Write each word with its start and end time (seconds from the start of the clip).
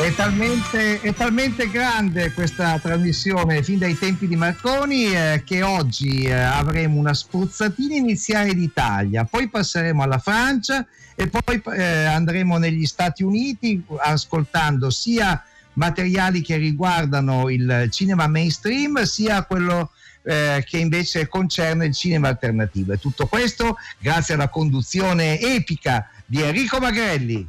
È 0.00 0.14
talmente, 0.14 0.98
è 1.02 1.12
talmente, 1.12 1.68
grande 1.68 2.32
questa 2.32 2.78
trasmissione 2.78 3.62
fin 3.62 3.78
dai 3.78 3.98
tempi 3.98 4.26
di 4.26 4.34
Marconi 4.34 5.14
eh, 5.14 5.42
che 5.44 5.62
oggi 5.62 6.22
eh, 6.22 6.32
avremo 6.32 6.98
una 6.98 7.12
spruzzatina 7.12 7.96
iniziale 7.96 8.54
d'Italia, 8.54 9.24
poi 9.24 9.50
passeremo 9.50 10.02
alla 10.02 10.18
Francia 10.18 10.86
e 11.14 11.28
poi 11.28 11.60
eh, 11.76 12.04
andremo 12.04 12.56
negli 12.56 12.86
Stati 12.86 13.22
Uniti 13.22 13.84
ascoltando 13.98 14.88
sia 14.88 15.44
materiali 15.74 16.40
che 16.40 16.56
riguardano 16.56 17.50
il 17.50 17.88
cinema 17.90 18.26
mainstream 18.26 19.02
sia 19.02 19.44
quello 19.44 19.90
eh, 20.22 20.64
che 20.66 20.78
invece 20.78 21.28
concerne 21.28 21.84
il 21.84 21.94
cinema 21.94 22.28
alternativo. 22.28 22.94
E 22.94 22.98
tutto 22.98 23.26
questo 23.26 23.76
grazie 23.98 24.32
alla 24.32 24.48
conduzione 24.48 25.38
epica 25.38 26.08
di 26.24 26.40
Enrico 26.40 26.78
Magrelli. 26.78 27.46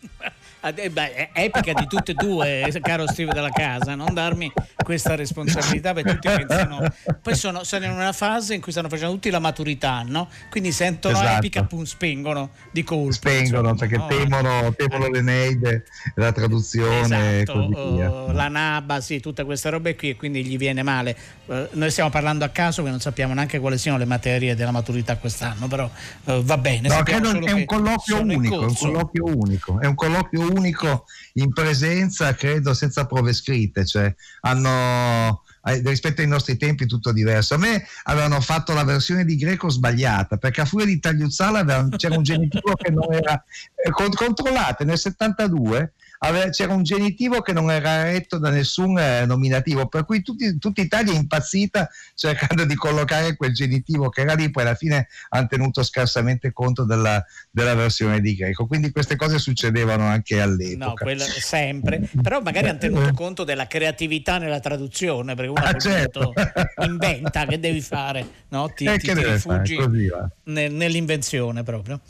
Eh, 0.60 0.90
beh, 0.90 1.14
è 1.14 1.44
epica 1.44 1.72
di 1.74 1.86
tutte 1.86 2.10
e 2.10 2.14
due, 2.14 2.68
caro 2.82 3.06
Steve 3.06 3.32
della 3.32 3.50
casa, 3.50 3.94
non 3.94 4.12
darmi 4.12 4.52
questa 4.82 5.14
responsabilità 5.14 5.92
perché 5.92 6.18
tutti 6.18 6.28
pensano, 6.28 6.80
poi 7.22 7.36
sono, 7.36 7.62
sono, 7.62 7.84
in 7.84 7.92
una 7.92 8.12
fase 8.12 8.54
in 8.54 8.60
cui 8.60 8.72
stanno 8.72 8.88
facendo 8.88 9.14
tutti 9.14 9.30
la 9.30 9.38
maturità, 9.38 10.02
no? 10.04 10.28
quindi 10.50 10.72
sentono 10.72 11.16
esatto. 11.16 11.36
epica, 11.36 11.64
pum, 11.64 11.84
spengono 11.84 12.50
di 12.72 12.82
colpo. 12.82 13.12
Spengono 13.12 13.70
insomma, 13.70 13.74
perché 13.74 13.96
no? 13.96 14.06
temono, 14.06 14.74
temono 14.74 15.08
l'Eneide, 15.08 15.84
la 16.16 16.32
traduzione 16.32 17.40
esatto. 17.42 17.58
Uh, 17.58 18.32
la 18.32 18.48
Naba, 18.48 19.00
sì, 19.00 19.20
tutte 19.20 19.44
queste 19.44 19.70
robe 19.70 19.94
qui 19.94 20.10
e 20.10 20.16
quindi 20.16 20.44
gli 20.44 20.56
viene 20.56 20.82
male. 20.82 21.16
Uh, 21.46 21.68
noi 21.72 21.90
stiamo 21.90 22.10
parlando 22.10 22.44
a 22.44 22.48
caso 22.48 22.82
che 22.82 22.90
non 22.90 23.00
sappiamo 23.00 23.34
neanche 23.34 23.60
quali 23.60 23.78
siano 23.78 23.98
le 23.98 24.04
materie 24.04 24.56
della 24.56 24.72
maturità 24.72 25.16
quest'anno, 25.16 25.68
però 25.68 25.88
uh, 26.24 26.42
va 26.42 26.58
bene. 26.58 26.88
No, 26.88 27.02
credo 27.04 27.30
è 27.30 27.52
un 27.52 27.64
colloquio 27.64 28.20
unico, 28.20 28.60
un 28.60 28.74
colloquio 28.74 29.24
unico, 29.24 29.80
è 29.80 29.86
un 29.86 29.94
colloquio 29.94 30.40
unico 30.40 30.54
unico 30.56 31.04
in 31.34 31.52
presenza, 31.52 32.34
credo, 32.34 32.74
senza 32.74 33.06
prove 33.06 33.32
scritte, 33.32 33.84
cioè 33.84 34.14
hanno 34.40 35.42
eh, 35.64 35.82
rispetto 35.84 36.20
ai 36.20 36.28
nostri 36.28 36.56
tempi 36.56 36.86
tutto 36.86 37.12
diverso. 37.12 37.54
A 37.54 37.58
me 37.58 37.86
avevano 38.04 38.40
fatto 38.40 38.72
la 38.72 38.84
versione 38.84 39.24
di 39.24 39.36
greco 39.36 39.68
sbagliata, 39.68 40.36
perché 40.36 40.60
a 40.60 40.64
furia 40.64 40.86
di 40.86 41.00
tagliuzzala 41.00 41.88
c'era 41.96 42.16
un 42.16 42.22
genitivo 42.22 42.74
che 42.74 42.90
non 42.90 43.12
era 43.12 43.42
eh, 43.74 43.90
controllate 43.90 44.84
nel 44.84 44.98
72 44.98 45.92
c'era 46.50 46.72
un 46.72 46.82
genitivo 46.82 47.40
che 47.40 47.52
non 47.52 47.70
era 47.70 48.02
retto 48.04 48.38
da 48.38 48.50
nessun 48.50 48.98
eh, 48.98 49.26
nominativo, 49.26 49.86
per 49.86 50.04
cui 50.04 50.22
tutti, 50.22 50.58
tutta 50.58 50.80
Italia 50.80 51.12
è 51.12 51.16
impazzita 51.16 51.88
cercando 52.14 52.64
di 52.64 52.74
collocare 52.74 53.36
quel 53.36 53.52
genitivo 53.52 54.08
che 54.08 54.22
era 54.22 54.34
lì, 54.34 54.50
poi 54.50 54.64
alla 54.64 54.74
fine 54.74 55.08
hanno 55.30 55.46
tenuto 55.46 55.82
scarsamente 55.82 56.52
conto 56.52 56.84
della, 56.84 57.24
della 57.50 57.74
versione 57.74 58.20
di 58.20 58.34
greco. 58.34 58.66
Quindi 58.66 58.90
queste 58.90 59.16
cose 59.16 59.38
succedevano 59.38 60.04
anche 60.04 60.40
all'epoca. 60.40 60.86
No, 60.86 60.92
quello 60.94 61.24
sempre, 61.24 62.08
però 62.22 62.40
magari 62.40 62.68
hanno 62.68 62.78
tenuto 62.78 63.12
conto 63.12 63.44
della 63.44 63.66
creatività 63.66 64.38
nella 64.38 64.60
traduzione, 64.60 65.34
perché 65.34 65.50
uno 65.50 65.62
ah, 65.62 65.74
certo. 65.74 66.32
inventa 66.84 67.46
che 67.46 67.58
devi 67.58 67.80
fare, 67.80 68.26
no? 68.48 68.68
ti, 68.74 68.84
eh, 68.84 68.98
ti, 68.98 69.12
ti 69.12 69.24
rifugi 69.24 69.76
nell'invenzione 70.44 71.62
proprio. 71.62 72.00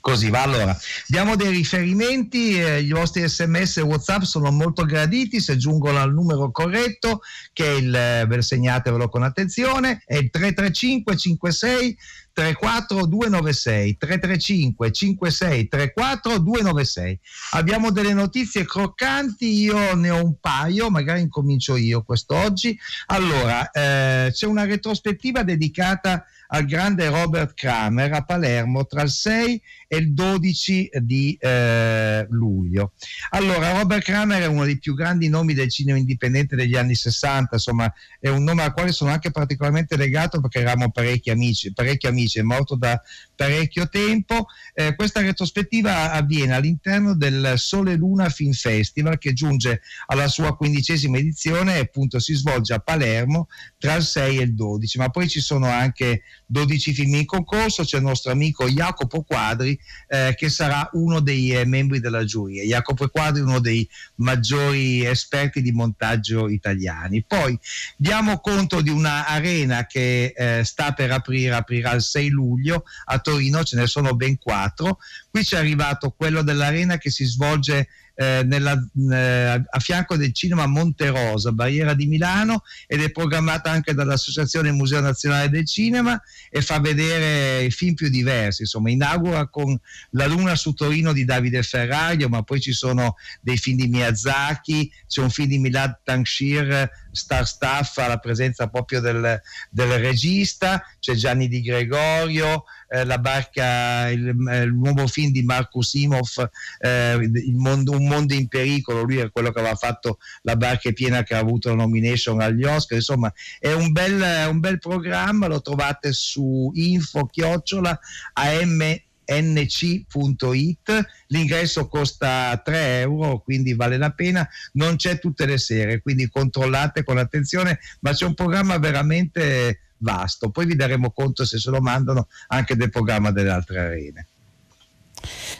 Così 0.00 0.30
va. 0.30 0.42
Allora, 0.42 0.76
diamo 1.06 1.36
dei 1.36 1.50
riferimenti, 1.50 2.60
eh, 2.60 2.80
i 2.80 2.90
vostri 2.90 3.26
sms 3.26 3.78
e 3.78 3.82
whatsapp 3.82 4.22
sono 4.22 4.50
molto 4.50 4.84
graditi 4.84 5.40
se 5.40 5.56
giungono 5.56 5.98
al 5.98 6.12
numero 6.12 6.50
corretto, 6.50 7.20
che 7.52 7.64
è 7.64 7.74
il, 7.76 7.94
eh, 7.94 8.42
segnatevelo 8.42 9.08
con 9.08 9.22
attenzione, 9.22 10.02
è 10.04 10.16
il 10.16 10.30
335 10.30 11.16
56 11.16 11.96
34 12.32 13.06
296 13.06 13.96
335 13.98 14.92
56 14.92 15.68
34 15.68 16.38
296 16.38 17.20
abbiamo 17.52 17.90
delle 17.90 18.14
notizie 18.14 18.64
croccanti 18.64 19.60
io 19.60 19.94
ne 19.94 20.10
ho 20.10 20.24
un 20.24 20.38
paio 20.40 20.88
magari 20.88 21.20
incomincio 21.20 21.76
io 21.76 22.02
quest'oggi 22.02 22.78
allora 23.06 23.70
eh, 23.70 24.30
c'è 24.32 24.46
una 24.46 24.64
retrospettiva 24.64 25.42
dedicata 25.42 26.24
al 26.54 26.64
grande 26.66 27.08
Robert 27.08 27.54
Kramer 27.54 28.12
a 28.12 28.24
Palermo 28.24 28.84
tra 28.86 29.02
il 29.02 29.10
6 29.10 29.62
e 29.88 29.96
il 29.96 30.12
12 30.12 30.90
di 31.00 31.36
eh, 31.38 32.26
luglio. 32.30 32.92
Allora, 33.30 33.78
Robert 33.78 34.02
Kramer 34.02 34.42
è 34.42 34.46
uno 34.46 34.64
dei 34.64 34.78
più 34.78 34.94
grandi 34.94 35.28
nomi 35.28 35.54
del 35.54 35.70
cinema 35.70 35.98
indipendente 35.98 36.56
degli 36.56 36.76
anni 36.76 36.94
60, 36.94 37.54
insomma, 37.54 37.92
è 38.18 38.28
un 38.28 38.42
nome 38.42 38.62
al 38.62 38.72
quale 38.72 38.92
sono 38.92 39.10
anche 39.10 39.30
particolarmente 39.30 39.96
legato 39.96 40.40
perché 40.40 40.60
eravamo 40.60 40.90
parecchi 40.90 41.30
amici, 41.30 41.72
parecchi 41.72 42.06
amici, 42.06 42.38
è 42.38 42.42
morto 42.42 42.76
da 42.76 43.00
parecchio 43.34 43.88
tempo. 43.88 44.46
Eh, 44.74 44.94
questa 44.94 45.20
retrospettiva 45.20 46.12
avviene 46.12 46.54
all'interno 46.54 47.14
del 47.14 47.54
Sole 47.56 47.94
Luna 47.94 48.28
Film 48.28 48.52
Festival 48.52 49.18
che 49.18 49.32
giunge 49.32 49.80
alla 50.06 50.28
sua 50.28 50.56
quindicesima 50.56 51.16
edizione 51.18 51.76
e 51.76 51.80
appunto 51.80 52.18
si 52.18 52.34
svolge 52.34 52.74
a 52.74 52.78
Palermo 52.78 53.48
tra 53.78 53.94
il 53.94 54.02
6 54.02 54.38
e 54.38 54.42
il 54.42 54.54
12, 54.54 54.98
ma 54.98 55.08
poi 55.08 55.28
ci 55.28 55.40
sono 55.40 55.66
anche 55.66 56.22
12 56.52 56.92
film 56.92 57.14
in 57.14 57.24
concorso, 57.24 57.82
c'è 57.82 57.96
il 57.96 58.02
nostro 58.02 58.30
amico 58.30 58.68
Jacopo 58.68 59.22
Quadri 59.22 59.78
eh, 60.06 60.34
che 60.36 60.50
sarà 60.50 60.88
uno 60.92 61.20
dei 61.20 61.50
eh, 61.50 61.64
membri 61.64 61.98
della 61.98 62.24
giuria. 62.24 62.62
Jacopo 62.62 63.08
Quadri 63.08 63.40
è 63.40 63.44
uno 63.44 63.58
dei 63.58 63.88
maggiori 64.16 65.02
esperti 65.02 65.62
di 65.62 65.72
montaggio 65.72 66.50
italiani. 66.50 67.24
Poi 67.26 67.58
diamo 67.96 68.38
conto 68.40 68.82
di 68.82 68.90
una 68.90 69.26
arena 69.26 69.86
che 69.86 70.34
eh, 70.36 70.62
sta 70.62 70.92
per 70.92 71.10
aprire, 71.10 71.54
aprirà 71.54 71.92
il 71.92 72.02
6 72.02 72.28
luglio 72.28 72.84
a 73.06 73.18
Torino, 73.18 73.64
ce 73.64 73.76
ne 73.76 73.86
sono 73.86 74.14
ben 74.14 74.36
quattro. 74.38 74.98
Qui 75.30 75.42
c'è 75.42 75.56
arrivato 75.56 76.10
quello 76.10 76.42
dell'arena 76.42 76.98
che 76.98 77.08
si 77.08 77.24
svolge 77.24 77.88
eh, 78.14 78.42
nella, 78.44 78.76
eh, 79.10 79.64
a 79.68 79.78
fianco 79.78 80.16
del 80.16 80.32
cinema 80.32 80.66
Monte 80.66 81.08
Rosa, 81.08 81.52
Barriera 81.52 81.94
di 81.94 82.06
Milano, 82.06 82.62
ed 82.86 83.02
è 83.02 83.10
programmata 83.10 83.70
anche 83.70 83.94
dall'Associazione 83.94 84.72
Museo 84.72 85.00
Nazionale 85.00 85.48
del 85.48 85.66
Cinema 85.66 86.20
e 86.50 86.60
fa 86.62 86.78
vedere 86.80 87.64
i 87.64 87.70
film 87.70 87.94
più 87.94 88.08
diversi. 88.08 88.62
Insomma, 88.62 88.90
inaugura 88.90 89.48
con 89.48 89.78
La 90.10 90.26
Luna 90.26 90.54
su 90.54 90.72
Torino 90.74 91.12
di 91.12 91.24
Davide 91.24 91.62
Ferraglio, 91.62 92.28
ma 92.28 92.42
poi 92.42 92.60
ci 92.60 92.72
sono 92.72 93.16
dei 93.40 93.56
film 93.56 93.78
di 93.78 93.88
Miyazaki, 93.88 94.90
c'è 95.06 95.20
un 95.20 95.30
film 95.30 95.48
di 95.48 95.58
Milad 95.58 96.00
Tanshir, 96.04 96.90
Star 97.12 97.46
Staff, 97.46 97.98
alla 97.98 98.18
presenza 98.18 98.68
proprio 98.68 99.00
del, 99.00 99.40
del 99.70 99.98
regista, 99.98 100.82
c'è 100.98 101.14
Gianni 101.14 101.48
Di 101.48 101.60
Gregorio, 101.60 102.64
eh, 102.92 103.04
la 103.06 103.18
barca, 103.18 104.10
il, 104.10 104.28
eh, 104.50 104.62
il, 104.64 104.74
nuovo 104.74 105.06
film 105.06 105.32
di 105.32 105.42
Marcus 105.42 105.94
Imhoff, 105.94 106.44
eh, 106.78 107.30
mondo, 107.52 107.92
Un 107.92 108.06
mondo 108.06 108.34
in 108.34 108.48
pericolo, 108.48 109.02
lui 109.02 109.16
è 109.16 109.30
quello 109.30 109.50
che 109.50 109.60
aveva 109.60 109.76
fatto 109.76 110.18
La 110.42 110.56
barca 110.56 110.90
è 110.90 110.92
piena 110.92 111.22
che 111.22 111.34
ha 111.34 111.38
avuto 111.38 111.70
la 111.70 111.76
nomination 111.76 112.40
agli 112.42 112.64
Oscar, 112.64 112.98
insomma 112.98 113.32
è 113.58 113.72
un 113.72 113.92
bel, 113.92 114.48
un 114.50 114.60
bel 114.60 114.78
programma, 114.78 115.46
lo 115.46 115.62
trovate 115.62 116.12
su 116.12 116.70
info 116.74 117.24
chiocciola 117.26 117.98
am 118.34 119.00
nc.it 119.24 121.06
l'ingresso 121.28 121.86
costa 121.86 122.60
3 122.62 123.00
euro 123.00 123.40
quindi 123.40 123.72
vale 123.72 123.96
la 123.96 124.10
pena. 124.10 124.46
Non 124.72 124.96
c'è 124.96 125.18
tutte 125.18 125.46
le 125.46 125.56
sere 125.56 126.02
quindi 126.02 126.28
controllate 126.28 127.04
con 127.04 127.16
attenzione 127.16 127.78
ma 128.00 128.12
c'è 128.12 128.26
un 128.26 128.34
programma 128.34 128.76
veramente 128.76 129.78
vasto. 130.02 130.50
Poi 130.50 130.66
vi 130.66 130.76
daremo 130.76 131.10
conto 131.10 131.44
se 131.44 131.58
se 131.58 131.70
lo 131.70 131.80
mandano 131.80 132.28
anche 132.48 132.76
del 132.76 132.90
programma 132.90 133.30
delle 133.30 133.50
altre 133.50 133.78
arene. 133.78 134.26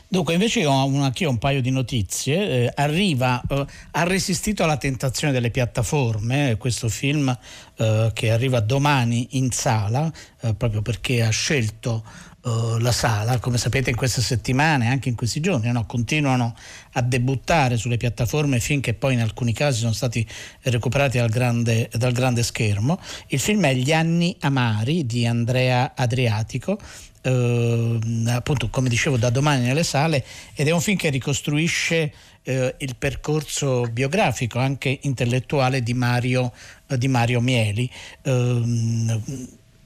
Dunque, 0.09 0.35
invece 0.35 0.67
ho 0.67 0.85
un, 0.85 1.03
anch'io 1.03 1.31
un 1.31 1.39
paio 1.39 1.63
di 1.63 1.71
notizie. 1.71 2.65
Eh, 2.65 2.73
arriva, 2.75 3.41
eh, 3.49 3.65
ha 3.93 4.03
resistito 4.03 4.65
alla 4.65 4.77
tentazione 4.77 5.33
delle 5.33 5.51
piattaforme, 5.51 6.51
eh, 6.51 6.57
questo 6.57 6.89
film 6.89 7.35
eh, 7.77 8.11
che 8.13 8.31
arriva 8.31 8.61
domani 8.61 9.29
in 9.33 9.51
sala, 9.53 10.13
eh, 10.41 10.55
proprio 10.55 10.83
perché 10.83 11.23
ha 11.23 11.31
scelto 11.31 12.05
Uh, 12.45 12.77
la 12.79 12.91
sala, 12.91 13.39
come 13.39 13.57
sapete 13.57 13.91
in 13.91 13.95
queste 13.95 14.21
settimane, 14.21 14.89
anche 14.89 15.09
in 15.09 15.15
questi 15.15 15.39
giorni, 15.39 15.71
no? 15.71 15.87
continuano 15.87 16.57
a 16.95 17.01
debuttare 17.01 17.77
sulle 17.77 17.97
piattaforme 17.97 18.59
film 18.59 18.81
che 18.81 18.95
poi 18.95 19.15
in 19.15 19.21
alcuni 19.21 19.53
casi 19.53 19.79
sono 19.79 19.93
stati 19.93 20.27
recuperati 20.63 21.19
dal 21.19 21.31
grande, 21.31 21.89
dal 21.93 22.11
grande 22.11 22.43
schermo. 22.43 22.99
Il 23.29 23.39
film 23.39 23.65
è 23.67 23.75
Gli 23.75 23.93
anni 23.93 24.35
amari 24.41 25.07
di 25.07 25.25
Andrea 25.25 25.93
Adriatico, 25.95 26.81
uh, 27.23 27.99
appunto 28.27 28.69
come 28.71 28.89
dicevo 28.89 29.17
da 29.17 29.31
domani 29.31 29.65
nelle 29.65 29.85
sale, 29.85 30.25
ed 30.57 30.67
è 30.67 30.73
un 30.73 30.81
film 30.81 30.97
che 30.97 31.11
ricostruisce 31.11 32.13
uh, 32.43 32.75
il 32.77 32.97
percorso 32.99 33.83
biografico, 33.85 34.59
anche 34.59 34.99
intellettuale 35.03 35.81
di 35.81 35.95
Mario, 35.95 36.53
di 36.89 37.07
Mario 37.07 37.41
Mieli 37.41 37.89
ehm, 38.23 39.21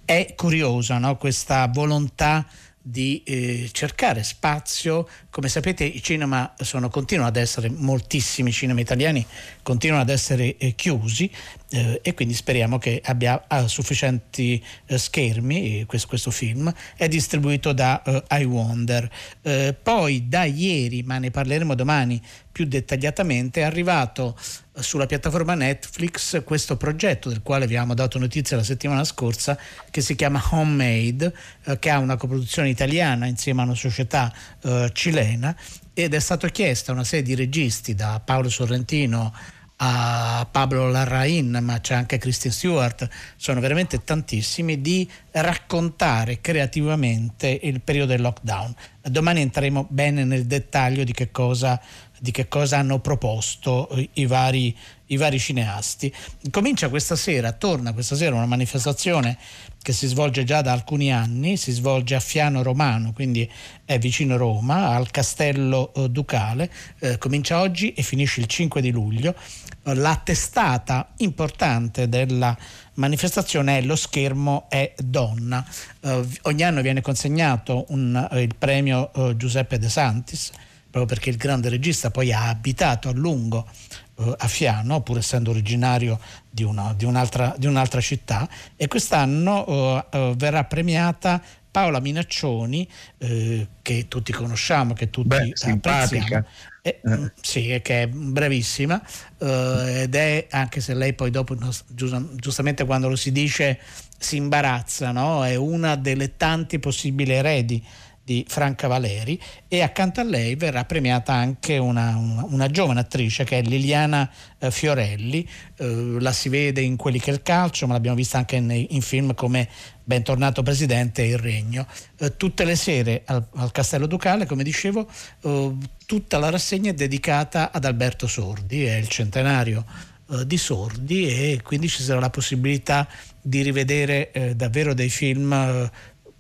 è 0.07 0.33
curiosa 0.35 0.97
no? 0.97 1.19
questa 1.19 1.69
volontà 1.69 2.47
di 2.89 3.21
eh, 3.25 3.69
cercare 3.73 4.23
spazio. 4.23 5.09
Come 5.29 5.49
sapete 5.49 5.83
i 5.83 6.01
cinema 6.01 6.55
sono, 6.61 6.89
continuano 6.89 7.29
ad 7.29 7.37
essere, 7.37 7.69
moltissimi 7.69 8.53
cinema 8.53 8.81
italiani 8.81 9.27
continuano 9.63 10.03
ad 10.03 10.09
essere 10.09 10.57
eh, 10.57 10.77
chiusi 10.77 11.29
eh, 11.71 11.99
e 12.01 12.15
quindi 12.15 12.35
speriamo 12.35 12.79
che 12.79 13.03
abbia 13.05 13.45
sufficienti 13.67 14.65
eh, 14.87 14.99
schermi 14.99 15.85
questo, 15.85 16.07
questo, 16.07 16.31
film. 16.31 16.73
È 16.97 17.09
distribuito 17.09 17.73
da 17.73 18.01
eh, 18.05 18.23
I 18.31 18.45
Wonder. 18.45 19.11
Eh, 19.43 19.75
poi 19.83 20.29
da 20.29 20.45
ieri, 20.45 21.03
ma 21.03 21.19
ne 21.19 21.33
parleremo 21.33 21.75
domani 21.75 22.23
più 22.53 22.67
dettagliatamente, 22.67 23.63
è 23.63 23.65
arrivato 23.65 24.39
sulla 24.81 25.07
piattaforma 25.07 25.55
Netflix 25.55 26.43
questo 26.45 26.77
progetto 26.77 27.29
del 27.29 27.43
quale 27.43 27.67
vi 27.67 27.75
abbiamo 27.75 27.95
dato 27.95 28.19
notizia 28.19 28.57
la 28.57 28.63
settimana 28.63 29.05
scorsa 29.05 29.59
che 29.91 30.01
si 30.01 30.15
chiama 30.15 30.43
Homemade, 30.51 31.33
eh, 31.65 31.79
che 31.79 31.91
ha 31.91 31.99
una 31.99 32.17
coproduzione 32.17 32.69
italiana 32.69 33.27
insieme 33.27 33.63
a 33.63 33.65
una 33.65 33.75
società 33.75 34.33
eh, 34.63 34.91
cilena 34.93 35.57
ed 35.95 36.13
è 36.13 36.19
stato 36.19 36.47
chiesto 36.49 36.91
a 36.91 36.95
una 36.95 37.05
serie 37.05 37.25
di 37.25 37.35
registi 37.35 37.95
da 37.95 38.21
Paolo 38.23 38.51
Sorrentino 38.51 39.33
a 39.77 40.47
Pablo 40.51 40.91
Larrain, 40.91 41.59
ma 41.63 41.81
c'è 41.81 41.95
anche 41.95 42.19
Christian 42.19 42.53
Stewart, 42.53 43.09
sono 43.37 43.61
veramente 43.61 44.03
tantissimi, 44.05 44.81
di 44.81 45.09
raccontare 45.33 46.41
creativamente 46.41 47.59
il 47.63 47.81
periodo 47.83 48.13
del 48.13 48.23
lockdown. 48.23 48.75
Domani 49.03 49.43
entreremo 49.43 49.87
bene 49.89 50.25
nel 50.25 50.47
dettaglio 50.47 51.05
di 51.05 51.13
che 51.13 51.31
cosa 51.31 51.81
di 52.19 52.31
che 52.31 52.49
cosa 52.49 52.79
hanno 52.79 52.99
proposto 53.01 53.89
i 54.15 54.27
vari, 54.27 54.77
i 55.07 55.17
vari 55.17 55.39
cineasti. 55.39 56.13
Comincia 56.51 56.89
questa 56.89 57.17
sera, 57.17 57.53
torna 57.53 57.93
questa 57.93 58.17
sera 58.17 58.35
una 58.35 58.47
manifestazione 58.47 59.37
che 59.83 59.93
si 59.93 60.09
svolge 60.09 60.43
già 60.43 60.63
da 60.63 60.73
alcuni 60.73 61.13
anni, 61.13 61.57
si 61.57 61.71
svolge 61.71 62.17
a 62.17 62.21
Fiano 62.21 62.63
Romano, 62.63 63.13
quindi 63.13 63.49
è 63.85 63.99
vicino 63.99 64.37
Roma, 64.37 64.89
al 64.89 65.11
Castello 65.11 65.95
eh, 65.95 66.11
Ducale, 66.11 66.71
eh, 66.99 67.19
comincia 67.19 67.61
oggi 67.61 67.93
e 67.93 68.03
finisce 68.03 68.41
il 68.41 68.47
5 68.47 68.81
di 68.81 68.91
luglio. 68.91 69.35
La 69.83 70.21
testata 70.25 71.13
importante 71.19 72.09
della 72.09 72.57
manifestazione 72.95 73.79
è 73.79 73.83
Lo 73.83 73.95
schermo 73.95 74.67
è 74.69 74.93
donna. 74.99 75.65
Eh, 76.01 76.27
ogni 76.43 76.63
anno 76.65 76.81
viene 76.81 77.01
consegnato 77.01 77.85
un, 77.91 78.29
eh, 78.33 78.43
il 78.43 78.57
premio 78.59 79.13
eh, 79.13 79.37
Giuseppe 79.37 79.79
De 79.79 79.89
Santis 79.89 80.51
proprio 80.97 81.05
perché 81.05 81.29
il 81.29 81.37
grande 81.37 81.69
regista 81.69 82.11
poi 82.11 82.33
ha 82.33 82.49
abitato 82.49 83.11
a 83.11 83.13
lungo 83.13 83.69
eh, 84.19 84.35
a 84.37 84.49
Fiano, 84.49 85.03
pur 85.03 85.19
essendo 85.19 85.51
originario 85.51 86.19
di, 86.49 86.63
una, 86.63 86.95
di, 86.97 87.05
un'altra, 87.05 87.55
di 87.57 87.67
un'altra, 87.67 88.01
città, 88.01 88.49
e 88.77 88.89
quest'anno 88.89 89.67
eh, 89.67 90.05
eh 90.11 90.35
verrà 90.37 90.65
premiata 90.65 91.43
Paola 91.77 92.01
Minaccioni, 92.01 92.89
eh, 93.19 93.69
che 93.83 94.07
tutti 94.09 94.33
conosciamo, 94.33 94.95
che 94.95 95.11
tutti 95.11 95.29
Beh, 95.29 95.51
simpatica. 95.53 96.43
Eh, 96.81 97.01
eh. 97.05 97.33
Sì, 97.39 97.81
che 97.83 98.03
è 98.03 98.07
bravissima 98.07 99.03
eh, 99.39 100.03
ed 100.05 100.15
è, 100.15 100.47
anche 100.51 100.81
se 100.81 100.95
lei 100.95 101.13
poi 101.13 101.31
dopo, 101.31 101.55
giustamente 101.87 102.87
quando 102.87 103.11
lo 103.11 103.17
si 103.17 103.31
dice, 103.31 103.79
si 104.17 104.37
imbarazza, 104.37 105.13
no? 105.13 105.45
è 105.45 105.55
una 105.57 105.97
delle 105.97 106.39
tanti 106.39 106.79
possibili 106.79 107.33
eredi 107.33 107.85
di 108.27 108.45
Franca 108.49 108.89
Valeri 108.89 109.41
e 109.69 109.83
accanto 109.83 110.19
a 110.19 110.25
lei 110.25 110.57
verrà 110.57 110.85
premiata 110.85 111.33
anche 111.33 111.79
una, 111.79 112.17
una, 112.17 112.45
una 112.49 112.69
giovane 112.69 112.99
attrice 112.99 113.45
che 113.45 113.59
è 113.59 113.63
Liliana 113.63 114.29
eh, 114.59 114.73
Fiorelli, 114.73 115.49
eh, 115.77 116.17
la 116.19 116.33
si 116.33 116.49
vede 116.49 116.81
in 116.81 116.97
quelli 116.97 117.21
che 117.21 117.31
è 117.31 117.35
il 117.35 117.43
calcio 117.43 117.87
ma 117.87 117.93
l'abbiamo 117.93 118.17
vista 118.17 118.37
anche 118.37 118.57
in, 118.57 118.87
in 118.89 119.01
film 119.01 119.33
come 119.35 119.69
Bentornato 120.03 120.65
Presidente 120.65 121.23
e 121.23 121.29
Il 121.29 121.39
Regno. 121.39 121.87
Eh, 122.19 122.37
tutte 122.37 122.65
le 122.65 122.75
sere 122.75 123.23
al, 123.27 123.47
al, 123.55 123.71
Castello 123.71 124.09
Ducale, 124.09 124.45
come 124.45 124.65
dicevo, 124.65 125.09
eh, 125.43 125.73
tutta 126.05 126.39
la 126.39 126.51
rassegna 126.51 126.91
è 126.91 126.95
dedicata 126.95 127.71
ad 127.71 127.85
Alberto 127.85 128.27
Sordi, 128.27 128.87
è 128.87 128.97
il 128.97 129.07
centenario 129.07 129.85
eh, 130.33 130.45
di 130.45 130.59
Sordi 130.59 131.29
e 131.29 131.61
quindi 131.63 131.89
ci 131.89 132.03
sarà 132.03 132.19
la 132.19 132.31
possibilità 132.31 133.07
di 133.41 133.63
rivedere 133.63 134.33
eh, 134.33 134.57
davvero 134.57 134.95
dei 134.95 135.11
film 135.11 135.89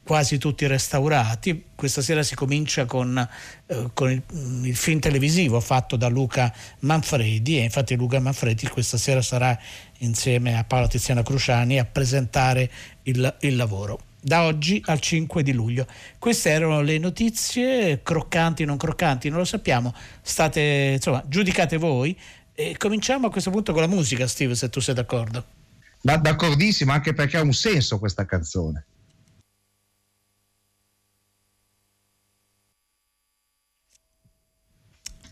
quasi 0.06 0.38
tutti 0.38 0.64
restaurati. 0.68 1.64
Questa 1.74 2.00
sera 2.00 2.22
si 2.22 2.36
comincia 2.36 2.84
con, 2.84 3.28
eh, 3.66 3.90
con 3.92 4.08
il, 4.12 4.22
il, 4.62 4.76
film 4.76 5.00
televisivo 5.00 5.58
fatto 5.58 5.96
da 5.96 6.06
Luca 6.06 6.54
Manfredi 6.80 7.58
e 7.58 7.64
infatti 7.64 7.96
Luca 7.96 8.20
Manfredi 8.20 8.68
questa 8.68 8.98
sera 8.98 9.20
sarà 9.20 9.58
insieme 9.98 10.56
a 10.56 10.62
Paola 10.62 10.86
Tiziana 10.86 11.24
Cruciani 11.24 11.80
a 11.80 11.84
presentare 11.84 12.70
il, 13.02 13.36
il 13.40 13.56
lavoro 13.56 13.98
da 14.20 14.44
oggi 14.44 14.80
al 14.86 15.00
5 15.00 15.42
di 15.42 15.52
luglio. 15.52 15.86
Queste 16.20 16.50
erano 16.50 16.82
le 16.82 16.98
notizie, 16.98 18.00
croccanti 18.02 18.62
o 18.62 18.66
non 18.66 18.76
croccanti, 18.76 19.28
non 19.28 19.38
lo 19.38 19.44
sappiamo, 19.44 19.92
state, 20.22 20.92
insomma, 20.94 21.22
giudicate 21.26 21.76
voi. 21.78 22.16
E 22.54 22.76
cominciamo 22.76 23.26
a 23.26 23.30
questo 23.30 23.50
punto 23.50 23.72
con 23.72 23.82
la 23.82 23.88
musica, 23.88 24.26
Steve, 24.26 24.54
se 24.54 24.68
tu 24.68 24.80
sei 24.80 24.94
d'accordo. 24.94 25.44
D'accordissimo, 26.00 26.92
anche 26.92 27.12
perché 27.12 27.36
ha 27.36 27.42
un 27.42 27.52
senso 27.52 27.98
questa 27.98 28.24
canzone. 28.24 28.84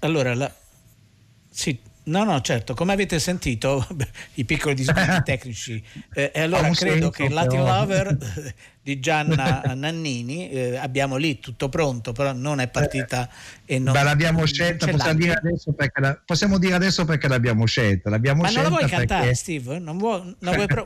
Allora, 0.05 0.35
la... 0.35 0.55
sì, 1.51 1.79
no, 2.05 2.25
no, 2.25 2.39
certo, 2.43 2.75
come 2.75 2.93
avete 2.93 3.19
sentito, 3.19 3.87
i 4.35 4.45
piccoli 4.45 4.75
disguidi 4.75 5.23
tecnici, 5.25 5.83
eh, 6.12 6.31
e 6.35 6.41
allora 6.43 6.69
credo 6.71 7.09
che 7.09 7.31
Latin 7.31 7.61
però. 7.61 7.79
Lover 7.81 8.19
di 8.85 9.01
Gianna 9.01 9.62
Nannini 9.75 10.51
eh, 10.51 10.77
abbiamo 10.77 11.17
lì 11.17 11.41
tutto 11.41 11.71
pronto, 11.71 12.12
però 12.12 12.33
non 12.33 12.61
è 12.61 12.69
partita 12.69 13.27
eh, 13.65 13.77
e 13.77 13.79
non... 13.79 13.95
Beh, 13.95 14.03
l'abbiamo 14.03 14.45
scelta, 14.45 14.87
possiamo 14.87 15.19
dire, 15.19 15.41
la, 15.95 16.21
possiamo 16.23 16.59
dire, 16.59 16.75
adesso 16.75 17.06
perché 17.06 17.27
l'abbiamo 17.27 17.65
scelta. 17.65 18.11
L'abbiamo 18.11 18.43
Ma 18.43 18.49
scelta 18.49 18.69
non 18.69 18.73
la 18.73 18.77
vuoi 18.77 18.91
perché... 18.91 19.06
cantare, 19.06 19.35
Steve? 19.35 19.79
Non 19.79 19.97
vuoi, 19.97 20.37
non 20.39 20.55
vuoi 20.55 20.67
pro... 20.67 20.83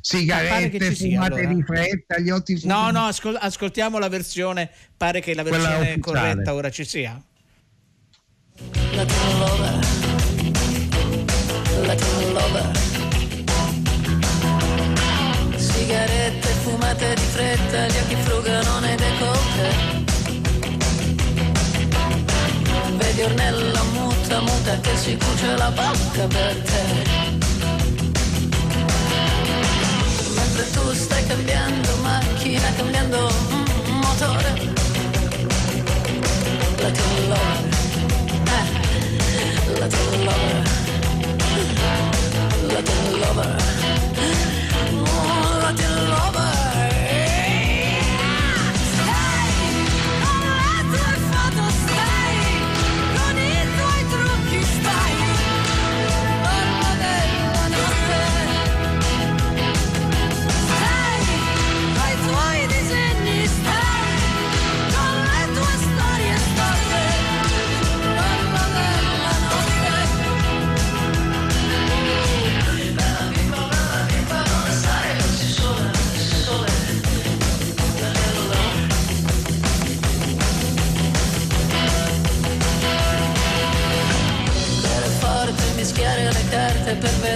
Sigarette 0.00 0.94
fumate 0.94 1.34
allora. 1.34 1.54
di 1.54 1.62
fretta, 1.62 2.18
gli 2.18 2.30
occhi. 2.30 2.60
No, 2.64 2.90
no, 2.90 3.04
ascol- 3.04 3.38
ascoltiamo 3.38 3.98
la 3.98 4.08
versione, 4.08 4.68
pare 4.96 5.20
che 5.20 5.32
la 5.32 5.44
versione 5.44 5.98
corretta 6.00 6.54
ora 6.54 6.70
ci 6.70 6.84
sia. 6.84 7.22
Latin 8.58 9.38
lover, 9.40 9.78
Latin 11.86 12.32
lover. 12.34 12.70
Sigarette 15.56 16.48
fumate 16.62 17.14
di 17.14 17.22
fretta, 17.22 17.86
gli 17.86 17.96
occhi 17.96 18.16
frugano 18.16 18.78
nei 18.80 18.96
decolte. 18.96 20.04
Vedi 22.96 23.22
Ornella 23.22 23.82
muta 23.94 24.40
muta 24.40 24.80
che 24.80 24.96
si 24.96 25.16
cuce 25.16 25.56
la 25.56 25.70
bocca 25.70 26.26
per 26.26 26.56
te. 26.56 26.82
Mentre 30.34 30.70
tu 30.72 30.92
stai 30.92 31.26
cambiando 31.26 31.96
macchina, 32.02 32.72
cambiando 32.76 33.32
mm, 33.50 33.90
motore. 34.00 34.72
Lover 36.82 36.92
little 36.92 37.21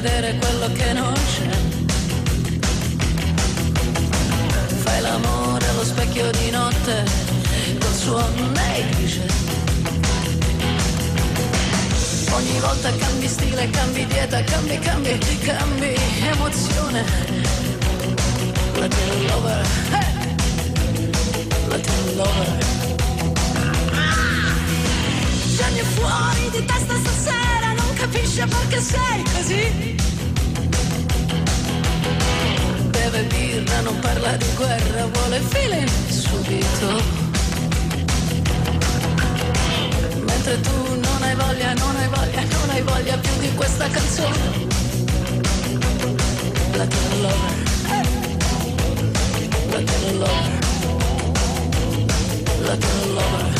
vedere 0.00 0.36
quello 0.36 0.70
che 0.72 0.92
non 0.92 1.12
c'è. 1.14 1.48
Fai 4.82 5.00
l'amore 5.00 5.66
allo 5.68 5.84
specchio 5.84 6.30
di 6.32 6.50
notte 6.50 7.04
col 7.78 7.94
suono 7.94 8.50
negligente. 8.52 9.54
Ogni 12.30 12.60
volta 12.60 12.90
cambi 12.94 13.26
stile, 13.26 13.70
cambi 13.70 14.06
dieta, 14.06 14.42
cambi, 14.44 14.78
cambi, 14.80 15.18
cambi 15.46 15.94
emozione. 16.30 17.04
La 18.74 18.88
tell 18.88 19.26
lover, 19.28 19.66
hey! 19.92 20.34
la 21.68 21.78
tell 21.78 22.16
lover. 22.16 22.64
Gianni 25.56 25.80
fuori 25.80 26.50
di 26.50 26.64
testa 26.66 26.94
stasera, 26.96 27.72
non 27.78 27.94
capisce 27.94 28.46
perché 28.46 28.80
sei 28.80 29.22
così. 29.32 29.85
Beve 33.08 33.22
birra, 33.22 33.80
non 33.82 33.96
parla 34.00 34.36
di 34.36 34.46
guerra, 34.56 35.06
vuole 35.06 35.40
feeling 35.50 35.88
subito. 36.08 36.88
Mentre 40.24 40.60
tu 40.60 41.00
non 41.00 41.22
hai 41.22 41.36
voglia, 41.36 41.72
non 41.74 41.96
hai 41.96 42.08
voglia, 42.08 42.42
non 42.50 42.70
hai 42.70 42.82
voglia 42.82 43.16
più 43.18 43.30
di 43.38 43.54
questa 43.54 43.88
canzone. 43.88 44.66
La 46.72 46.86
tua 46.86 47.14
lover. 47.20 47.54
La 49.70 49.80
tua 49.82 50.10
lover. 50.10 50.58
La 52.62 52.76
tua 52.76 53.06
lover. 53.14 53.55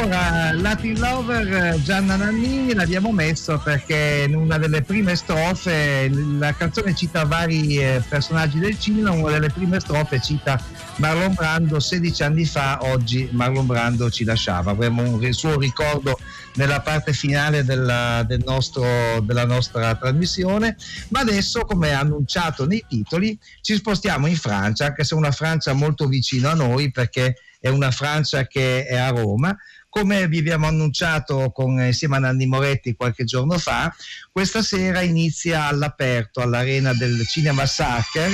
Allora, 0.00 0.52
Latin 0.54 0.98
Lover 0.98 1.78
Gianna 1.82 2.16
Nannini 2.16 2.72
l'abbiamo 2.72 3.12
messo 3.12 3.58
perché 3.58 4.24
in 4.26 4.34
una 4.34 4.56
delle 4.56 4.80
prime 4.80 5.14
strofe 5.14 6.10
la 6.38 6.54
canzone 6.54 6.94
cita 6.94 7.26
vari 7.26 7.76
eh, 7.76 8.02
personaggi 8.08 8.58
del 8.58 8.78
cinema, 8.78 9.10
una 9.10 9.32
delle 9.32 9.50
prime 9.50 9.78
strofe 9.78 10.18
cita 10.18 10.58
Marlon 10.96 11.34
Brando 11.34 11.78
16 11.78 12.22
anni 12.22 12.46
fa, 12.46 12.78
oggi 12.80 13.28
Marlon 13.32 13.66
Brando 13.66 14.08
ci 14.08 14.24
lasciava, 14.24 14.70
avremo 14.70 15.02
un 15.02 15.32
suo 15.34 15.58
ricordo 15.58 16.18
nella 16.54 16.80
parte 16.80 17.12
finale 17.12 17.62
della, 17.62 18.24
del 18.26 18.42
nostro, 18.42 19.20
della 19.20 19.44
nostra 19.44 19.94
trasmissione, 19.96 20.76
ma 21.08 21.20
adesso 21.20 21.66
come 21.66 21.92
annunciato 21.92 22.64
nei 22.64 22.82
titoli 22.88 23.38
ci 23.60 23.74
spostiamo 23.74 24.26
in 24.26 24.36
Francia, 24.36 24.86
anche 24.86 25.04
se 25.04 25.14
è 25.14 25.18
una 25.18 25.30
Francia 25.30 25.74
molto 25.74 26.06
vicina 26.06 26.52
a 26.52 26.54
noi 26.54 26.90
perché 26.90 27.34
è 27.60 27.68
una 27.68 27.90
Francia 27.90 28.46
che 28.46 28.86
è 28.86 28.96
a 28.96 29.10
Roma. 29.10 29.54
Come 29.90 30.28
vi 30.28 30.38
abbiamo 30.38 30.66
annunciato 30.66 31.50
con, 31.50 31.80
insieme 31.80 32.16
a 32.16 32.20
Nanni 32.20 32.46
Moretti 32.46 32.94
qualche 32.94 33.24
giorno 33.24 33.58
fa, 33.58 33.94
questa 34.30 34.62
sera 34.62 35.02
inizia 35.02 35.66
all'aperto 35.66 36.40
all'Arena 36.40 36.94
del 36.94 37.26
Cinema 37.26 37.66
Sacre 37.66 38.30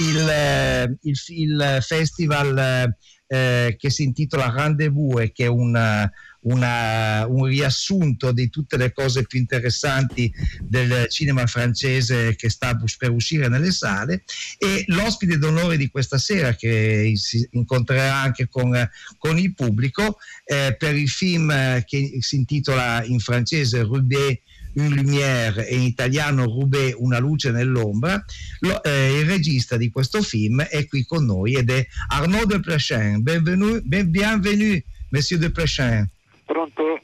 il, 0.00 0.28
eh, 0.28 0.96
il, 1.02 1.16
il 1.28 1.78
festival 1.80 2.92
eh, 3.28 3.76
che 3.78 3.90
si 3.90 4.02
intitola 4.02 4.50
Rendezvous 4.50 5.20
e 5.20 5.32
che 5.32 5.44
è 5.44 5.48
un, 5.48 6.10
una, 6.46 7.26
un 7.26 7.44
riassunto 7.44 8.32
di 8.32 8.48
tutte 8.48 8.76
le 8.76 8.92
cose 8.92 9.24
più 9.24 9.38
interessanti 9.38 10.32
del 10.60 11.08
cinema 11.08 11.46
francese 11.46 12.34
che 12.36 12.50
sta 12.50 12.76
per 12.98 13.10
uscire 13.10 13.48
nelle 13.48 13.70
sale 13.70 14.24
e 14.58 14.84
l'ospite 14.88 15.38
d'onore 15.38 15.76
di 15.76 15.88
questa 15.88 16.18
sera 16.18 16.54
che 16.54 17.12
si 17.16 17.46
incontrerà 17.52 18.14
anche 18.14 18.48
con, 18.48 18.88
con 19.18 19.38
il 19.38 19.54
pubblico 19.54 20.18
eh, 20.44 20.74
per 20.78 20.94
il 20.94 21.08
film 21.08 21.82
che 21.84 22.18
si 22.20 22.36
intitola 22.36 23.02
in 23.04 23.18
francese 23.18 23.82
Rubé 23.82 24.40
une 24.76 24.94
lumière 24.94 25.66
e 25.66 25.74
in 25.74 25.82
italiano 25.82 26.44
Rubé 26.44 26.94
una 26.96 27.18
luce 27.18 27.50
nell'ombra, 27.50 28.22
lo, 28.60 28.82
eh, 28.82 29.20
il 29.20 29.26
regista 29.26 29.76
di 29.78 29.90
questo 29.90 30.22
film 30.22 30.62
è 30.62 30.86
qui 30.86 31.04
con 31.04 31.24
noi 31.24 31.54
ed 31.54 31.70
è 31.70 31.86
Arnaud 32.08 32.46
de 32.46 32.60
Plechin. 32.60 33.22
Bienvenue, 33.22 33.80
bienvenue, 33.82 34.84
Monsieur 35.08 35.40
de 35.40 35.50
Plechin. 35.50 36.06
Pronto? 36.46 36.98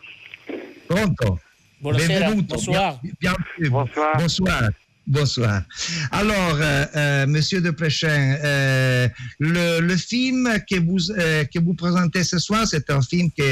Pronto? 0.86 1.40
Buonasera, 1.80 2.28
Benvenuto. 2.28 2.54
bonsoir. 2.54 3.00
Bien, 3.02 3.34
bien, 3.58 3.70
bonsoir. 3.70 4.16
bonsoir. 4.16 4.70
Bonsoir. 5.04 5.64
Alors, 6.12 6.58
euh, 6.60 6.86
euh, 6.94 7.26
Monsieur 7.26 7.60
de 7.60 7.72
Plechin, 7.72 8.36
euh, 8.44 9.08
le, 9.40 9.80
le, 9.80 9.96
film 9.96 10.48
que 10.70 10.78
vous, 10.78 11.10
euh, 11.10 11.42
que 11.44 11.58
vous 11.58 11.74
présentez 11.74 12.22
ce 12.22 12.38
soir, 12.38 12.68
c'est 12.68 12.88
un 12.88 13.02
film 13.02 13.28
qui 13.32 13.42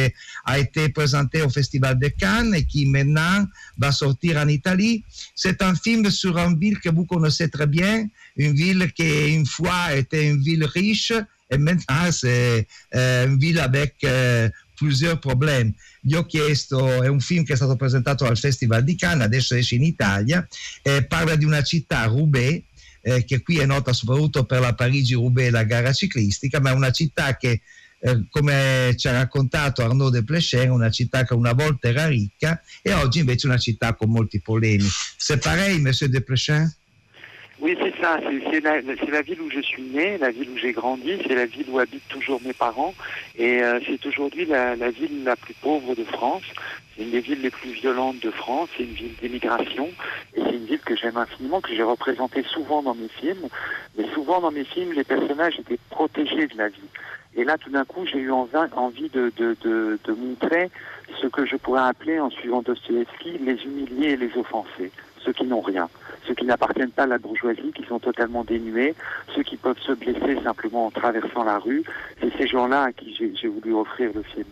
a 0.45 0.59
été 0.61 0.91
présenté 0.91 1.43
au 1.43 1.49
Festival 1.49 1.99
de 1.99 2.07
Cannes 2.07 2.55
et 2.55 2.65
qui 2.65 2.87
maintenant 2.87 3.45
va 3.79 3.91
sortir 3.91 4.37
en 4.37 4.47
Italie. 4.47 5.03
C'est 5.35 5.61
un 5.61 5.75
film 5.75 6.09
sur 6.11 6.39
une 6.39 6.57
ville 6.57 6.79
que 6.79 6.89
vous 6.89 7.05
connaissez 7.05 7.49
très 7.49 7.67
bien, 7.67 8.07
une 8.37 8.55
ville 8.55 8.93
qui 8.93 9.35
une 9.35 9.47
fois 9.47 9.93
était 9.97 10.29
une 10.29 10.41
ville 10.41 10.65
riche 10.65 11.13
et 11.51 11.59
maintenant 11.59 12.13
c'est 12.13 12.67
euh, 12.95 13.27
une 13.27 13.39
ville 13.39 13.59
avec 13.59 13.97
euh, 14.05 14.49
plusieurs 14.81 15.19
problemi. 15.19 15.75
Gli 16.01 16.15
ho 16.15 16.25
chiesto, 16.25 17.03
è 17.03 17.09
un 17.09 17.21
film 17.21 17.45
che 17.45 17.53
è 17.53 17.57
stato 17.57 17.77
presentato 17.77 18.25
al 18.25 18.39
Festival 18.39 18.83
di 18.83 18.97
Cannes, 18.97 19.27
adesso 19.27 19.55
esce 19.55 19.75
in 19.75 19.83
Italia, 19.83 20.47
eh, 20.81 21.05
parla 21.05 21.37
di 21.37 21.45
una 21.45 21.63
città, 21.63 22.05
Roubaix, 22.05 22.63
eh, 23.03 23.25
che 23.25 23.43
qui 23.43 23.59
è 23.59 23.67
nota 23.67 23.93
soprattutto 23.93 24.45
per 24.45 24.61
la 24.61 24.75
Parigi-Roubaix, 24.75 25.51
la 25.51 25.65
gara 25.65 25.93
ciclistica, 25.93 26.61
ma 26.61 26.71
è 26.71 26.73
una 26.73 26.91
città 26.91 27.37
che 27.37 27.61
eh, 28.03 28.25
come 28.31 28.95
ci 28.97 29.09
ha 29.09 29.13
raccontato 29.13 29.85
Arnaud 29.85 30.13
de 30.13 30.25
Plechin, 30.25 30.71
una 30.71 30.91
città 30.91 31.27
che 31.27 31.35
una 31.35 31.53
volta 31.53 31.89
era 31.89 32.07
ricca 32.07 32.63
e 32.81 32.95
oggi 32.95 33.19
invece 33.19 33.47
è 33.47 33.51
una 33.51 33.59
città 33.59 33.95
con 33.95 34.09
molti 34.11 34.41
problemi. 34.41 34.89
C'est 35.19 35.43
pareil, 35.43 35.79
monsieur 35.83 36.11
de 36.11 36.23
Plechin 36.23 36.75
Oui, 37.61 37.77
c'est 37.81 37.95
ça. 38.01 38.19
C'est 38.51 38.61
la, 38.61 38.81
la, 38.81 39.23
ville 39.23 39.41
où 39.43 39.51
je 39.51 39.61
suis 39.61 39.83
né, 39.83 40.17
la 40.17 40.31
ville 40.31 40.49
où 40.51 40.57
j'ai 40.57 40.73
grandi, 40.73 41.19
c'est 41.27 41.35
la 41.35 41.45
ville 41.45 41.67
où 41.69 41.79
habitent 41.79 42.09
toujours 42.09 42.41
mes 42.45 42.55
parents. 42.55 42.95
Et 43.37 43.63
euh, 43.63 43.79
c'est 43.87 44.05
aujourd'hui 44.07 44.47
la, 44.47 44.77
la, 44.77 44.91
ville 44.91 45.25
la 45.25 45.37
plus 45.37 45.55
pauvre 45.55 45.95
de 45.95 46.05
France. 46.05 46.43
C'est 46.97 47.03
une 47.03 47.11
des 47.11 47.21
villes 47.21 47.43
les 47.43 47.51
plus 47.51 47.73
violentes 47.73 48.21
de 48.21 48.31
France. 48.31 48.71
C'est 48.77 48.85
une 48.85 48.95
ville 48.95 49.15
d'émigration. 49.21 49.89
Et 50.35 50.41
c'est 50.43 50.57
une 50.57 50.65
ville 50.65 50.81
que 50.81 50.97
j'aime 50.97 51.19
infiniment, 51.19 51.61
que 51.61 51.75
j'ai 51.75 51.83
représentée 51.83 52.45
souvent 52.45 52.83
dans 52.83 52.95
mes 52.95 53.09
films. 53.09 53.49
Mais 53.99 54.07
souvent 54.15 54.41
dans 54.41 54.51
mes 54.51 54.65
films, 54.65 54.95
les 54.95 55.05
personnages 55.05 55.59
étaient 55.59 55.81
protégés 55.91 56.47
de 56.47 56.57
la 56.57 56.69
vie. 56.69 56.89
Et 57.37 57.45
là, 57.45 57.59
tout 57.59 57.71
d'un 57.71 57.85
coup, 57.85 58.07
j'ai 58.07 58.19
eu 58.19 58.33
envie 58.33 59.09
de, 59.11 59.33
de, 59.37 59.57
de, 59.63 59.99
de, 60.03 60.13
montrer 60.13 60.71
ce 61.21 61.27
que 61.29 61.47
je 61.47 61.57
pourrais 61.57 61.83
appeler, 61.83 62.19
en 62.19 62.31
suivant 62.31 62.63
Dostoevsky, 62.63 63.39
les 63.39 63.63
humiliés 63.65 64.11
et 64.11 64.17
les 64.17 64.37
offensés, 64.37 64.91
ceux 65.25 65.33
qui 65.33 65.45
n'ont 65.45 65.61
rien 65.61 65.89
ceux 66.27 66.35
qui 66.35 66.45
n'appartiennent 66.45 66.93
pas 66.93 67.03
à 67.05 67.07
la 67.07 67.19
bourgeoisie, 67.19 67.73
qui 67.75 67.85
sont 67.85 67.99
totalement 67.99 68.45
dénués, 68.45 68.95
ceux 69.35 69.43
qui 69.43 69.57
peuvent 69.57 69.81
se 69.81 69.93
blesser 69.93 70.41
simplement 70.45 70.87
en 70.87 70.91
traversant 70.91 71.43
la 71.43 71.59
rue. 71.59 71.83
C'est 72.21 72.33
ces 72.37 72.47
gens-là 72.47 72.85
à 72.85 72.93
qui 72.93 73.15
j'ai 73.15 73.49
voulu 73.49 73.75
offrir 73.75 74.11
le 74.15 74.23
film. 74.23 74.47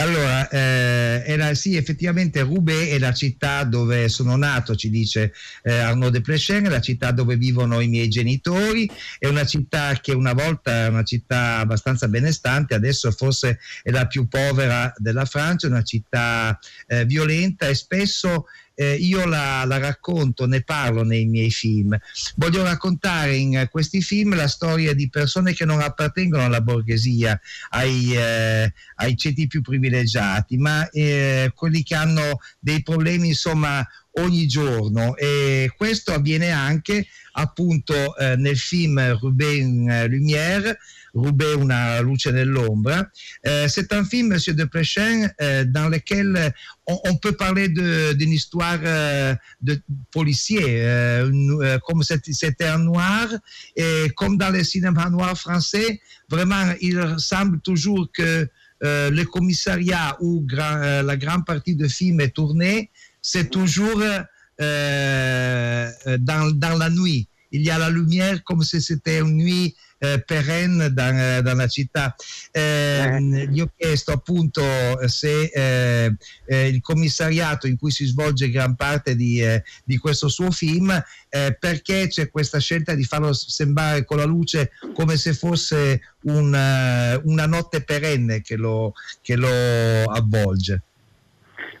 Allora, 0.00 0.48
eh, 0.48 1.22
era 1.26 1.52
sì, 1.54 1.76
effettivamente 1.76 2.40
Roubaix 2.40 2.88
è 2.88 2.98
la 2.98 3.12
città 3.12 3.64
dove 3.64 4.08
sono 4.08 4.34
nato, 4.34 4.74
ci 4.74 4.88
dice 4.88 5.34
eh, 5.62 5.74
Arnaud 5.74 6.10
de 6.10 6.22
Plechin, 6.22 6.64
è 6.64 6.68
la 6.70 6.80
città 6.80 7.10
dove 7.10 7.36
vivono 7.36 7.80
i 7.80 7.88
miei 7.88 8.08
genitori, 8.08 8.90
è 9.18 9.26
una 9.26 9.44
città 9.44 9.92
che 10.00 10.12
una 10.12 10.32
volta 10.32 10.70
era 10.70 10.88
una 10.88 11.02
città 11.02 11.58
abbastanza 11.58 12.08
benestante, 12.08 12.74
adesso 12.74 13.10
forse 13.10 13.58
è 13.82 13.90
la 13.90 14.06
più 14.06 14.26
povera 14.26 14.90
della 14.96 15.26
Francia, 15.26 15.66
una 15.66 15.82
città 15.82 16.58
eh, 16.86 17.04
violenta 17.04 17.66
e 17.66 17.74
spesso 17.74 18.46
eh, 18.80 18.94
io 18.94 19.26
la, 19.26 19.62
la, 19.66 19.76
racconto, 19.76 20.46
ne 20.46 20.62
parlo 20.62 21.04
nei 21.04 21.26
miei 21.26 21.50
film. 21.50 21.98
Voglio 22.36 22.62
raccontare 22.62 23.36
in 23.36 23.68
questi 23.70 24.00
film 24.00 24.34
la 24.34 24.48
storia 24.48 24.94
di 24.94 25.10
persone 25.10 25.52
che 25.52 25.66
non 25.66 25.82
appartengono 25.82 26.46
alla 26.46 26.62
borghesia, 26.62 27.38
ai, 27.68 28.16
eh, 28.16 28.72
ai 28.94 29.16
ceti 29.18 29.46
più 29.48 29.60
privilegiati, 29.60 30.56
ma 30.56 30.88
eh, 30.88 31.52
quelli 31.54 31.82
che 31.82 31.94
hanno 31.94 32.40
dei 32.58 32.82
problemi, 32.82 33.28
insomma, 33.28 33.86
ogni 34.12 34.46
giorno 34.46 35.16
e 35.16 35.72
questo 35.76 36.12
avviene 36.12 36.50
anche 36.50 37.06
appunto 37.32 38.16
eh, 38.16 38.36
nel 38.36 38.56
film 38.56 38.98
Ruben 39.18 40.06
Lumière 40.08 40.76
Roubaix, 41.12 41.54
una 41.54 42.00
luce 42.00 42.30
nell'ombra. 42.30 43.10
Euh, 43.46 43.68
c'est 43.68 43.92
un 43.92 44.04
film, 44.04 44.28
Monsieur 44.28 44.54
de 44.54 44.64
Plechin, 44.64 45.28
euh, 45.40 45.64
dans 45.64 45.88
lequel 45.88 46.52
on, 46.86 46.98
on 47.04 47.16
peut 47.16 47.32
parler 47.32 47.68
d'une 47.68 48.32
histoire 48.32 48.78
euh, 48.84 49.34
de 49.60 49.80
policier, 50.12 50.62
euh, 50.82 51.30
euh, 51.62 51.78
comme 51.78 52.02
c'était 52.02 52.66
un 52.66 52.78
noir, 52.78 53.28
et 53.76 54.10
comme 54.16 54.36
dans 54.36 54.50
le 54.50 54.64
cinéma 54.64 55.10
noir 55.10 55.36
français, 55.36 56.00
vraiment, 56.28 56.72
il 56.80 57.16
semble 57.18 57.60
toujours 57.60 58.08
que 58.12 58.48
euh, 58.82 59.10
le 59.10 59.24
commissariat 59.24 60.16
où 60.20 60.42
grand, 60.46 61.02
la 61.02 61.16
grande 61.16 61.44
partie 61.44 61.76
du 61.76 61.88
film 61.88 62.20
est 62.20 62.34
tournée, 62.34 62.90
c'est 63.22 63.50
toujours 63.50 64.02
dans, 64.58 66.50
dans 66.54 66.76
la 66.78 66.90
nuit. 66.90 67.26
Il 67.52 67.62
y 67.62 67.70
a 67.70 67.78
la 67.78 67.90
lumière 67.90 68.44
comme 68.44 68.62
si 68.62 68.80
c'était 68.80 69.18
une 69.18 69.36
nuit 69.36 69.74
eh, 70.02 70.18
perenne 70.24 70.88
da, 70.88 71.42
dalla 71.42 71.66
città. 71.66 72.14
Eh, 72.52 73.48
gli 73.50 73.60
ho 73.60 73.70
chiesto 73.76 74.12
appunto 74.12 74.62
se 75.06 75.50
eh, 75.52 76.14
eh, 76.46 76.68
il 76.68 76.80
commissariato 76.80 77.66
in 77.66 77.76
cui 77.76 77.90
si 77.90 78.06
svolge 78.06 78.50
gran 78.50 78.76
parte 78.76 79.14
di, 79.14 79.42
eh, 79.42 79.62
di 79.84 79.98
questo 79.98 80.28
suo 80.28 80.50
film, 80.50 80.90
eh, 81.28 81.56
perché 81.58 82.06
c'è 82.08 82.30
questa 82.30 82.58
scelta 82.58 82.94
di 82.94 83.04
farlo 83.04 83.32
sembrare 83.32 84.04
con 84.04 84.18
la 84.18 84.24
luce 84.24 84.70
come 84.94 85.16
se 85.16 85.34
fosse 85.34 86.00
un, 86.22 86.48
una 87.24 87.46
notte 87.46 87.82
perenne 87.82 88.40
che 88.42 88.56
lo, 88.56 88.94
che 89.20 89.36
lo 89.36 90.04
avvolge. 90.04 90.82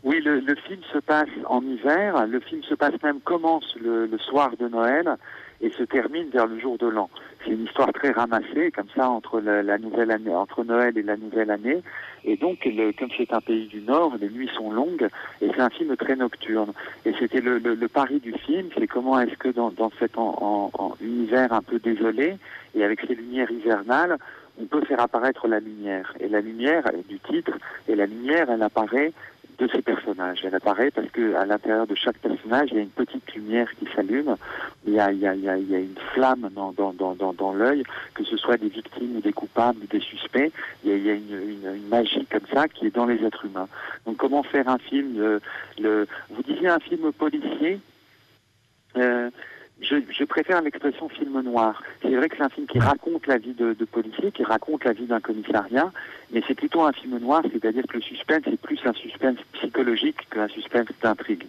Oui, 0.02 0.20
le, 0.20 0.40
le, 0.40 0.54
film 0.54 0.80
se 0.92 0.98
passe 0.98 1.28
en 1.46 1.62
hiver. 1.62 2.26
Le 2.26 2.40
film 2.40 2.62
se 2.62 2.74
passe 2.74 2.94
même 3.02 3.20
commence 3.20 3.76
le, 3.80 4.06
le 4.06 4.18
soir 4.18 4.56
de 4.58 4.66
Noël 4.68 5.16
et 5.60 5.70
se 5.70 5.82
termine 5.82 6.30
vers 6.30 6.46
le 6.46 6.58
jour 6.58 6.78
de 6.78 6.86
l'an. 6.86 7.10
C'est 7.44 7.50
une 7.50 7.64
histoire 7.64 7.92
très 7.92 8.10
ramassée, 8.10 8.70
comme 8.74 8.88
ça, 8.96 9.10
entre 9.10 9.40
la, 9.40 9.62
la, 9.62 9.76
nouvelle 9.76 10.10
année, 10.10 10.34
entre 10.34 10.64
Noël 10.64 10.96
et 10.96 11.02
la 11.02 11.18
nouvelle 11.18 11.50
année. 11.50 11.82
Et 12.24 12.36
donc, 12.36 12.64
le, 12.64 12.92
comme 12.92 13.10
c'est 13.16 13.32
un 13.32 13.40
pays 13.42 13.66
du 13.66 13.82
Nord, 13.82 14.14
les 14.18 14.30
nuits 14.30 14.50
sont 14.56 14.70
longues 14.70 15.08
et 15.42 15.50
c'est 15.54 15.60
un 15.60 15.68
film 15.70 15.94
très 15.96 16.16
nocturne. 16.16 16.72
Et 17.04 17.12
c'était 17.18 17.40
le, 17.42 17.58
le, 17.58 17.88
pari 17.88 18.20
du 18.20 18.32
film, 18.32 18.68
c'est 18.76 18.86
comment 18.86 19.20
est-ce 19.20 19.36
que 19.36 19.48
dans, 19.48 19.70
dans 19.70 19.90
cet 19.98 20.16
en, 20.16 20.34
en, 20.40 20.70
en 20.82 20.96
univers 21.02 21.52
un 21.52 21.62
peu 21.62 21.78
désolé 21.78 22.36
et 22.74 22.84
avec 22.84 23.00
ces 23.06 23.14
lumières 23.14 23.50
hivernales, 23.50 24.16
on 24.60 24.64
peut 24.64 24.84
faire 24.84 25.00
apparaître 25.00 25.48
la 25.48 25.60
lumière. 25.60 26.14
Et 26.20 26.28
la 26.28 26.40
lumière 26.40 26.84
du 27.08 27.18
titre, 27.18 27.52
et 27.88 27.94
la 27.94 28.06
lumière, 28.06 28.50
elle 28.50 28.62
apparaît 28.62 29.12
de 29.60 29.68
ces 29.68 29.82
personnages. 29.82 30.40
Elle 30.44 30.54
apparaît 30.54 30.90
parce 30.90 31.08
que 31.10 31.20
l'intérieur 31.46 31.86
de 31.86 31.94
chaque 31.94 32.18
personnage, 32.18 32.70
il 32.70 32.76
y 32.76 32.80
a 32.80 32.82
une 32.82 32.88
petite 32.88 33.32
lumière 33.34 33.68
qui 33.78 33.86
s'allume, 33.94 34.36
il 34.86 34.94
y 34.94 35.00
a, 35.00 35.12
il 35.12 35.18
il 35.20 35.70
y 35.70 35.74
a, 35.74 35.78
une 35.78 35.98
flamme 36.14 36.48
dans, 36.54 36.72
dans, 36.72 36.92
dans, 36.92 37.32
dans, 37.32 37.52
l'œil, 37.52 37.82
que 38.14 38.24
ce 38.24 38.36
soit 38.36 38.56
des 38.56 38.68
victimes 38.68 39.16
ou 39.16 39.20
des 39.20 39.32
coupables 39.32 39.78
ou 39.82 39.86
des 39.86 40.00
suspects, 40.00 40.50
il 40.84 41.04
y 41.04 41.10
a, 41.10 41.14
une, 41.14 41.88
magie 41.88 42.26
comme 42.26 42.46
ça 42.52 42.68
qui 42.68 42.86
est 42.86 42.94
dans 42.94 43.06
les 43.06 43.22
êtres 43.24 43.44
humains. 43.44 43.68
Donc 44.06 44.16
comment 44.16 44.42
faire 44.42 44.68
un 44.68 44.78
film 44.78 45.18
le, 45.18 45.40
le, 45.78 46.06
Vous 46.30 46.42
disiez 46.42 46.68
un 46.68 46.78
film 46.78 47.12
policier 47.12 47.80
euh, 48.96 49.30
je, 49.82 49.96
je, 50.10 50.24
préfère 50.24 50.62
l'expression 50.62 51.08
film 51.08 51.40
noir. 51.42 51.82
C'est 52.02 52.14
vrai 52.14 52.28
que 52.28 52.36
c'est 52.36 52.42
un 52.42 52.48
film 52.48 52.66
qui 52.66 52.78
raconte 52.78 53.26
la 53.26 53.38
vie 53.38 53.54
de, 53.54 53.72
de 53.72 53.84
policier, 53.84 54.30
qui 54.32 54.44
raconte 54.44 54.84
la 54.84 54.92
vie 54.92 55.06
d'un 55.06 55.20
commissariat, 55.20 55.90
mais 56.32 56.42
c'est 56.46 56.54
plutôt 56.54 56.82
un 56.82 56.92
film 56.92 57.18
noir, 57.18 57.42
c'est-à-dire 57.52 57.84
que 57.88 57.96
le 57.96 58.02
suspense 58.02 58.46
est 58.46 58.60
plus 58.60 58.78
un 58.84 58.92
suspense 58.92 59.38
psychologique 59.54 60.28
qu'un 60.30 60.48
suspense 60.48 60.88
d'intrigue. 61.02 61.44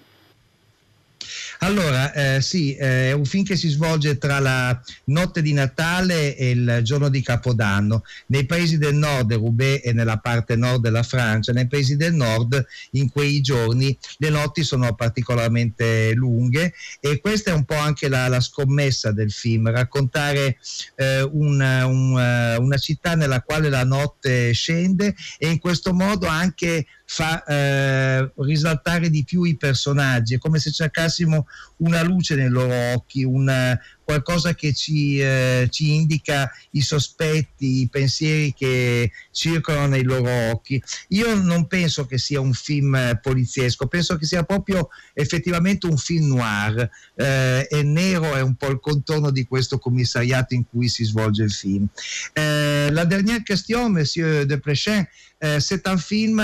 Allora, 1.64 2.12
eh, 2.14 2.42
sì, 2.42 2.74
eh, 2.74 3.10
è 3.10 3.12
un 3.12 3.24
film 3.24 3.44
che 3.44 3.56
si 3.56 3.70
svolge 3.70 4.18
tra 4.18 4.40
la 4.40 4.82
notte 5.06 5.44
di 5.44 5.54
Natale 5.54 6.36
e 6.36 6.50
il 6.50 6.80
giorno 6.82 7.08
di 7.08 7.22
Capodanno. 7.22 8.04
Nei 8.28 8.48
paesi 8.48 8.80
del 8.80 8.96
nord, 8.96 9.32
Roubaix 9.34 9.82
e 9.84 9.94
nella 9.94 10.18
parte 10.18 10.56
nord 10.56 10.82
della 10.82 11.04
Francia, 11.04 11.54
nei 11.54 11.68
paesi 11.68 11.98
del 11.98 12.16
nord 12.16 12.66
in 12.92 13.12
quei 13.12 13.42
giorni 13.42 13.96
le 14.18 14.30
notti 14.32 14.64
sono 14.64 14.96
particolarmente 14.96 16.14
lunghe 16.16 16.74
e 17.00 17.20
questa 17.22 17.52
è 17.52 17.54
un 17.54 17.66
po' 17.66 17.76
anche 17.76 18.10
la, 18.10 18.28
la 18.28 18.40
scommessa 18.40 19.12
del 19.12 19.32
film, 19.32 19.70
raccontare 19.70 20.58
eh, 20.96 21.22
un, 21.22 21.62
un, 21.62 22.20
eh, 22.20 22.56
una 22.58 22.78
città 22.78 23.14
nella 23.14 23.44
quale 23.44 23.70
la 23.70 23.84
notte 23.84 24.52
scende 24.54 25.14
e 25.38 25.50
in 25.50 25.60
questo 25.60 25.94
modo 25.94 26.26
anche 26.26 26.88
fa 27.12 27.44
eh, 27.44 28.32
risaltare 28.38 29.10
di 29.10 29.26
più 29.26 29.44
i 29.44 29.58
personaggi, 29.58 30.36
è 30.36 30.38
come 30.38 30.60
se 30.60 30.72
cercassimo 30.72 31.46
una 31.78 32.04
luce 32.04 32.36
nei 32.36 32.50
loro 32.50 32.74
occhi, 32.94 33.24
una, 33.24 33.80
qualcosa 34.04 34.54
che 34.54 34.74
ci, 34.74 35.20
eh, 35.20 35.68
ci, 35.70 35.94
indica 35.96 36.52
i 36.72 36.82
sospetti, 36.82 37.82
i 37.82 37.90
pensieri 37.90 38.54
che 38.54 39.12
circolano 39.32 39.88
nei 39.88 40.04
loro 40.04 40.30
occhi. 40.52 40.82
Io 41.10 41.34
non 41.36 41.68
penso 41.68 42.06
che 42.06 42.18
sia 42.18 42.40
un 42.40 42.54
film 42.54 43.20
poliziesco, 43.22 43.88
penso 43.88 44.18
che 44.18 44.26
sia 44.26 44.44
proprio 44.44 44.90
effettivamente 45.14 45.88
un 45.88 45.98
film 45.98 46.28
noir 46.28 46.90
eh, 47.16 47.68
e 47.70 47.84
nero 47.84 48.36
è 48.36 48.42
un 48.42 48.56
po' 48.56 48.70
il 48.70 48.80
contorno 48.80 49.32
di 49.32 49.46
questo 49.46 49.80
commissariato 49.80 50.54
in 50.54 50.66
cui 50.70 50.88
si 50.90 51.04
svolge 51.06 51.44
il 51.44 51.52
film. 51.52 51.88
Eh, 52.34 52.90
la 52.92 53.06
dernière 53.06 53.44
question, 53.44 53.90
Monsieur 53.90 54.46
de 54.46 54.58
Plechin, 54.58 55.08
Euh, 55.44 55.60
c'est 55.60 55.88
un 55.88 55.98
film 55.98 56.38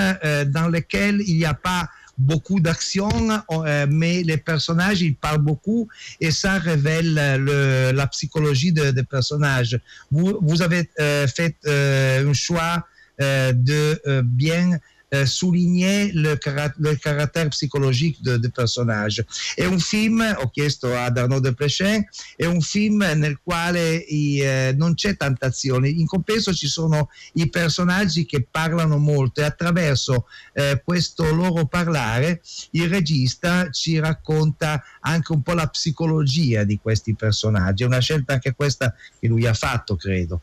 dans 0.48 0.68
lequel 0.70 1.22
il 1.22 1.38
n'y 1.38 1.46
a 1.46 1.54
pas 1.54 1.88
beaucoup 2.18 2.60
d'action, 2.60 3.10
euh, 3.52 3.86
mais 3.90 4.24
les 4.24 4.38
personnages, 4.38 5.02
ils 5.02 5.16
parlent 5.16 5.42
beaucoup 5.42 5.88
et 6.20 6.32
ça 6.32 6.58
révèle 6.58 7.14
le, 7.40 7.92
la 7.92 8.08
psychologie 8.08 8.72
des 8.72 8.92
de 8.92 9.02
personnages. 9.02 9.80
Vous, 10.12 10.38
vous 10.42 10.62
avez 10.62 10.90
euh, 11.00 11.28
fait 11.28 11.56
euh, 11.66 12.30
un 12.30 12.34
choix 12.34 12.86
euh, 13.22 13.54
de 13.54 14.02
bien 14.24 14.80
eh, 15.10 15.26
souligner 15.26 16.12
le, 16.14 16.38
car- 16.38 16.76
le, 16.78 16.98
caractère 16.98 17.50
psychologique 17.50 18.20
del 18.22 18.52
personaggio. 18.52 19.26
È 19.56 19.66
un 19.66 19.80
film, 19.80 20.22
ho 20.38 20.50
chiesto 20.50 20.96
ad 20.96 21.18
Arnaud 21.18 21.42
de 21.42 21.54
Plechin, 21.54 22.06
è 22.36 22.46
un 22.46 22.62
film 22.62 23.06
nel 23.16 23.40
quale 23.42 23.96
i, 23.96 24.40
eh, 24.42 24.74
non 24.76 24.94
c'è 24.96 25.16
tanta 25.16 25.48
azione, 25.48 25.90
in 25.90 26.06
compenso 26.06 26.54
ci 26.54 26.68
sono 26.68 27.10
i 27.34 27.50
personaggi 27.50 28.26
che 28.26 28.46
parlano 28.50 28.98
molto 28.98 29.42
e 29.42 29.44
attraverso 29.44 30.28
eh, 30.54 30.82
questo 30.84 31.34
loro 31.34 31.66
parlare 31.66 32.42
il 32.72 32.90
regista 32.90 33.70
ci 33.70 34.00
racconta 34.00 34.84
anche 35.02 35.32
un 35.32 35.42
po' 35.42 35.54
la 35.54 35.68
psicologia 35.68 36.64
di 36.64 36.80
questi 36.82 37.16
personaggi. 37.16 37.84
È 37.84 37.86
una 37.86 38.00
scelta 38.00 38.34
anche 38.34 38.54
questa 38.54 38.94
che 39.20 39.28
lui 39.28 39.46
ha 39.46 39.54
fatto, 39.54 39.96
credo. 39.96 40.42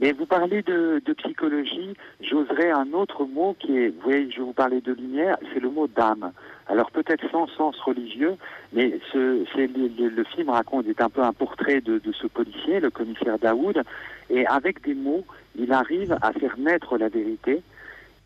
Mais 0.00 0.12
vous 0.12 0.24
parlez 0.24 0.62
de, 0.62 1.02
psychologie, 1.18 1.94
j'oserais 2.22 2.70
un 2.70 2.92
autre 2.92 3.24
mot 3.26 3.54
qui 3.58 3.76
est, 3.76 3.88
vous 3.88 4.00
voyez, 4.02 4.30
je 4.30 4.40
vous 4.40 4.54
parlais 4.54 4.80
de 4.80 4.92
lumière, 4.92 5.36
c'est 5.52 5.60
le 5.60 5.68
mot 5.68 5.86
d'âme. 5.88 6.32
Alors 6.68 6.90
peut-être 6.90 7.28
sans 7.30 7.46
sens 7.48 7.78
religieux, 7.80 8.36
mais 8.72 8.98
ce, 9.12 9.44
le, 9.56 10.24
film 10.24 10.48
raconte, 10.48 10.86
est 10.86 11.02
un 11.02 11.10
peu 11.10 11.22
un 11.22 11.34
portrait 11.34 11.82
de, 11.82 11.98
de, 11.98 12.12
ce 12.12 12.26
policier, 12.26 12.80
le 12.80 12.88
commissaire 12.90 13.38
Daoud, 13.38 13.82
et 14.30 14.46
avec 14.46 14.82
des 14.82 14.94
mots, 14.94 15.24
il 15.58 15.72
arrive 15.72 16.16
à 16.22 16.32
faire 16.32 16.56
naître 16.58 16.96
la 16.96 17.08
vérité 17.08 17.62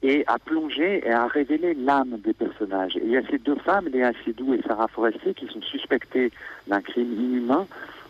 et 0.05 0.23
à 0.27 0.39
plonger 0.39 1.03
et 1.05 1.11
à 1.11 1.27
révéler 1.27 1.75
l'âme 1.75 2.19
des 2.23 2.35
personnages. 2.35 2.95
Et 2.97 3.03
il 3.05 3.11
y 3.11 3.17
a 3.17 3.23
ces 3.29 3.39
deux 3.39 3.57
femmes, 3.57 3.89
Léa 3.89 4.13
Seydoux 4.25 4.55
et 4.55 4.61
Sarah 4.63 4.89
Forestier, 4.89 5.35
qui 5.35 5.47
sont 5.47 5.63
suspectées 5.63 6.31
d'un 6.69 6.83
crime 6.83 7.13
inhumain. 7.13 7.67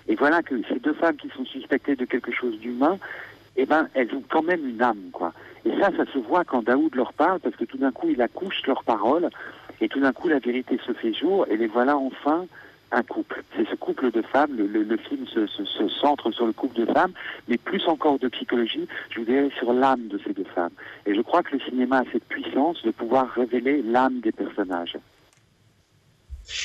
Et 0.09 0.17
voilà 0.17 0.43
que 0.43 0.57
ces 0.69 0.81
deux 0.81 0.93
femmes 0.93 1.17
qui 1.17 1.31
sont 1.31 1.47
suspectées 1.47 1.97
de 1.97 2.05
quelque 2.05 2.33
chose 2.33 2.59
d'humain, 2.59 2.99
eh 3.57 3.67
ben, 3.67 3.89
elles 3.95 4.13
ont 4.15 4.23
quand 4.29 4.43
même 4.43 4.69
une 4.69 4.83
âme, 4.83 5.11
quoi. 5.13 5.33
Et 5.65 5.71
ça, 5.79 5.91
ça 5.97 6.05
se 6.13 6.19
voit 6.19 6.45
quand 6.45 6.65
Daoud 6.65 6.95
leur 6.95 7.13
parle, 7.13 7.41
parce 7.41 7.57
que 7.57 7.65
tout 7.65 7.79
d'un 7.79 7.93
coup, 7.93 8.09
il 8.11 8.21
accouche 8.21 8.63
leurs 8.67 8.85
paroles, 8.85 9.31
et 9.81 9.89
tout 9.89 10.01
d'un 10.01 10.13
coup, 10.13 10.29
la 10.29 10.39
vérité 10.39 10.79
se 10.87 10.93
fait 10.93 11.15
jour, 11.15 11.47
et 11.49 11.57
les 11.57 11.67
voilà 11.67 11.97
enfin 11.97 12.47
un 12.93 13.03
couple. 13.03 13.43
C'est 13.57 13.69
ce 13.69 13.75
couple 13.75 14.11
de 14.11 14.23
femmes, 14.23 14.57
le, 14.57 14.67
le, 14.67 14.83
le 14.83 14.97
film 14.97 15.27
se, 15.27 15.47
se, 15.47 15.65
se, 15.65 15.89
centre 15.89 16.31
sur 16.31 16.47
le 16.47 16.53
couple 16.53 16.77
de 16.77 16.93
femmes, 16.93 17.13
mais 17.49 17.57
plus 17.57 17.87
encore 17.89 18.19
de 18.19 18.29
psychologie, 18.29 18.87
je 19.11 19.21
vous 19.21 19.27
dirais 19.27 19.51
sur 19.59 19.73
l'âme 19.73 20.07
de 20.09 20.19
ces 20.25 20.33
deux 20.33 20.45
femmes. 20.55 20.73
Et 21.07 21.15
je 21.15 21.21
crois 21.21 21.43
que 21.43 21.57
le 21.57 21.61
cinéma 21.61 22.01
a 22.01 22.05
cette 22.13 22.25
puissance 22.25 22.83
de 22.83 22.91
pouvoir 22.91 23.29
révéler 23.31 23.83
l'âme 23.83 24.21
des 24.21 24.33
personnages. 24.33 24.97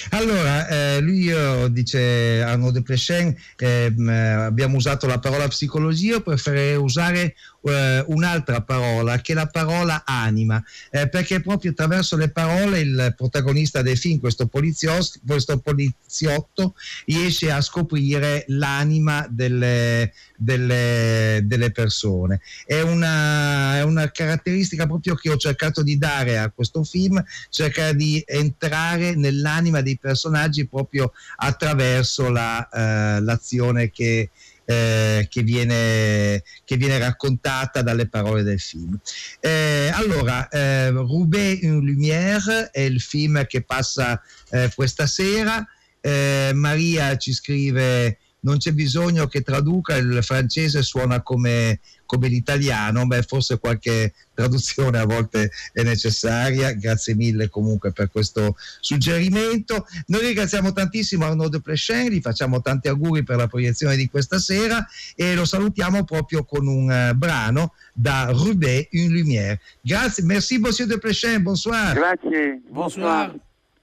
Allora, 0.09 0.67
eh, 0.67 0.99
lui 0.99 1.31
dice 1.71 2.41
Arnaud 2.45 2.73
de 2.73 2.81
Plechin, 2.81 3.35
eh, 3.57 3.93
abbiamo 4.11 4.77
usato 4.77 5.07
la 5.07 5.19
parola 5.19 5.47
psicologia, 5.47 6.19
preferirei 6.19 6.75
usare 6.75 7.35
eh, 7.63 8.03
un'altra 8.07 8.61
parola 8.61 9.19
che 9.19 9.33
è 9.33 9.35
la 9.35 9.47
parola 9.47 10.03
anima, 10.05 10.63
eh, 10.91 11.09
perché 11.09 11.41
proprio 11.41 11.71
attraverso 11.71 12.15
le 12.15 12.29
parole 12.29 12.79
il 12.79 13.13
protagonista 13.15 13.81
del 13.81 13.97
film, 13.97 14.19
questo 14.19 14.47
poliziotto, 14.47 15.19
questo 15.25 15.57
poliziotto 15.59 16.75
riesce 17.05 17.51
a 17.51 17.61
scoprire 17.61 18.45
l'anima 18.47 19.27
delle, 19.29 20.13
delle, 20.37 21.41
delle 21.43 21.71
persone. 21.71 22.41
È 22.65 22.81
una, 22.81 23.77
è 23.77 23.83
una, 23.83 24.09
caratteristica 24.11 24.87
proprio 24.87 25.15
che 25.15 25.29
ho 25.29 25.37
cercato 25.37 25.83
di 25.83 25.97
dare 25.97 26.37
a 26.37 26.49
questo 26.49 26.83
film, 26.83 27.23
cercare 27.49 27.95
di 27.95 28.23
entrare 28.25 29.15
nell'anima 29.15 29.81
dei 29.81 29.97
personaggi 29.97 30.67
proprio 30.67 31.11
attraverso 31.37 32.29
la, 32.29 32.67
eh, 32.69 33.21
l'azione 33.21 33.91
che 33.91 34.29
eh, 34.69 35.25
che, 35.31 35.41
viene, 35.41 36.43
che, 36.63 36.77
viene, 36.77 36.99
raccontata 36.99 37.81
dalle 37.81 38.07
parole 38.07 38.43
del 38.43 38.59
film. 38.59 38.99
Eh, 39.39 39.89
allora, 39.91 40.47
eh, 40.47 40.91
Roubaix 40.91 41.63
in 41.63 41.79
Lumière 41.79 42.69
è 42.69 42.81
il 42.81 43.01
film 43.01 43.43
che 43.47 43.63
passa 43.63 44.21
eh, 44.51 44.71
questa 44.75 45.07
sera. 45.07 45.65
Eh, 45.99 46.51
Maria 46.53 47.17
ci 47.17 47.33
scrive 47.33 48.19
non 48.41 48.57
c'è 48.57 48.71
bisogno 48.71 49.27
che 49.27 49.41
traduca, 49.41 49.95
il 49.95 50.19
francese 50.21 50.81
suona 50.81 51.21
come, 51.21 51.79
come 52.05 52.27
l'italiano, 52.27 53.05
beh, 53.05 53.23
forse 53.23 53.59
qualche 53.59 54.13
traduzione 54.33 54.99
a 54.99 55.05
volte 55.05 55.51
è 55.73 55.83
necessaria. 55.83 56.71
Grazie 56.73 57.15
mille 57.15 57.49
comunque 57.49 57.91
per 57.91 58.09
questo 58.09 58.55
suggerimento. 58.79 59.85
Noi 60.07 60.21
ringraziamo 60.21 60.71
tantissimo 60.71 61.25
Arnaud 61.25 61.51
de 61.51 61.61
Plechin, 61.61 62.09
gli 62.09 62.21
facciamo 62.21 62.61
tanti 62.61 62.87
auguri 62.87 63.23
per 63.23 63.37
la 63.37 63.47
proiezione 63.47 63.95
di 63.95 64.09
questa 64.09 64.39
sera 64.39 64.85
e 65.15 65.35
lo 65.35 65.45
salutiamo 65.45 66.03
proprio 66.05 66.45
con 66.45 66.67
un 66.67 66.89
uh, 66.89 67.15
brano 67.15 67.73
da 67.93 68.29
Roubaix, 68.31 68.87
Une 68.91 69.09
Lumière. 69.09 69.59
Grazie, 69.81 70.23
merci 70.23 70.57
Monsieur 70.57 70.87
de 70.87 70.97
Plechin, 70.97 71.41
bonsoir. 71.41 71.93
Grazie, 71.93 72.61
bonsoir. 72.69 73.33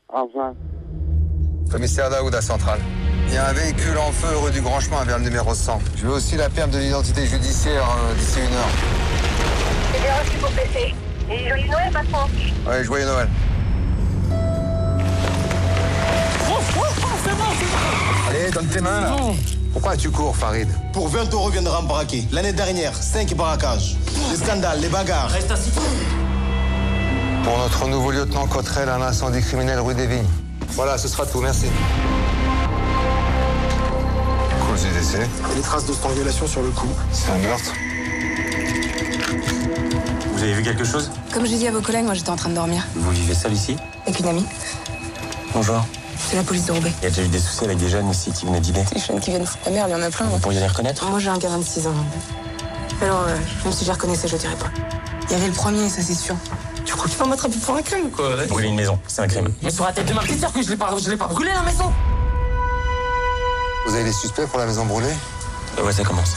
Au 0.06 0.26
revoir. 0.26 0.54
Commissaire 1.68 2.08
Daoud 2.08 2.32
à 2.34 2.40
Centrale. 2.40 3.05
Il 3.28 3.34
y 3.34 3.36
a 3.38 3.48
un 3.48 3.52
véhicule 3.52 3.98
en 3.98 4.12
feu 4.12 4.36
rue 4.36 4.50
du 4.50 4.60
Grand 4.60 4.80
Chemin 4.80 5.04
vers 5.04 5.18
le 5.18 5.24
numéro 5.24 5.54
100. 5.54 5.78
Je 5.96 6.06
veux 6.06 6.12
aussi 6.14 6.36
la 6.36 6.48
perte 6.48 6.70
de 6.70 6.78
l'identité 6.78 7.26
judiciaire 7.26 7.84
euh, 7.84 8.14
d'ici 8.14 8.38
une 8.38 8.54
heure. 8.54 8.68
J'ai 9.92 10.00
bien 10.00 10.14
reçu 10.22 10.36
pour 10.38 10.50
PC. 10.50 10.94
Et 11.30 11.48
joyeux 11.48 11.66
Noël, 11.68 11.92
patron. 11.92 12.28
Ouais, 12.66 12.84
joyeux 12.84 13.06
Noël. 13.06 13.28
C'est 16.38 16.80
bon, 16.80 16.86
c'est 17.24 17.36
bon 17.36 18.30
Allez, 18.30 18.50
donne 18.50 18.66
tes 18.66 18.80
mains, 18.80 19.00
là. 19.00 19.16
Bon. 19.18 19.36
Pourquoi 19.72 19.96
tu 19.96 20.10
cours, 20.10 20.34
Farid? 20.36 20.68
Pour 20.92 21.08
20 21.08 21.32
euros 21.34 21.50
viendra 21.50 21.82
me 21.82 21.88
braquer. 21.88 22.24
L'année 22.32 22.52
dernière, 22.52 22.94
5 22.94 23.34
braquages. 23.34 23.96
Les 24.30 24.36
scandales, 24.36 24.80
les 24.80 24.88
bagarres. 24.88 25.28
Reste 25.30 25.50
assis. 25.50 25.70
Pour 27.44 27.58
notre 27.58 27.86
nouveau 27.86 28.10
lieutenant 28.10 28.46
Cotrel, 28.46 28.88
un 28.88 29.02
incendie 29.02 29.40
criminel 29.40 29.80
rue 29.80 29.94
des 29.94 30.06
Vignes. 30.06 30.24
Voilà, 30.70 30.96
ce 30.96 31.08
sera 31.08 31.26
tout. 31.26 31.40
Merci. 31.40 31.66
Cause 34.76 34.84
du 34.84 34.92
décès 34.92 35.26
Des 35.54 35.62
traces 35.62 35.86
de 35.86 35.92
strangulation 35.94 36.46
sur 36.46 36.60
le 36.60 36.68
cou. 36.68 36.86
C'est 37.10 37.30
un 37.30 37.38
meurtre. 37.38 37.72
Vous 40.34 40.42
avez 40.42 40.52
vu 40.52 40.62
quelque 40.62 40.84
chose? 40.84 41.10
Comme 41.32 41.46
j'ai 41.46 41.56
dit 41.56 41.66
à 41.66 41.70
vos 41.70 41.80
collègues, 41.80 42.04
moi 42.04 42.12
j'étais 42.12 42.28
en 42.28 42.36
train 42.36 42.50
de 42.50 42.54
dormir. 42.56 42.82
Vous 42.94 43.10
vivez 43.10 43.34
seul 43.34 43.54
ici? 43.54 43.78
Avec 44.06 44.20
une 44.20 44.28
amie. 44.28 44.44
Bonjour. 45.54 45.82
C'est 46.18 46.36
la 46.36 46.42
police 46.42 46.66
de 46.66 46.72
Roubaix. 46.72 46.92
Il 47.00 47.04
y 47.04 47.06
a 47.06 47.08
déjà 47.08 47.22
eu 47.22 47.28
des 47.28 47.38
soucis 47.38 47.64
avec 47.64 47.78
des 47.78 47.88
jeunes 47.88 48.10
ici 48.10 48.30
qui 48.32 48.44
venaient 48.44 48.60
dîner. 48.60 48.84
Les 48.94 49.00
jeunes 49.00 49.18
qui 49.18 49.30
viennent 49.30 49.46
foutre 49.46 49.64
la 49.64 49.72
merde, 49.72 49.88
il 49.88 49.92
y 49.92 49.94
en 49.94 50.02
a 50.02 50.10
plein. 50.10 50.26
Vous 50.26 50.38
pourriez 50.40 50.60
les 50.60 50.66
reconnaître? 50.66 51.08
Moi 51.08 51.20
j'ai 51.20 51.30
un 51.30 51.38
gars 51.38 51.48
de 51.48 51.54
26 51.54 51.86
ans. 51.86 51.94
Alors, 53.00 53.22
euh, 53.28 53.36
même 53.64 53.72
si 53.72 53.80
je 53.80 53.86
les 53.86 53.92
reconnaissais, 53.94 54.28
je 54.28 54.36
dirais 54.36 54.56
pas. 54.56 54.68
Il 55.30 55.32
y 55.32 55.34
avait 55.36 55.46
le 55.46 55.54
premier, 55.54 55.88
ça 55.88 56.02
c'est 56.02 56.14
sûr. 56.14 56.36
Tu 56.84 56.92
crois 56.92 57.06
que 57.06 57.12
tu 57.12 57.16
vas 57.16 57.24
m'attraper 57.24 57.56
pour 57.56 57.76
un 57.76 57.82
crime 57.82 58.04
ou 58.04 58.08
quoi? 58.10 58.44
Brûler 58.46 58.68
une 58.68 58.74
maison, 58.76 58.98
c'est 59.06 59.22
un 59.22 59.26
crime. 59.26 59.48
Mais 59.62 59.70
sur 59.70 59.86
la 59.86 59.94
tête 59.94 60.06
de 60.06 60.12
ma 60.12 60.20
petite 60.20 60.40
sœur 60.40 60.52
que 60.52 60.60
je 60.60 60.68
l'ai 60.68 60.76
pas, 60.76 60.94
je 61.02 61.08
l'ai 61.08 61.16
pas 61.16 61.28
brûlé 61.28 61.50
la 61.54 61.62
maison 61.62 61.90
Vous 63.86 63.94
avez 63.94 64.04
des 64.04 64.12
suspects 64.12 64.46
pour 64.46 64.58
la 64.58 64.66
maison 64.66 64.84
brûlée 64.84 65.14
Ah 65.78 65.82
ouais, 65.84 65.92
ça 65.92 66.02
commence. 66.02 66.34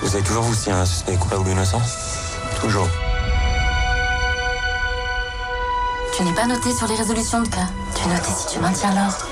Vous 0.00 0.08
savez 0.08 0.24
toujours 0.24 0.42
vous 0.42 0.54
si 0.54 0.70
un 0.70 0.84
suspect 0.84 1.12
est 1.12 1.16
coupable 1.16 1.46
ou 1.48 1.52
innocent 1.52 1.80
Toujours. 2.60 2.88
Tu 6.16 6.24
n'es 6.24 6.34
pas 6.34 6.46
noté 6.46 6.74
sur 6.74 6.88
les 6.88 6.96
résolutions 6.96 7.42
de 7.42 7.48
cas. 7.48 7.68
Tu 7.94 8.02
es 8.02 8.12
noté 8.12 8.28
si 8.36 8.54
tu 8.54 8.58
maintiens 8.58 8.94
l'ordre. 8.94 9.28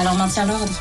Alors 0.00 0.14
maintiens 0.14 0.46
l'ordre. 0.46 0.72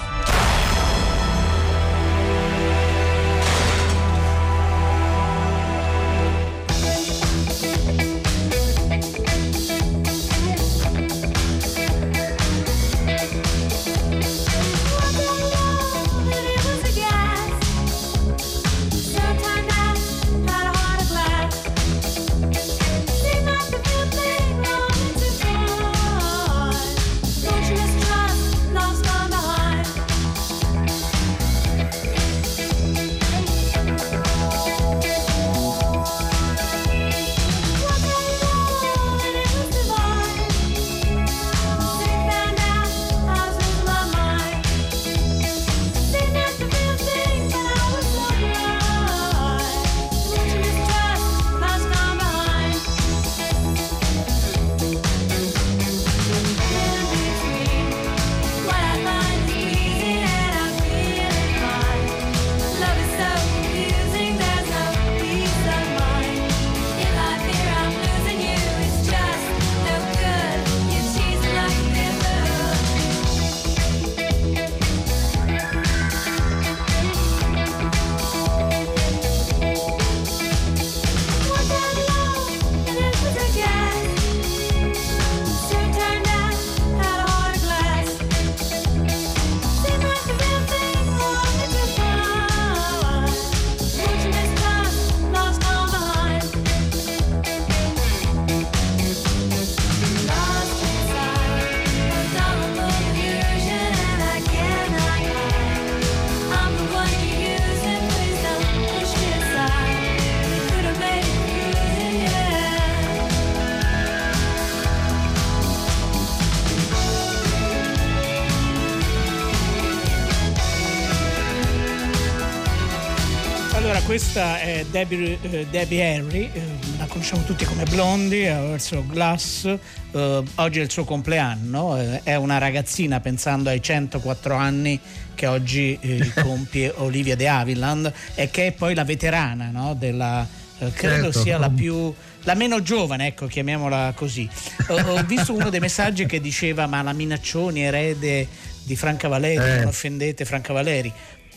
Debbie, 124.94 125.40
eh, 125.42 125.66
Debbie 125.72 126.04
Harry, 126.16 126.52
eh, 126.54 126.62
la 127.00 127.06
conosciamo 127.08 127.42
tutti 127.46 127.66
come 127.66 127.84
Blondie, 127.86 128.52
ha 128.52 128.62
verso 128.62 129.04
Glass, 129.08 129.66
eh, 129.66 130.44
oggi 130.54 130.80
è 130.80 130.84
il 130.84 130.92
suo 130.92 131.04
compleanno, 131.04 132.00
eh, 132.00 132.22
è 132.22 132.36
una 132.36 132.60
ragazzina 132.60 133.20
pensando 133.20 133.70
ai 133.70 133.82
104 133.82 134.54
anni 134.54 135.00
che 135.34 135.48
oggi 135.48 135.98
eh, 136.00 136.32
compie 136.40 136.94
Olivia 136.98 137.36
De 137.36 137.48
Havilland 137.48 138.14
e 138.36 138.52
che 138.52 138.68
è 138.68 138.72
poi 138.74 138.94
la 138.94 139.04
veterana 139.04 139.72
no, 139.72 139.96
della, 139.96 140.48
eh, 140.78 140.92
credo 140.92 141.24
Certo. 141.24 141.42
sia 141.42 141.58
la 141.58 141.72
più 141.72 142.14
la 142.44 142.54
meno 142.54 142.84
giovane, 142.84 143.26
ecco, 143.28 143.48
chiamiamola 143.48 144.14
così. 144.16 144.48
Ho, 144.90 144.94
ho 144.96 145.24
visto 145.24 145.56
uno 145.56 145.70
dei 145.72 145.80
messaggi 145.80 146.28
che 146.28 146.40
diceva 146.40 146.86
ma 146.86 147.02
la 147.02 147.14
Minaccioni 147.14 147.82
erede 147.82 148.48
di 148.84 148.96
Franca 148.96 149.28
Valeri, 149.28 149.56
Eh. 149.72 149.78
non 149.78 149.88
offendete 149.88 150.46
Franca 150.46 150.72
Valeri. 150.72 151.12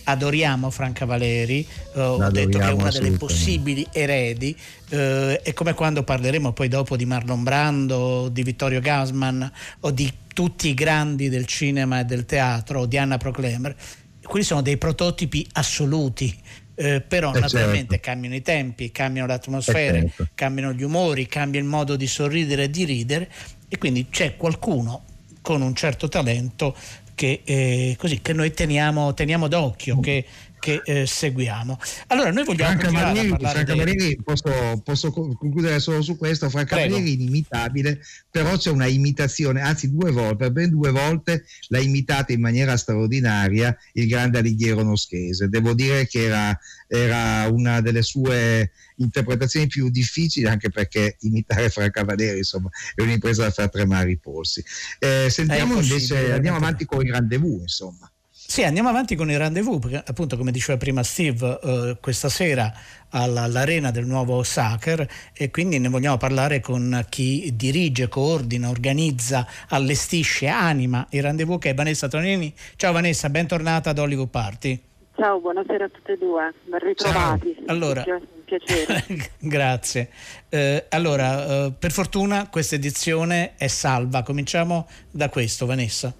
Adoriamo 0.08 0.70
Franca 0.70 1.04
Valeri, 1.04 1.66
eh, 1.94 2.00
ho 2.00 2.30
detto 2.30 2.58
che 2.58 2.64
è 2.64 2.70
una 2.72 2.90
delle 2.90 3.10
possibili 3.12 3.86
eredi. 3.92 4.56
eh, 4.90 5.40
è 5.42 5.52
come 5.52 5.74
quando 5.74 6.02
parleremo 6.04 6.52
poi 6.52 6.68
dopo 6.68 6.96
di 6.96 7.04
Marlon 7.04 7.42
Brando, 7.42 8.28
di 8.28 8.42
Vittorio 8.44 8.80
Gassman 8.80 9.50
o 9.80 9.90
di 9.90 10.12
tutti 10.32 10.68
i 10.68 10.74
grandi 10.74 11.28
del 11.28 11.46
cinema 11.46 12.00
e 12.00 12.04
del 12.04 12.24
teatro, 12.24 12.80
o 12.80 12.86
di 12.86 12.98
Anna 12.98 13.16
Proclemer. 13.16 13.74
Quelli 14.22 14.44
sono 14.44 14.62
dei 14.62 14.76
prototipi 14.76 15.46
assoluti. 15.52 16.34
eh, 16.78 17.00
però 17.00 17.32
Eh, 17.34 17.40
naturalmente 17.40 17.94
certo. 17.94 18.10
cambiano 18.10 18.34
i 18.34 18.42
tempi, 18.42 18.92
cambiano 18.92 19.26
le 19.26 19.32
atmosfere, 19.32 19.98
Eh, 19.98 20.00
certo. 20.02 20.28
cambiano 20.34 20.72
gli 20.74 20.82
umori, 20.82 21.26
cambia 21.26 21.58
il 21.58 21.64
modo 21.66 21.96
di 21.96 22.06
sorridere 22.06 22.64
e 22.64 22.70
di 22.70 22.84
ridere 22.84 23.30
e 23.68 23.78
quindi 23.78 24.08
c'è 24.10 24.36
qualcuno 24.36 25.02
con 25.40 25.62
un 25.62 25.74
certo 25.74 26.08
talento 26.08 26.76
che, 27.16 27.40
eh, 27.44 27.96
così, 27.98 28.20
che 28.20 28.32
noi 28.32 28.52
teniamo, 28.52 29.14
teniamo 29.14 29.48
d'occhio, 29.48 29.98
che, 29.98 30.24
che, 30.66 30.82
eh, 30.84 31.06
seguiamo. 31.06 31.78
Allora 32.08 32.32
noi 32.32 32.44
vogliamo 32.44 32.78
Franca 32.78 32.92
parlare 32.92 33.28
Franca 33.38 33.62
dei- 33.62 33.76
Valeri, 33.76 34.20
posso, 34.22 34.80
posso 34.82 35.12
co- 35.12 35.36
concludere 35.36 35.78
solo 35.78 36.02
su 36.02 36.16
questo, 36.16 36.50
Franca 36.50 36.74
Prego. 36.74 36.96
È 36.96 37.00
inimitabile, 37.00 38.00
però 38.28 38.56
c'è 38.56 38.70
una 38.70 38.86
imitazione, 38.86 39.60
anzi 39.60 39.92
due 39.92 40.10
volte, 40.10 40.36
per 40.36 40.50
ben 40.50 40.70
due 40.70 40.90
volte 40.90 41.44
l'ha 41.68 41.78
imitata 41.78 42.32
in 42.32 42.40
maniera 42.40 42.76
straordinaria 42.76 43.76
il 43.92 44.08
grande 44.08 44.38
Alighiero 44.38 44.82
Noschese. 44.82 45.48
Devo 45.48 45.72
dire 45.72 46.08
che 46.08 46.24
era, 46.24 46.58
era 46.88 47.48
una 47.48 47.80
delle 47.80 48.02
sue 48.02 48.72
interpretazioni 48.96 49.68
più 49.68 49.88
difficili, 49.88 50.46
anche 50.46 50.70
perché 50.70 51.16
imitare 51.20 51.70
Franca 51.70 52.02
Valeri 52.02 52.38
insomma, 52.38 52.70
è 52.94 53.02
un'impresa 53.02 53.44
da 53.44 53.50
far 53.52 53.70
tremare 53.70 54.10
i 54.10 54.18
polsi. 54.18 54.64
Eh, 54.98 55.28
sentiamo 55.30 55.78
invece, 55.78 56.32
andiamo 56.32 56.56
avanti 56.56 56.84
con 56.84 57.06
i 57.06 57.10
rendezvous, 57.10 57.60
insomma. 57.62 58.10
Sì, 58.48 58.62
andiamo 58.62 58.88
avanti 58.88 59.16
con 59.16 59.28
il 59.30 59.38
rendezvous, 59.38 59.80
perché 59.80 60.02
appunto 60.06 60.36
come 60.36 60.52
diceva 60.52 60.78
prima 60.78 61.02
Steve, 61.02 61.58
eh, 61.62 61.96
questa 62.00 62.28
sera 62.28 62.72
alla- 63.10 63.42
all'arena 63.42 63.90
del 63.90 64.06
nuovo 64.06 64.42
Sacher 64.44 65.06
e 65.34 65.50
quindi 65.50 65.78
ne 65.80 65.88
vogliamo 65.88 66.16
parlare 66.16 66.60
con 66.60 67.04
chi 67.08 67.50
dirige, 67.54 68.08
coordina, 68.08 68.68
organizza, 68.70 69.46
allestisce, 69.68 70.46
anima 70.46 71.06
il 71.10 71.22
rendezvous 71.22 71.58
che 71.58 71.70
è 71.70 71.74
Vanessa 71.74 72.06
Tonini. 72.08 72.54
Ciao 72.76 72.92
Vanessa, 72.92 73.28
bentornata 73.30 73.90
ad 73.90 73.98
Hollywood 73.98 74.28
Party. 74.28 74.80
Ciao, 75.16 75.40
buonasera 75.40 75.84
a 75.86 75.88
tutte 75.88 76.12
e 76.12 76.16
due, 76.18 76.52
ben 76.66 76.78
ritrovati. 76.78 77.56
Allora- 77.66 78.04
Un 78.06 78.20
piacere. 78.44 79.04
Grazie. 79.40 80.08
Eh, 80.48 80.86
allora, 80.90 81.64
eh, 81.66 81.72
per 81.76 81.90
fortuna 81.90 82.48
questa 82.48 82.76
edizione 82.76 83.54
è 83.56 83.66
salva. 83.66 84.22
Cominciamo 84.22 84.86
da 85.10 85.28
questo, 85.30 85.66
Vanessa. 85.66 86.14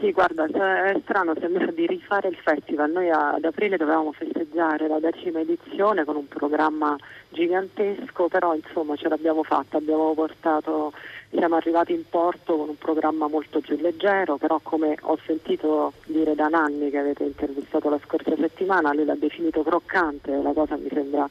Sì, 0.00 0.12
guarda, 0.12 0.46
è 0.46 0.98
strano, 1.02 1.34
sembra 1.38 1.66
di 1.66 1.86
rifare 1.86 2.28
il 2.28 2.36
festival. 2.36 2.90
Noi 2.90 3.10
ad 3.10 3.44
aprile 3.44 3.76
dovevamo 3.76 4.12
festeggiare 4.12 4.88
la 4.88 4.98
decima 4.98 5.40
edizione 5.40 6.06
con 6.06 6.16
un 6.16 6.26
programma 6.26 6.96
gigantesco, 7.28 8.28
però 8.28 8.54
insomma 8.54 8.96
ce 8.96 9.10
l'abbiamo 9.10 9.42
fatta, 9.42 9.76
abbiamo 9.76 10.14
portato, 10.14 10.94
siamo 11.28 11.56
arrivati 11.56 11.92
in 11.92 12.04
porto 12.08 12.56
con 12.56 12.70
un 12.70 12.78
programma 12.78 13.28
molto 13.28 13.60
più 13.60 13.76
leggero, 13.76 14.38
però 14.38 14.58
come 14.62 14.96
ho 15.02 15.18
sentito 15.26 15.92
dire 16.06 16.34
da 16.34 16.48
Nanni 16.48 16.88
che 16.88 16.96
avete 16.98 17.24
intervistato 17.24 17.90
la 17.90 18.00
scorsa 18.02 18.34
settimana, 18.36 18.94
lui 18.94 19.04
l'ha 19.04 19.16
definito 19.16 19.62
croccante, 19.62 20.34
la 20.34 20.52
cosa 20.54 20.76
mi 20.78 20.88
sembra 20.90 21.28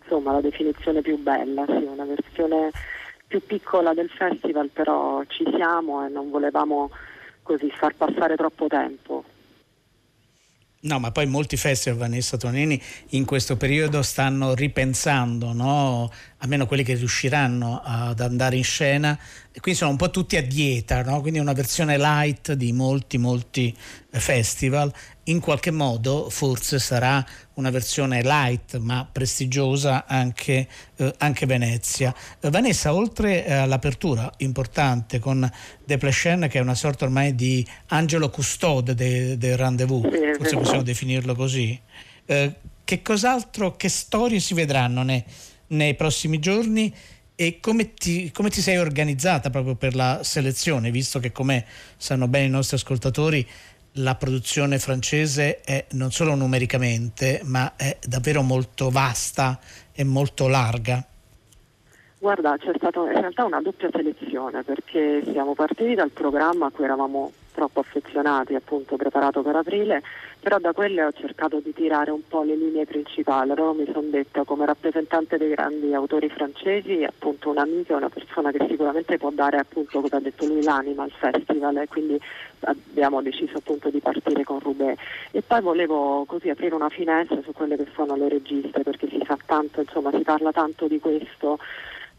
insomma 0.00 0.30
la 0.30 0.40
definizione 0.40 1.00
più 1.00 1.18
bella, 1.18 1.64
sì, 1.66 1.88
una 1.90 2.04
versione 2.04 2.70
più 3.26 3.44
piccola 3.44 3.92
del 3.94 4.10
festival, 4.10 4.70
però 4.72 5.24
ci 5.26 5.44
siamo 5.56 6.06
e 6.06 6.08
non 6.08 6.30
volevamo 6.30 6.90
così 7.42 7.70
far 7.70 7.94
passare 7.94 8.36
troppo 8.36 8.66
tempo. 8.66 9.24
No, 10.84 10.98
ma 10.98 11.12
poi 11.12 11.26
molti 11.26 11.56
festival, 11.56 11.96
Vanessa 11.96 12.36
Tonini, 12.36 12.80
in 13.10 13.24
questo 13.24 13.56
periodo 13.56 14.02
stanno 14.02 14.52
ripensando, 14.52 15.52
no? 15.52 16.10
almeno 16.38 16.66
quelli 16.66 16.82
che 16.82 16.94
riusciranno 16.94 17.82
ad 17.84 18.18
andare 18.18 18.56
in 18.56 18.64
scena, 18.64 19.16
e 19.52 19.60
quindi 19.60 19.78
sono 19.78 19.92
un 19.92 19.96
po' 19.96 20.10
tutti 20.10 20.36
a 20.36 20.42
dieta, 20.42 21.04
no? 21.04 21.20
quindi 21.20 21.38
una 21.38 21.52
versione 21.52 21.96
light 21.98 22.54
di 22.54 22.72
molti, 22.72 23.16
molti 23.16 23.72
festival 24.10 24.92
in 25.24 25.40
qualche 25.40 25.70
modo 25.70 26.28
forse 26.30 26.78
sarà 26.78 27.24
una 27.54 27.70
versione 27.70 28.22
light 28.22 28.78
ma 28.78 29.08
prestigiosa 29.10 30.06
anche, 30.06 30.66
eh, 30.96 31.14
anche 31.18 31.46
Venezia. 31.46 32.14
Eh, 32.40 32.50
Vanessa, 32.50 32.94
oltre 32.94 33.46
eh, 33.46 33.52
all'apertura 33.52 34.32
importante 34.38 35.18
con 35.18 35.48
The 35.84 35.98
Pleshen, 35.98 36.48
che 36.50 36.58
è 36.58 36.62
una 36.62 36.74
sorta 36.74 37.04
ormai 37.04 37.34
di 37.34 37.66
angelo 37.88 38.30
custode 38.30 38.94
del 38.94 39.38
de 39.38 39.56
rendezvous, 39.56 40.02
forse 40.36 40.56
possiamo 40.56 40.82
definirlo 40.82 41.34
così, 41.34 41.78
eh, 42.26 42.54
che 42.84 43.02
cos'altro, 43.02 43.76
che 43.76 43.88
storie 43.88 44.40
si 44.40 44.54
vedranno 44.54 45.02
nei, 45.02 45.22
nei 45.68 45.94
prossimi 45.94 46.38
giorni? 46.38 46.92
E 47.34 47.60
come 47.60 47.94
ti, 47.94 48.30
come 48.30 48.50
ti, 48.50 48.60
sei 48.60 48.76
organizzata 48.76 49.50
proprio 49.50 49.74
per 49.74 49.94
la 49.94 50.20
selezione, 50.22 50.90
visto 50.90 51.18
che 51.18 51.32
come 51.32 51.64
sanno 51.96 52.28
bene 52.28 52.46
i 52.46 52.50
nostri 52.50 52.76
ascoltatori 52.76 53.46
la 53.96 54.14
produzione 54.14 54.78
francese 54.78 55.60
è 55.60 55.86
non 55.92 56.10
solo 56.10 56.34
numericamente, 56.34 57.40
ma 57.44 57.74
è 57.76 57.98
davvero 58.06 58.42
molto 58.42 58.90
vasta 58.90 59.58
e 59.92 60.04
molto 60.04 60.48
larga. 60.48 61.04
Guarda, 62.18 62.56
c'è 62.56 62.70
stata 62.76 63.00
in 63.00 63.20
realtà 63.20 63.44
una 63.44 63.60
doppia 63.60 63.88
selezione 63.90 64.62
perché 64.62 65.22
siamo 65.32 65.54
partiti 65.54 65.94
dal 65.94 66.10
programma 66.10 66.66
a 66.66 66.70
cui 66.70 66.84
eravamo 66.84 67.32
troppo 67.52 67.80
affezionati, 67.80 68.54
appunto 68.54 68.96
preparato 68.96 69.42
per 69.42 69.56
aprile, 69.56 70.02
però 70.40 70.58
da 70.58 70.72
quelle 70.72 71.04
ho 71.04 71.12
cercato 71.12 71.60
di 71.60 71.72
tirare 71.72 72.10
un 72.10 72.26
po' 72.26 72.42
le 72.42 72.56
linee 72.56 72.84
principali. 72.84 73.50
Allora 73.52 73.72
mi 73.72 73.88
sono 73.92 74.08
detta 74.10 74.44
come 74.44 74.66
rappresentante 74.66 75.38
dei 75.38 75.50
grandi 75.50 75.94
autori 75.94 76.28
francesi, 76.28 77.04
appunto 77.04 77.50
un'amica, 77.50 77.96
una 77.96 78.08
persona 78.08 78.50
che 78.50 78.66
sicuramente 78.68 79.18
può 79.18 79.30
dare 79.30 79.58
appunto, 79.58 80.00
come 80.00 80.08
ha 80.10 80.20
detto 80.20 80.46
lui, 80.46 80.62
l'anima 80.62 81.04
al 81.04 81.12
festival 81.12 81.76
e 81.76 81.86
quindi 81.86 82.20
abbiamo 82.60 83.22
deciso 83.22 83.58
appunto 83.58 83.88
di 83.90 84.00
partire 84.00 84.42
con 84.44 84.58
Roubaix. 84.58 84.98
E 85.30 85.42
poi 85.42 85.60
volevo 85.60 86.24
così 86.26 86.48
aprire 86.48 86.74
una 86.74 86.88
finestra 86.88 87.40
su 87.42 87.52
quelle 87.52 87.76
che 87.76 87.86
sono 87.94 88.16
le 88.16 88.28
registe 88.28 88.82
perché 88.82 89.08
si 89.08 89.22
sa 89.26 89.36
tanto, 89.46 89.80
insomma 89.80 90.10
si 90.10 90.22
parla 90.22 90.50
tanto 90.50 90.88
di 90.88 90.98
questo 90.98 91.58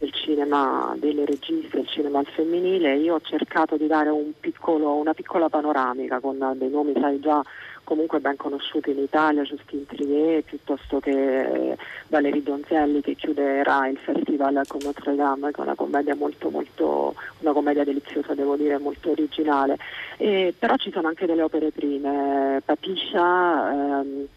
del 0.03 0.11
cinema 0.11 0.93
delle 0.97 1.25
registe, 1.25 1.77
del 1.77 1.87
cinema 1.87 2.19
al 2.19 2.25
femminile, 2.25 2.97
io 2.97 3.15
ho 3.15 3.21
cercato 3.21 3.77
di 3.77 3.87
dare 3.87 4.09
un 4.09 4.33
piccolo, 4.37 4.95
una 4.95 5.13
piccola 5.13 5.22
panoramica 5.49 6.19
con 6.19 6.37
dei 6.55 6.69
nomi, 6.69 6.93
sai 6.99 7.19
già, 7.19 7.43
comunque 7.83 8.19
ben 8.19 8.35
conosciuti 8.35 8.91
in 8.91 8.99
Italia, 8.99 9.43
Justine 9.43 9.85
Trier, 9.85 10.43
piuttosto 10.43 10.99
che 10.99 11.11
eh, 11.71 11.77
Valerie 12.07 12.43
Donzelli 12.43 13.01
che 13.01 13.15
chiuderà 13.15 13.87
il 13.87 13.97
festival 13.97 14.61
con 14.67 14.81
Notre 14.83 15.15
Dame, 15.15 15.51
che 15.51 15.59
è 15.59 15.63
una 15.63 15.75
commedia 15.75 16.15
molto 16.15 16.49
molto, 16.49 17.15
una 17.39 17.51
commedia 17.51 17.83
deliziosa 17.83 18.33
devo 18.33 18.55
dire, 18.55 18.77
molto 18.77 19.11
originale. 19.11 19.77
E, 20.17 20.53
però 20.57 20.75
ci 20.77 20.91
sono 20.91 21.07
anche 21.07 21.25
delle 21.25 21.41
opere 21.41 21.71
prime, 21.71 22.61
Papiscia, 22.63 23.71
ehm, 23.71 24.27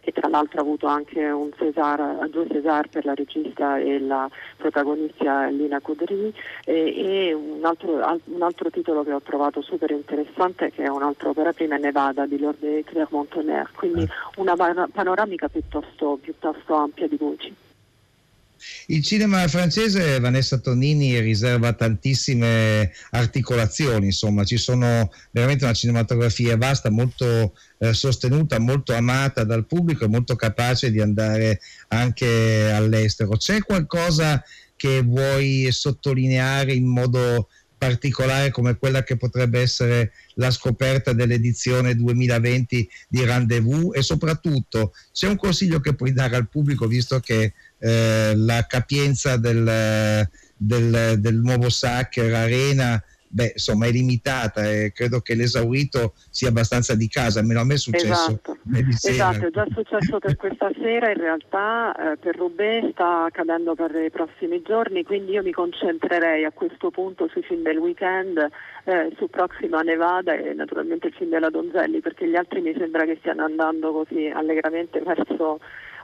che 0.00 0.12
tra 0.12 0.28
l'altro 0.28 0.58
ha 0.58 0.62
avuto 0.62 0.86
anche 0.86 1.24
un 1.28 1.50
César, 1.56 2.28
due 2.28 2.46
César 2.48 2.88
per 2.88 3.04
la 3.04 3.14
regista 3.14 3.78
e 3.78 4.00
la 4.00 4.28
protagonista 4.56 5.46
Lina 5.46 5.80
Coudry 5.80 6.32
e, 6.64 7.28
e 7.28 7.32
un, 7.32 7.64
altro, 7.64 8.20
un, 8.24 8.42
altro, 8.42 8.70
titolo 8.70 9.04
che 9.04 9.12
ho 9.12 9.20
trovato 9.20 9.62
super 9.62 9.90
interessante 9.90 10.70
che 10.70 10.84
è 10.84 10.88
un'altra 10.88 11.28
opera 11.28 11.52
prima 11.52 11.76
è 11.76 11.78
Nevada 11.78 12.26
di 12.26 12.38
Lord 12.38 12.58
de 12.60 12.84
Clermont-Tonnerre, 12.84 13.70
quindi 13.74 14.08
una 14.36 14.54
panoramica 14.92 15.48
piuttosto, 15.48 16.18
piuttosto 16.20 16.74
ampia 16.74 17.06
di 17.06 17.16
voci. 17.16 17.54
Il 18.86 19.02
cinema 19.04 19.46
francese, 19.48 20.18
Vanessa 20.20 20.58
Tonini, 20.58 21.18
riserva 21.20 21.72
tantissime 21.72 22.92
articolazioni, 23.10 24.06
insomma, 24.06 24.44
ci 24.44 24.56
sono 24.56 25.10
veramente 25.30 25.64
una 25.64 25.74
cinematografia 25.74 26.56
vasta, 26.56 26.90
molto 26.90 27.54
eh, 27.78 27.92
sostenuta, 27.92 28.58
molto 28.58 28.94
amata 28.94 29.44
dal 29.44 29.66
pubblico 29.66 30.04
e 30.04 30.08
molto 30.08 30.36
capace 30.36 30.90
di 30.90 31.00
andare 31.00 31.60
anche 31.88 32.70
all'estero. 32.70 33.36
C'è 33.36 33.60
qualcosa 33.62 34.42
che 34.76 35.02
vuoi 35.02 35.68
sottolineare 35.70 36.72
in 36.72 36.86
modo 36.86 37.48
particolare 37.80 38.50
come 38.50 38.76
quella 38.76 39.02
che 39.02 39.16
potrebbe 39.16 39.58
essere 39.58 40.12
la 40.34 40.50
scoperta 40.50 41.14
dell'edizione 41.14 41.94
2020 41.94 42.88
di 43.08 43.24
Rendezvous 43.24 43.96
e 43.96 44.02
soprattutto 44.02 44.92
c'è 45.12 45.28
un 45.28 45.36
consiglio 45.36 45.80
che 45.80 45.94
puoi 45.94 46.12
dare 46.12 46.36
al 46.36 46.50
pubblico 46.50 46.86
visto 46.86 47.20
che 47.20 47.54
eh, 47.80 48.32
la 48.36 48.64
capienza 48.68 49.36
del, 49.36 50.28
del, 50.56 51.16
del 51.18 51.34
nuovo 51.36 51.68
Sacker 51.68 52.32
Arena 52.34 53.02
beh, 53.30 53.52
insomma 53.54 53.86
è 53.86 53.90
limitata 53.90 54.68
e 54.68 54.92
credo 54.92 55.20
che 55.20 55.34
l'esaurito 55.34 56.14
sia 56.30 56.48
abbastanza 56.48 56.94
di 56.96 57.08
casa, 57.08 57.38
almeno 57.40 57.60
a 57.60 57.64
me 57.64 57.74
è 57.74 57.78
successo. 57.78 58.40
Esatto, 58.40 58.58
esatto 59.08 59.46
è 59.46 59.50
già 59.50 59.66
successo 59.72 60.18
per 60.18 60.36
questa 60.36 60.70
sera, 60.74 61.10
in 61.10 61.18
realtà 61.18 61.94
eh, 61.94 62.16
per 62.16 62.36
Roubaix 62.36 62.90
sta 62.90 63.24
accadendo 63.24 63.74
per 63.74 63.94
i 63.94 64.10
prossimi 64.10 64.60
giorni, 64.62 65.04
quindi 65.04 65.32
io 65.32 65.42
mi 65.42 65.52
concentrerei 65.52 66.44
a 66.44 66.50
questo 66.50 66.90
punto 66.90 67.28
sui 67.28 67.42
film 67.42 67.62
del 67.62 67.78
weekend, 67.78 68.36
eh, 68.84 69.12
su 69.16 69.28
Proxima 69.28 69.82
Nevada 69.82 70.34
e 70.34 70.52
naturalmente 70.52 71.06
il 71.06 71.14
film 71.14 71.30
della 71.30 71.50
Donzelli, 71.50 72.00
perché 72.00 72.28
gli 72.28 72.36
altri 72.36 72.60
mi 72.60 72.74
sembra 72.76 73.04
che 73.04 73.16
stiano 73.20 73.44
andando 73.44 73.92
così 73.92 74.30
allegramente 74.34 75.00
verso 75.00 75.60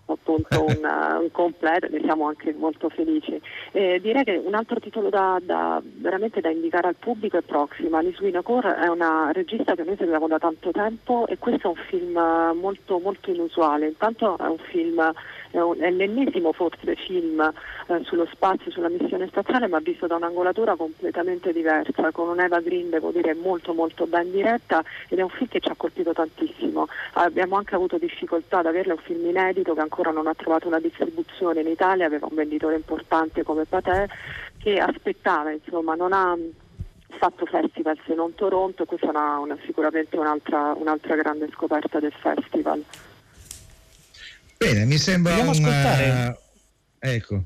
appunto 0.07 0.65
un, 0.65 0.81
un, 1.21 1.31
completo, 1.31 1.89
ne 1.91 2.01
siamo 2.03 2.27
anche 2.27 2.55
molto 2.55 2.89
felici. 2.89 3.41
Eh, 3.73 4.01
direi 4.01 4.25
che 4.25 4.41
un 4.43 4.55
altro 4.55 4.79
titolo 4.81 5.09
da, 5.09 5.39
da, 5.43 5.81
veramente 5.83 6.41
da 6.41 6.51
indicare 6.51 6.89
al 6.89 6.97
pubblico 6.97 7.37
è 7.37 7.43
Proxima. 7.43 8.01
Liz 8.01 8.19
Winocour 8.21 8.65
è 8.67 8.89
una 8.89 9.31
regista 9.33 9.75
che 9.75 9.85
noi 9.85 9.97
seguiamo 9.97 10.29
da 10.29 10.39
tanto 10.39 10.71
tempo 10.71 11.27
e 11.27 11.39
questo 11.39 11.69
è 11.69 11.71
un 11.71 11.85
film 11.87 12.59
molto, 12.61 12.99
molto 12.99 13.31
inusuale. 13.31 13.87
Intanto 13.87 14.37
è 14.39 14.47
un 14.47 14.59
film 14.59 15.13
è, 15.57 15.91
l'ennesimo 15.91 16.53
forse 16.53 16.97
film 16.97 17.41
eh, 17.41 18.01
sullo 18.05 18.27
spazio, 18.33 18.71
sulla 18.71 18.89
missione 18.89 19.27
spaziale, 19.29 19.67
ma 19.67 19.79
visto 19.79 20.07
da 20.07 20.17
un'angolatura 20.17 20.77
completamente 20.77 21.53
diversa, 21.53 22.11
con 22.11 22.29
un'Eva 22.29 22.61
Green, 22.61 22.91
devo 22.91 23.11
dire, 23.11 23.35
molto 23.35 23.73
molto 23.73 24.07
ben 24.07 24.31
diretta 24.31 24.83
ed 25.09 25.19
è 25.19 25.23
un 25.23 25.31
film 25.31 25.49
che 25.49 25.61
ci 25.61 25.69
ha 25.69 25.75
colpito 25.77 26.13
tantissimo. 26.13 26.89
Abbiamo 27.15 27.57
anche 27.57 27.75
avuto 27.75 27.99
difficoltà 27.99 28.59
ad 28.59 28.67
averlo, 28.67 28.93
è 28.93 28.97
un 28.97 29.03
film 29.03 29.27
inedito 29.27 29.75
che 29.75 29.81
ancora 29.81 30.11
non 30.11 30.27
ha 30.27 30.35
trovato 30.35 30.69
una 30.69 30.81
distribuzione 30.81 31.61
in 31.61 31.69
Italia, 31.69 32.07
aveva 32.07 32.27
un 32.29 32.37
venditore 32.37 32.77
importante 32.77 33.43
come 33.43 33.65
Pater 33.65 34.11
che 34.59 34.79
aspettava, 34.79 35.51
insomma, 35.53 35.95
non 35.95 36.13
ha 36.13 36.37
fatto 37.19 37.47
festival 37.47 37.99
se 38.07 38.15
non 38.15 38.35
Toronto, 38.35 38.85
questa 38.85 39.07
è 39.07 39.11
una, 39.11 39.39
una, 39.39 39.57
sicuramente 39.65 40.17
un'altra, 40.17 40.75
un'altra 40.77 41.15
grande 41.17 41.49
scoperta 41.53 41.99
del 42.01 42.13
festival. 42.13 42.85
Bene, 44.57 44.85
mi 44.85 44.99
sembra 44.99 45.33
Vogliamo 45.33 45.51
un... 45.51 45.57
ascoltare? 45.65 46.41
Ecco. 46.99 47.45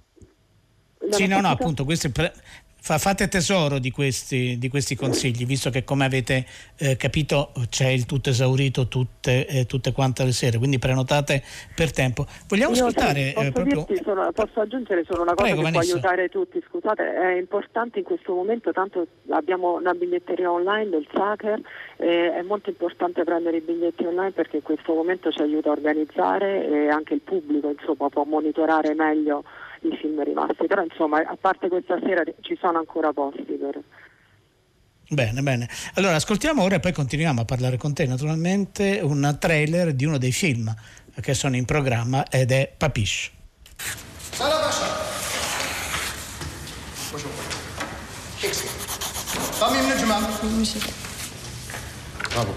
Sì, 1.10 1.26
no, 1.26 1.40
no, 1.40 1.48
appunto, 1.48 1.84
questo 1.84 2.06
è 2.06 2.10
pre- 2.10 2.32
fate 2.80 3.28
tesoro 3.28 3.78
di 3.78 3.90
questi, 3.90 4.56
di 4.58 4.68
questi, 4.68 4.96
consigli, 4.96 5.46
visto 5.46 5.70
che 5.70 5.84
come 5.84 6.04
avete 6.04 6.46
eh, 6.78 6.96
capito 6.96 7.52
c'è 7.68 7.88
il 7.88 8.06
tutto 8.06 8.30
esaurito 8.30 8.88
tutte, 8.88 9.46
eh, 9.46 9.66
tutte, 9.66 9.92
quante 9.92 10.24
le 10.24 10.32
sere, 10.32 10.58
quindi 10.58 10.78
prenotate 10.78 11.42
per 11.74 11.92
tempo. 11.92 12.26
Vogliamo 12.48 12.74
Io 12.74 12.86
ascoltare... 12.86 13.32
Posso, 13.34 13.46
eh, 13.46 13.52
proprio... 13.52 13.86
solo, 14.02 14.32
posso, 14.32 14.60
aggiungere 14.60 15.04
solo 15.04 15.22
una 15.22 15.34
cosa 15.34 15.42
Prego, 15.42 15.62
che 15.62 15.70
Vanessa. 15.70 15.92
può 15.92 15.92
aiutare 15.92 16.28
tutti, 16.28 16.62
scusate, 16.66 17.14
è 17.14 17.38
importante 17.38 17.98
in 17.98 18.04
questo 18.04 18.34
momento, 18.34 18.72
tanto 18.72 19.06
abbiamo 19.30 19.74
una 19.74 19.92
biglietteria 19.92 20.50
online 20.50 20.90
del 20.90 21.06
Sacher, 21.12 21.60
è 21.96 22.42
molto 22.42 22.70
importante 22.70 23.24
prendere 23.24 23.58
i 23.58 23.60
biglietti 23.60 24.04
online 24.04 24.32
perché 24.32 24.56
in 24.56 24.62
questo 24.62 24.94
momento 24.94 25.30
ci 25.30 25.42
aiuta 25.42 25.68
a 25.68 25.72
organizzare 25.72 26.66
e 26.66 26.88
anche 26.88 27.14
il 27.14 27.20
pubblico 27.20 27.70
insomma, 27.70 28.08
può 28.08 28.24
monitorare 28.24 28.94
meglio 28.94 29.44
i 29.82 29.96
film 29.96 30.22
rimasti, 30.22 30.66
però 30.66 30.82
insomma 30.82 31.18
a 31.18 31.36
parte 31.40 31.68
questa 31.68 31.98
sera 32.00 32.22
ci 32.40 32.56
sono 32.60 32.78
ancora 32.78 33.12
posti 33.12 33.42
per... 33.42 33.80
Bene, 35.08 35.42
bene. 35.42 35.68
Allora 35.94 36.14
ascoltiamo 36.14 36.62
ora 36.62 36.76
e 36.76 36.80
poi 36.80 36.92
continuiamo 36.92 37.40
a 37.40 37.44
parlare 37.44 37.76
con 37.76 37.92
te 37.94 38.06
naturalmente 38.06 39.00
un 39.02 39.36
trailer 39.40 39.92
di 39.92 40.04
uno 40.04 40.18
dei 40.18 40.32
film 40.32 40.72
che 41.20 41.34
sono 41.34 41.56
in 41.56 41.64
programma 41.64 42.24
ed 42.28 42.52
è 42.52 42.72
Papish. 42.76 43.32
Excellent. 48.42 49.58
Parmi 49.58 49.78
Nejma. 49.86 50.18
Bravo. 52.28 52.54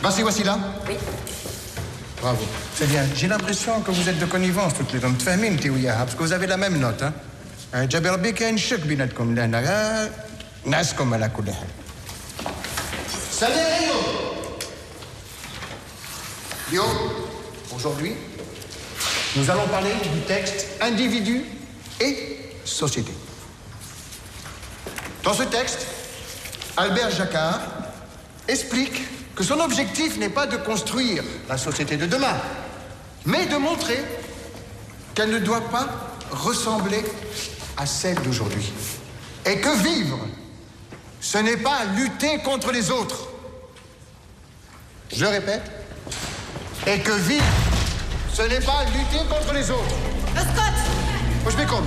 Voici, 0.00 0.22
voici 0.22 0.42
là 0.42 0.58
Oui. 0.86 0.96
Bravo. 2.21 2.45
C'est 2.75 2.87
bien. 2.87 3.03
J'ai 3.15 3.27
l'impression 3.27 3.81
que 3.81 3.91
vous 3.91 4.07
êtes 4.09 4.19
de 4.19 4.25
connivence 4.25 4.73
toutes 4.73 4.93
les 4.93 4.99
deux. 4.99 5.07
متفاهمين 5.07 5.51
انت 5.53 5.65
وياها 5.65 6.05
parce 6.05 6.15
que 6.15 6.23
vous 6.23 6.33
avez 6.33 6.47
la 6.47 6.57
même 6.57 6.79
note. 6.79 7.03
Hein? 7.03 7.13
جابر 7.73 8.09
ربي 8.09 8.31
كاين 8.31 8.57
شك 8.57 8.79
بيناتكم 8.79 9.35
لهنا 9.35 10.09
نعسكم 10.65 11.13
على 11.13 11.29
كل 11.29 11.51
حال. 11.51 11.67
Salut 13.39 13.81
Yo, 16.71 16.83
aujourd'hui, 17.75 18.13
nous 19.35 19.49
allons 19.49 19.67
parler 19.67 19.91
du 20.13 20.21
texte 20.21 20.67
individu 20.79 21.43
et 21.99 22.15
société. 22.63 23.11
Dans 25.23 25.33
ce 25.33 25.43
texte, 25.43 25.85
Albert 26.77 27.11
Jacquard 27.11 27.59
explique 28.47 29.01
que 29.35 29.43
son 29.43 29.59
objectif 29.59 30.17
n'est 30.17 30.29
pas 30.29 30.47
de 30.47 30.57
construire 30.57 31.23
la 31.49 31.57
société 31.57 31.97
de 31.97 32.05
demain, 32.05 32.35
mais 33.25 33.45
de 33.45 33.57
montrer 33.57 34.03
qu'elle 35.13 35.31
ne 35.31 35.39
doit 35.39 35.69
pas 35.69 35.87
ressembler 36.31 37.03
à 37.77 37.85
celle 37.85 38.19
d'aujourd'hui. 38.21 38.71
Et 39.45 39.59
que 39.59 39.75
vivre, 39.83 40.19
ce 41.19 41.37
n'est 41.37 41.57
pas 41.57 41.85
lutter 41.95 42.39
contre 42.39 42.71
les 42.71 42.91
autres. 42.91 43.27
Je 45.13 45.25
répète, 45.25 45.69
et 46.87 46.99
que 46.99 47.11
vivre, 47.11 47.43
ce 48.33 48.43
n'est 48.43 48.61
pas 48.61 48.83
lutter 48.85 49.23
contre 49.29 49.53
les 49.53 49.69
autres. 49.71 49.95
اسكت 50.37 50.77
وش 51.45 51.53
بكم؟ 51.55 51.85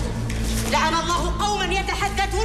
لعن 0.71 0.95
الله 0.95 1.47
قوما 1.47 1.65
يتحدثون 1.65 2.38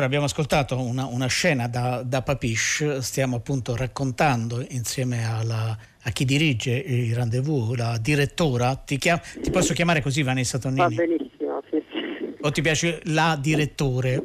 Allora 0.00 0.16
abbiamo 0.16 0.32
ascoltato 0.32 0.80
una, 0.80 1.04
una 1.04 1.26
scena 1.26 1.68
da, 1.68 2.02
da, 2.02 2.22
Papish, 2.22 3.00
stiamo 3.00 3.36
appunto 3.36 3.76
raccontando 3.76 4.64
insieme 4.70 5.26
alla, 5.26 5.76
a 6.04 6.10
chi 6.10 6.24
dirige 6.24 6.70
il 6.70 7.14
rendezvous, 7.14 7.76
la 7.76 7.98
direttora, 8.00 8.76
ti, 8.76 8.96
chiam- 8.96 9.20
ti 9.42 9.50
posso 9.50 9.74
chiamare 9.74 10.00
così 10.00 10.22
Vanessa 10.22 10.56
Tonini? 10.58 10.80
Va 10.80 10.88
benissimo, 10.88 11.62
sì, 11.68 11.84
sì. 11.92 12.34
O 12.40 12.50
ti 12.50 12.62
piace 12.62 13.02
la 13.08 13.36
direttore? 13.38 14.22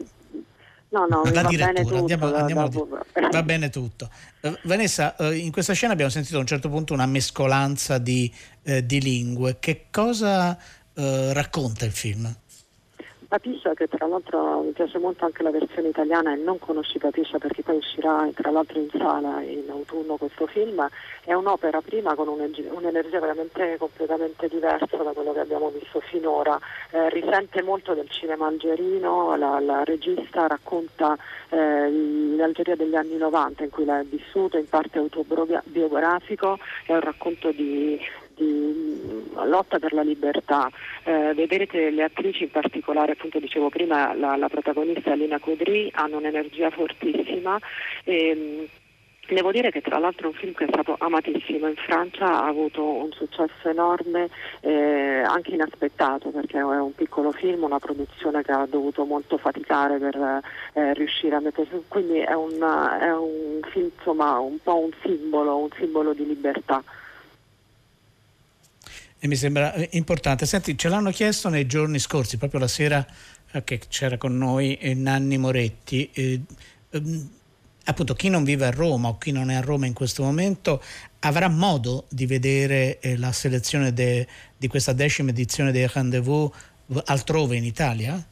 No, 0.87 1.07
no, 1.09 1.23
la 1.25 1.41
va 1.41 1.49
direttura, 1.49 1.73
bene 1.73 1.83
tutto. 1.83 1.97
andiamo, 1.97 2.29
da- 2.29 2.37
andiamo 2.37 2.69
da- 2.69 3.29
va 3.29 3.43
bene 3.43 3.69
tutto. 3.69 4.09
Eh, 4.39 4.57
Vanessa, 4.63 5.17
eh, 5.17 5.35
in 5.35 5.51
questa 5.51 5.73
scena 5.73 5.91
abbiamo 5.91 6.09
sentito 6.09 6.37
a 6.37 6.39
un 6.39 6.47
certo 6.47 6.69
punto 6.69 6.93
una 6.93 7.05
mescolanza 7.05 7.97
di, 7.97 8.31
eh, 8.63 8.85
di 8.85 9.01
lingue. 9.01 9.57
Che 9.59 9.87
cosa 9.91 10.57
eh, 10.93 11.33
racconta 11.33 11.83
il 11.83 11.91
film? 11.91 12.33
Papiscia 13.35 13.73
che 13.73 13.89
tra 13.89 14.07
l'altro 14.07 14.61
mi 14.61 14.71
piace 14.71 14.97
molto 14.97 15.25
anche 15.25 15.43
la 15.43 15.51
versione 15.51 15.89
italiana 15.89 16.31
e 16.31 16.37
non 16.37 16.57
conosci 16.57 16.99
Papiscia 16.99 17.37
perché 17.37 17.63
poi 17.63 17.75
uscirà 17.75 18.29
tra 18.33 18.49
l'altro 18.49 18.79
in 18.79 18.87
sala 18.97 19.41
in 19.41 19.65
autunno 19.69 20.15
questo 20.15 20.47
film, 20.47 20.87
è 21.25 21.33
un'opera 21.33 21.81
prima 21.81 22.15
con 22.15 22.29
un'energia 22.29 23.19
veramente 23.19 23.75
completamente 23.77 24.47
diversa 24.47 24.95
da 24.95 25.11
quello 25.11 25.33
che 25.33 25.41
abbiamo 25.41 25.69
visto 25.69 25.99
finora, 25.99 26.57
Eh, 26.91 27.09
risente 27.09 27.61
molto 27.61 27.93
del 27.93 28.09
cinema 28.09 28.47
algerino, 28.47 29.35
la, 29.35 29.59
la 29.59 29.83
regista 29.83 30.47
racconta 30.47 31.17
eh, 31.49 31.91
l'Algeria 32.37 32.77
degli 32.77 32.95
anni 32.95 33.17
90 33.17 33.65
in 33.65 33.69
cui 33.69 33.83
l'ha 33.83 34.01
vissuto, 34.03 34.57
in 34.57 34.69
parte 34.69 34.99
autobiografico, 34.99 36.57
è 36.85 36.93
un 36.93 37.01
racconto 37.01 37.51
di, 37.51 37.99
di 38.35 38.43
mm, 38.43 39.47
lotta 39.47 39.79
per 39.79 39.93
la 39.93 40.03
libertà. 40.03 40.69
Eh, 41.03 41.33
vedere 41.33 41.67
che 41.67 41.89
le 41.89 42.03
attrici, 42.03 42.43
in 42.43 42.51
particolare, 42.51 43.13
appunto 43.13 43.39
dicevo 43.39 43.69
prima, 43.69 44.13
la, 44.13 44.35
la 44.35 44.49
protagonista 44.49 45.13
Lina 45.13 45.39
Coudry, 45.39 45.89
hanno 45.93 46.17
un'energia 46.17 46.69
fortissima. 46.69 47.59
E, 48.03 48.35
mm, 48.35 48.65
Devo 49.27 49.51
dire 49.51 49.71
che 49.71 49.81
tra 49.81 49.97
l'altro 49.97 50.27
è 50.27 50.31
un 50.31 50.37
film 50.37 50.53
che 50.53 50.65
è 50.65 50.67
stato 50.67 50.95
amatissimo 50.99 51.67
in 51.67 51.75
Francia, 51.75 52.43
ha 52.43 52.45
avuto 52.45 52.83
un 52.83 53.11
successo 53.11 53.69
enorme, 53.69 54.29
eh, 54.59 55.23
anche 55.25 55.55
inaspettato 55.55 56.29
perché 56.29 56.59
è 56.59 56.63
un 56.63 56.93
piccolo 56.93 57.31
film, 57.31 57.63
una 57.63 57.79
produzione 57.79 58.43
che 58.43 58.51
ha 58.51 58.67
dovuto 58.69 59.03
molto 59.03 59.37
faticare 59.37 59.97
per 59.97 60.41
eh, 60.73 60.93
riuscire 60.93 61.35
a 61.35 61.39
mettere 61.39 61.67
su, 61.71 61.83
quindi 61.87 62.19
è 62.19 62.33
un, 62.33 62.53
è 62.53 63.11
un 63.11 63.61
film 63.71 63.89
insomma 63.97 64.37
un 64.37 64.59
po' 64.61 64.77
un 64.77 64.91
simbolo, 65.01 65.57
un 65.57 65.69
simbolo 65.75 66.13
di 66.13 66.27
libertà. 66.27 66.83
E 69.25 69.27
mi 69.27 69.35
sembra 69.35 69.73
eh, 69.73 69.89
importante. 69.93 70.45
Senti, 70.45 70.77
ce 70.77 70.87
l'hanno 70.87 71.09
chiesto 71.09 71.49
nei 71.49 71.65
giorni 71.65 71.97
scorsi, 71.97 72.37
proprio 72.37 72.59
la 72.59 72.67
sera 72.67 73.03
eh, 73.53 73.63
che 73.63 73.79
c'era 73.89 74.17
con 74.17 74.37
noi 74.37 74.75
eh, 74.75 74.93
Nanni 74.93 75.39
Moretti. 75.39 76.07
Eh, 76.13 76.41
ehm, 76.91 77.29
appunto, 77.85 78.13
chi 78.13 78.29
non 78.29 78.43
vive 78.43 78.67
a 78.67 78.69
Roma 78.69 79.07
o 79.07 79.17
chi 79.17 79.31
non 79.31 79.49
è 79.49 79.55
a 79.55 79.61
Roma 79.61 79.87
in 79.87 79.93
questo 79.93 80.21
momento 80.21 80.79
avrà 81.21 81.49
modo 81.49 82.05
di 82.09 82.27
vedere 82.27 82.99
eh, 82.99 83.17
la 83.17 83.31
selezione 83.31 83.93
de- 83.93 84.27
di 84.55 84.67
questa 84.67 84.93
decima 84.93 85.31
edizione 85.31 85.71
dei 85.71 85.89
Rendezvous 85.91 86.51
altrove 87.05 87.55
in 87.55 87.63
Italia? 87.63 88.23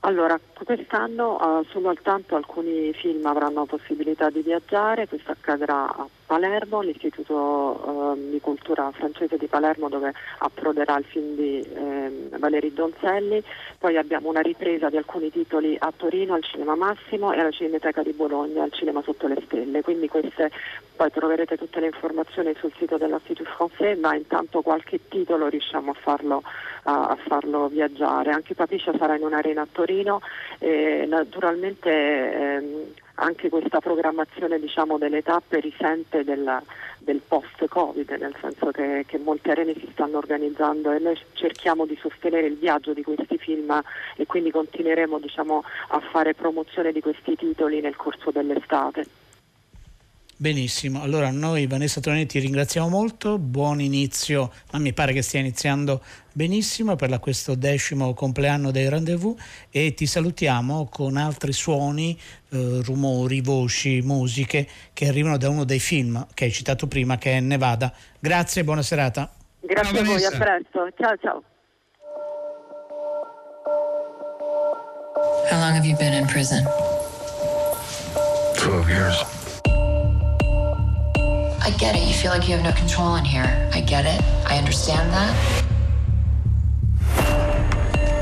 Allora, 0.00 0.38
quest'anno 0.52 1.62
eh, 1.62 1.66
soltanto 1.70 2.36
alcuni 2.36 2.92
film 2.92 3.24
avranno 3.24 3.64
possibilità 3.64 4.28
di 4.28 4.42
viaggiare, 4.42 5.08
questo 5.08 5.30
accadrà 5.30 5.84
a 5.84 6.06
Palermo, 6.32 6.80
l'Istituto 6.80 8.14
eh, 8.16 8.30
di 8.30 8.40
Cultura 8.40 8.90
francese 8.92 9.36
di 9.36 9.48
Palermo 9.48 9.90
dove 9.90 10.14
approderà 10.38 10.96
il 10.96 11.04
film 11.04 11.34
di 11.34 11.60
eh, 11.60 12.28
Valérie 12.38 12.72
Donzelli, 12.72 13.44
poi 13.78 13.98
abbiamo 13.98 14.30
una 14.30 14.40
ripresa 14.40 14.88
di 14.88 14.96
alcuni 14.96 15.30
titoli 15.30 15.76
a 15.78 15.92
Torino 15.94 16.32
al 16.32 16.42
Cinema 16.42 16.74
Massimo 16.74 17.34
e 17.34 17.40
alla 17.40 17.50
Cineteca 17.50 18.02
di 18.02 18.12
Bologna 18.12 18.62
al 18.62 18.72
Cinema 18.72 19.02
Sotto 19.02 19.26
le 19.26 19.42
Stelle, 19.44 19.82
quindi 19.82 20.08
queste 20.08 20.50
poi 20.96 21.10
troverete 21.10 21.58
tutte 21.58 21.80
le 21.80 21.86
informazioni 21.86 22.54
sul 22.58 22.72
sito 22.78 22.96
dell'Institut 22.96 23.48
Français, 23.48 23.98
ma 24.00 24.14
intanto 24.14 24.62
qualche 24.62 25.00
titolo 25.08 25.48
riusciamo 25.48 25.90
a 25.90 25.94
farlo, 26.00 26.42
a, 26.84 27.08
a 27.08 27.16
farlo 27.26 27.68
viaggiare. 27.68 28.30
Anche 28.30 28.54
Papiscia 28.54 28.96
sarà 28.96 29.16
in 29.16 29.24
un'arena 29.24 29.60
a 29.60 29.68
Torino 29.70 30.22
e 30.58 31.04
naturalmente 31.06 31.90
ehm, 31.90 32.84
anche 33.16 33.48
questa 33.48 33.80
programmazione 33.80 34.58
diciamo, 34.58 34.98
delle 34.98 35.22
tappe 35.22 35.60
risente 35.60 36.24
della, 36.24 36.62
del 36.98 37.20
post-Covid, 37.26 38.10
nel 38.18 38.34
senso 38.40 38.70
che, 38.70 39.04
che, 39.06 39.18
molte 39.18 39.50
arene 39.50 39.74
si 39.74 39.88
stanno 39.92 40.18
organizzando 40.18 40.92
e 40.92 40.98
noi 40.98 41.18
cerchiamo 41.32 41.86
di 41.86 41.96
sostenere 42.00 42.46
il 42.46 42.56
viaggio 42.56 42.92
di 42.92 43.02
questi 43.02 43.38
film 43.38 43.82
e 44.16 44.26
quindi 44.26 44.50
continueremo 44.50 45.18
diciamo, 45.18 45.64
a 45.88 46.00
fare 46.00 46.34
promozione 46.34 46.92
di 46.92 47.00
questi 47.00 47.36
titoli 47.36 47.80
nel 47.80 47.96
corso 47.96 48.30
dell'estate. 48.30 49.21
Benissimo, 50.42 51.02
allora 51.02 51.30
noi 51.30 51.68
Vanessa 51.68 52.00
Tonini 52.00 52.26
ti 52.26 52.40
ringraziamo 52.40 52.88
molto, 52.88 53.38
buon 53.38 53.80
inizio, 53.80 54.50
ma 54.72 54.80
mi 54.80 54.92
pare 54.92 55.12
che 55.12 55.22
stia 55.22 55.38
iniziando 55.38 56.02
benissimo 56.32 56.96
per 56.96 57.10
la, 57.10 57.20
questo 57.20 57.54
decimo 57.54 58.12
compleanno 58.12 58.72
dei 58.72 58.88
rendezvous 58.88 59.40
e 59.70 59.94
ti 59.94 60.04
salutiamo 60.04 60.88
con 60.90 61.16
altri 61.16 61.52
suoni, 61.52 62.18
eh, 62.48 62.80
rumori, 62.82 63.40
voci, 63.40 64.00
musiche 64.02 64.66
che 64.92 65.06
arrivano 65.06 65.36
da 65.36 65.48
uno 65.48 65.62
dei 65.62 65.78
film 65.78 66.26
che 66.34 66.46
hai 66.46 66.50
citato 66.50 66.88
prima 66.88 67.18
che 67.18 67.36
è 67.36 67.40
Nevada. 67.40 67.92
Grazie 68.18 68.62
e 68.62 68.64
buona 68.64 68.82
serata. 68.82 69.32
Grazie 69.60 70.00
a 70.00 70.02
voi, 70.02 70.24
a 70.24 70.30
presto, 70.30 70.88
ciao 70.98 71.16
ciao. 71.20 71.42
How 75.48 75.60
long 75.60 75.76
have 75.76 75.86
you 75.86 75.96
been 75.96 76.14
in 76.14 76.26
prison? 76.26 76.64
12 78.56 78.88
years. 78.88 79.41
I 81.64 81.70
get 81.70 81.94
it. 81.94 82.02
You 82.02 82.12
feel 82.12 82.32
like 82.32 82.48
you 82.48 82.56
have 82.56 82.64
no 82.64 82.72
control 82.72 83.14
in 83.14 83.24
here. 83.24 83.70
I 83.72 83.80
get 83.80 84.04
it. 84.04 84.20
I 84.50 84.58
understand 84.58 85.12
that. 85.12 85.64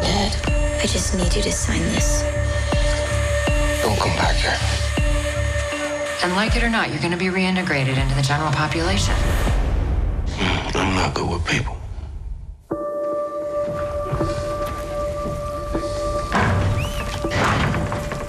Dad, 0.02 0.82
I 0.82 0.86
just 0.86 1.14
need 1.16 1.34
you 1.34 1.40
to 1.40 1.50
sign 1.50 1.80
this. 1.80 2.20
Don't 3.80 3.98
come 3.98 4.14
back 4.16 4.36
here. 4.36 4.58
And 6.22 6.34
like 6.34 6.54
it 6.54 6.62
or 6.62 6.68
not, 6.68 6.90
you're 6.90 6.98
going 6.98 7.12
to 7.12 7.16
be 7.16 7.28
reintegrated 7.28 7.96
into 7.96 8.14
the 8.14 8.20
general 8.20 8.52
population. 8.52 9.14
Hmm, 9.16 10.76
I'm 10.76 10.94
not 10.94 11.14
good 11.14 11.30
with 11.30 11.46
people. 11.46 11.78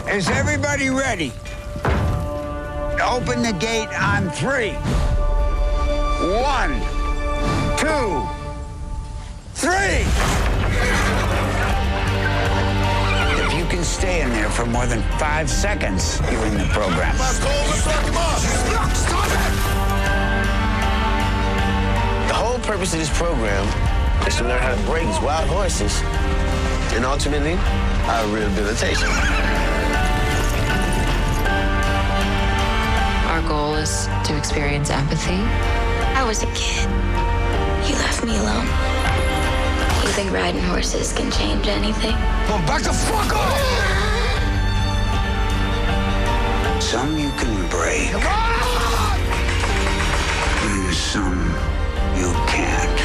Is 0.10 0.30
everybody 0.30 0.90
ready? 0.90 1.34
Open 3.04 3.42
the 3.42 3.54
gate 3.60 3.90
on 4.00 4.30
three. 4.30 4.74
One, 6.22 6.80
two, 7.78 8.22
three. 9.56 10.06
If 13.44 13.54
you 13.58 13.66
can 13.66 13.84
stay 13.84 14.22
in 14.22 14.30
there 14.30 14.52
for 14.52 14.68
more 14.68 14.86
than 14.86 15.02
five 15.18 15.50
seconds, 15.50 16.22
you're 16.32 16.46
in 16.46 16.60
the 16.60 16.66
program. 16.66 17.18
The 22.28 22.36
whole 22.36 22.60
purpose 22.60 22.94
of 22.94 23.00
this 23.00 23.18
program 23.18 23.66
is 24.28 24.36
to 24.36 24.44
learn 24.44 24.62
how 24.62 24.76
to 24.76 24.82
break 24.84 25.08
these 25.08 25.22
wild 25.22 25.50
horses 25.50 26.04
and 26.94 27.04
ultimately 27.04 27.54
our 28.06 28.28
rehabilitation. 28.28 29.10
Our 33.28 33.42
goal 33.48 33.74
is 33.74 34.06
to 34.26 34.38
experience 34.38 34.92
empathy. 34.92 35.91
I 36.22 36.24
was 36.24 36.44
a 36.44 36.52
kid. 36.54 36.88
You 37.90 37.96
left 37.96 38.24
me 38.24 38.38
alone. 38.38 38.68
You 40.04 40.10
think 40.14 40.32
riding 40.32 40.62
horses 40.62 41.14
can 41.14 41.32
change 41.32 41.66
anything? 41.68 42.16
Well, 42.48 42.62
back 42.68 42.84
the 42.84 42.94
fuck 42.94 43.34
up! 43.34 43.58
Some 46.80 47.18
you 47.18 47.32
can 47.42 47.68
break. 47.70 48.14
And 50.70 50.94
some 50.94 51.42
you 52.16 52.32
can't. 52.46 53.01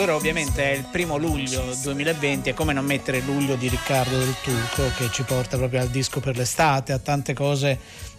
Allora 0.00 0.16
ovviamente 0.16 0.64
è 0.64 0.74
il 0.76 0.86
primo 0.90 1.18
luglio 1.18 1.76
2020 1.82 2.48
e 2.48 2.54
come 2.54 2.72
non 2.72 2.86
mettere 2.86 3.20
luglio 3.20 3.54
di 3.56 3.68
Riccardo 3.68 4.16
del 4.16 4.34
Tuco 4.42 4.90
che 4.96 5.10
ci 5.10 5.24
porta 5.24 5.58
proprio 5.58 5.82
al 5.82 5.90
disco 5.90 6.20
per 6.20 6.38
l'estate, 6.38 6.92
a 6.92 6.98
tante 6.98 7.34
cose 7.34 7.78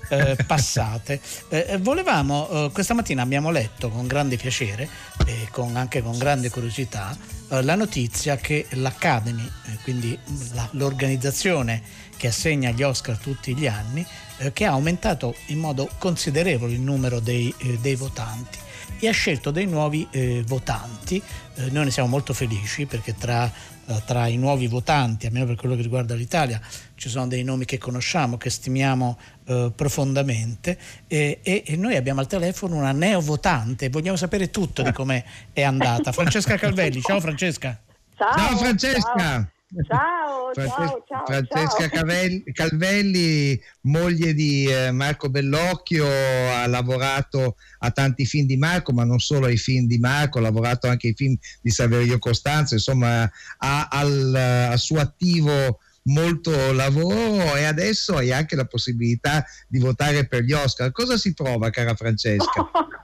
eh, 0.09 0.37
passate. 0.45 1.19
Eh, 1.49 1.65
eh, 1.69 1.77
volevamo, 1.79 2.47
eh, 2.49 2.69
questa 2.71 2.93
mattina 2.93 3.23
abbiamo 3.23 3.49
letto 3.49 3.89
con 3.89 4.05
grande 4.05 4.37
piacere 4.37 4.87
e 5.25 5.47
con- 5.49 5.75
anche 5.75 6.03
con 6.03 6.19
grande 6.19 6.51
curiosità 6.51 7.17
eh, 7.49 7.63
la 7.63 7.73
notizia 7.73 8.35
che 8.35 8.67
l'Academy, 8.73 9.43
eh, 9.43 9.77
quindi 9.81 10.15
la- 10.53 10.69
l'organizzazione 10.73 11.81
che 12.15 12.27
assegna 12.27 12.69
gli 12.69 12.83
Oscar 12.83 13.17
tutti 13.17 13.55
gli 13.55 13.65
anni, 13.65 14.05
che 14.53 14.65
ha 14.65 14.71
aumentato 14.71 15.33
in 15.47 15.57
modo 15.57 15.89
considerevole 15.97 16.73
il 16.73 16.81
numero 16.81 17.19
dei, 17.19 17.51
dei 17.79 17.95
votanti 17.95 18.59
e 19.01 19.07
ha 19.07 19.11
scelto 19.11 19.49
dei 19.51 19.65
nuovi 19.65 20.07
eh, 20.11 20.43
votanti. 20.45 21.21
Eh, 21.55 21.69
noi 21.71 21.85
ne 21.85 21.91
siamo 21.91 22.07
molto 22.07 22.33
felici 22.33 22.85
perché 22.85 23.15
tra, 23.17 23.51
eh, 23.87 24.01
tra 24.05 24.27
i 24.27 24.37
nuovi 24.37 24.67
votanti, 24.67 25.25
almeno 25.25 25.47
per 25.47 25.55
quello 25.55 25.75
che 25.75 25.81
riguarda 25.81 26.13
l'Italia, 26.13 26.61
ci 26.95 27.09
sono 27.09 27.27
dei 27.27 27.43
nomi 27.43 27.65
che 27.65 27.79
conosciamo, 27.79 28.37
che 28.37 28.51
stimiamo 28.51 29.17
eh, 29.45 29.71
profondamente 29.75 30.77
e, 31.07 31.39
e- 31.41 31.63
e 31.65 31.75
noi 31.75 31.95
abbiamo 31.95 32.19
al 32.19 32.27
telefono 32.27 32.75
una 32.77 32.91
neovotante, 32.91 33.89
vogliamo 33.89 34.17
sapere 34.17 34.51
tutto 34.51 34.83
di 34.83 34.91
come 34.91 35.25
è 35.51 35.63
andata. 35.63 36.11
Francesca 36.13 36.55
Calvelli, 36.57 37.01
ciao 37.01 37.19
Francesca. 37.19 37.79
Ciao, 38.15 38.37
Ciao 38.37 38.57
Francesca. 38.57 39.17
Ciao, 39.17 39.49
Frances- 39.73 40.67
ciao, 40.67 41.03
ciao. 41.07 41.25
Francesca 41.25 41.87
ciao. 41.87 41.89
Cavel- 41.89 42.43
Calvelli, 42.51 43.61
moglie 43.81 44.33
di 44.33 44.65
eh, 44.65 44.91
Marco 44.91 45.29
Bellocchio, 45.29 46.05
ha 46.05 46.67
lavorato 46.67 47.55
a 47.79 47.91
tanti 47.91 48.25
film 48.25 48.45
di 48.47 48.57
Marco, 48.57 48.91
ma 48.91 49.05
non 49.05 49.19
solo 49.19 49.45
ai 49.45 49.57
film 49.57 49.87
di 49.87 49.97
Marco, 49.97 50.39
ha 50.39 50.41
lavorato 50.41 50.87
anche 50.87 51.07
ai 51.07 51.13
film 51.15 51.35
di 51.61 51.69
Saverio 51.69 52.19
Costanzo, 52.19 52.73
insomma 52.73 53.23
ha 53.57 53.87
al, 53.89 54.35
al 54.71 54.79
suo 54.79 54.99
attivo 54.99 55.79
molto 56.03 56.73
lavoro 56.73 57.55
e 57.55 57.63
adesso 57.63 58.17
hai 58.17 58.31
anche 58.31 58.55
la 58.55 58.65
possibilità 58.65 59.45
di 59.67 59.79
votare 59.79 60.27
per 60.27 60.43
gli 60.43 60.53
Oscar. 60.53 60.91
Cosa 60.91 61.17
si 61.17 61.33
prova, 61.33 61.69
cara 61.69 61.95
Francesca? 61.95 62.69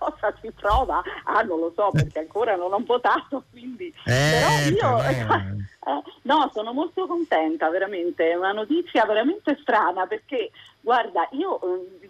Prova? 0.67 1.01
Ah, 1.23 1.43
non 1.43 1.59
lo 1.59 1.71
so 1.73 1.91
perché 1.93 2.19
ancora 2.19 2.57
non 2.57 2.73
ho 2.73 2.81
votato, 2.85 3.43
quindi... 3.51 3.93
però 4.03 4.47
Eh, 4.49 4.67
io... 4.69 5.25
però- 5.25 5.55
Eh, 5.87 6.03
no, 6.23 6.51
sono 6.53 6.73
molto 6.73 7.07
contenta, 7.07 7.69
veramente, 7.69 8.29
è 8.29 8.35
una 8.35 8.51
notizia 8.51 9.05
veramente 9.05 9.57
strana 9.61 10.05
perché, 10.05 10.51
guarda, 10.81 11.25
io 11.31 11.61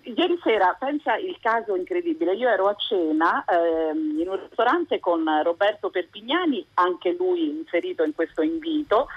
eh, 0.02 0.10
ieri 0.16 0.40
sera, 0.42 0.76
pensa 0.80 1.16
il 1.18 1.38
caso 1.40 1.76
incredibile, 1.76 2.34
io 2.34 2.50
ero 2.50 2.70
a 2.70 2.76
cena 2.76 3.46
ehm, 3.46 4.20
in 4.20 4.28
un 4.30 4.40
ristorante 4.40 5.00
con 5.00 5.24
Roberto 5.44 5.92
Perpignani, 5.92 6.66
anche 6.74 7.12
lui 7.16 7.50
inserito 7.50 8.02
in 8.04 8.16
questo 8.16 8.42
invito, 8.42 9.10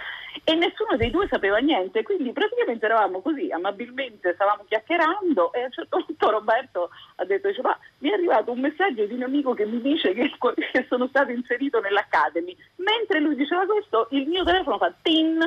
e 0.45 0.55
nessuno 0.55 0.97
dei 0.97 1.11
due 1.11 1.27
sapeva 1.29 1.59
niente, 1.59 2.03
quindi 2.03 2.33
praticamente 2.33 2.85
eravamo 2.85 3.21
così, 3.21 3.51
amabilmente 3.51 4.35
stavamo 4.35 4.65
chiacchierando 4.67 5.53
e 5.53 5.63
a 5.63 5.65
un 5.65 5.73
certo 5.73 6.03
punto 6.07 6.31
Roberto 6.31 6.91
ha 7.17 7.25
detto, 7.25 7.49
dice, 7.49 7.63
ma 7.63 7.77
mi 7.99 8.11
è 8.11 8.15
arrivato 8.15 8.53
un 8.53 8.61
messaggio 8.61 9.07
di 9.07 9.15
un 9.15 9.23
amico 9.23 9.55
che 9.55 9.67
mi 9.67 9.81
dice 9.81 10.13
che, 10.13 10.31
che 10.73 10.87
sono 10.89 11.07
stato 11.09 11.31
inserito 11.31 11.81
nell'Academy, 11.81 12.57
mentre 12.77 13.21
lui 13.21 13.37
diceva 13.37 13.65
questo 13.67 14.09
il 14.11 14.27
mio 14.27 14.45
telefono 14.45 14.79
fa 14.79 14.93
tin, 15.03 15.39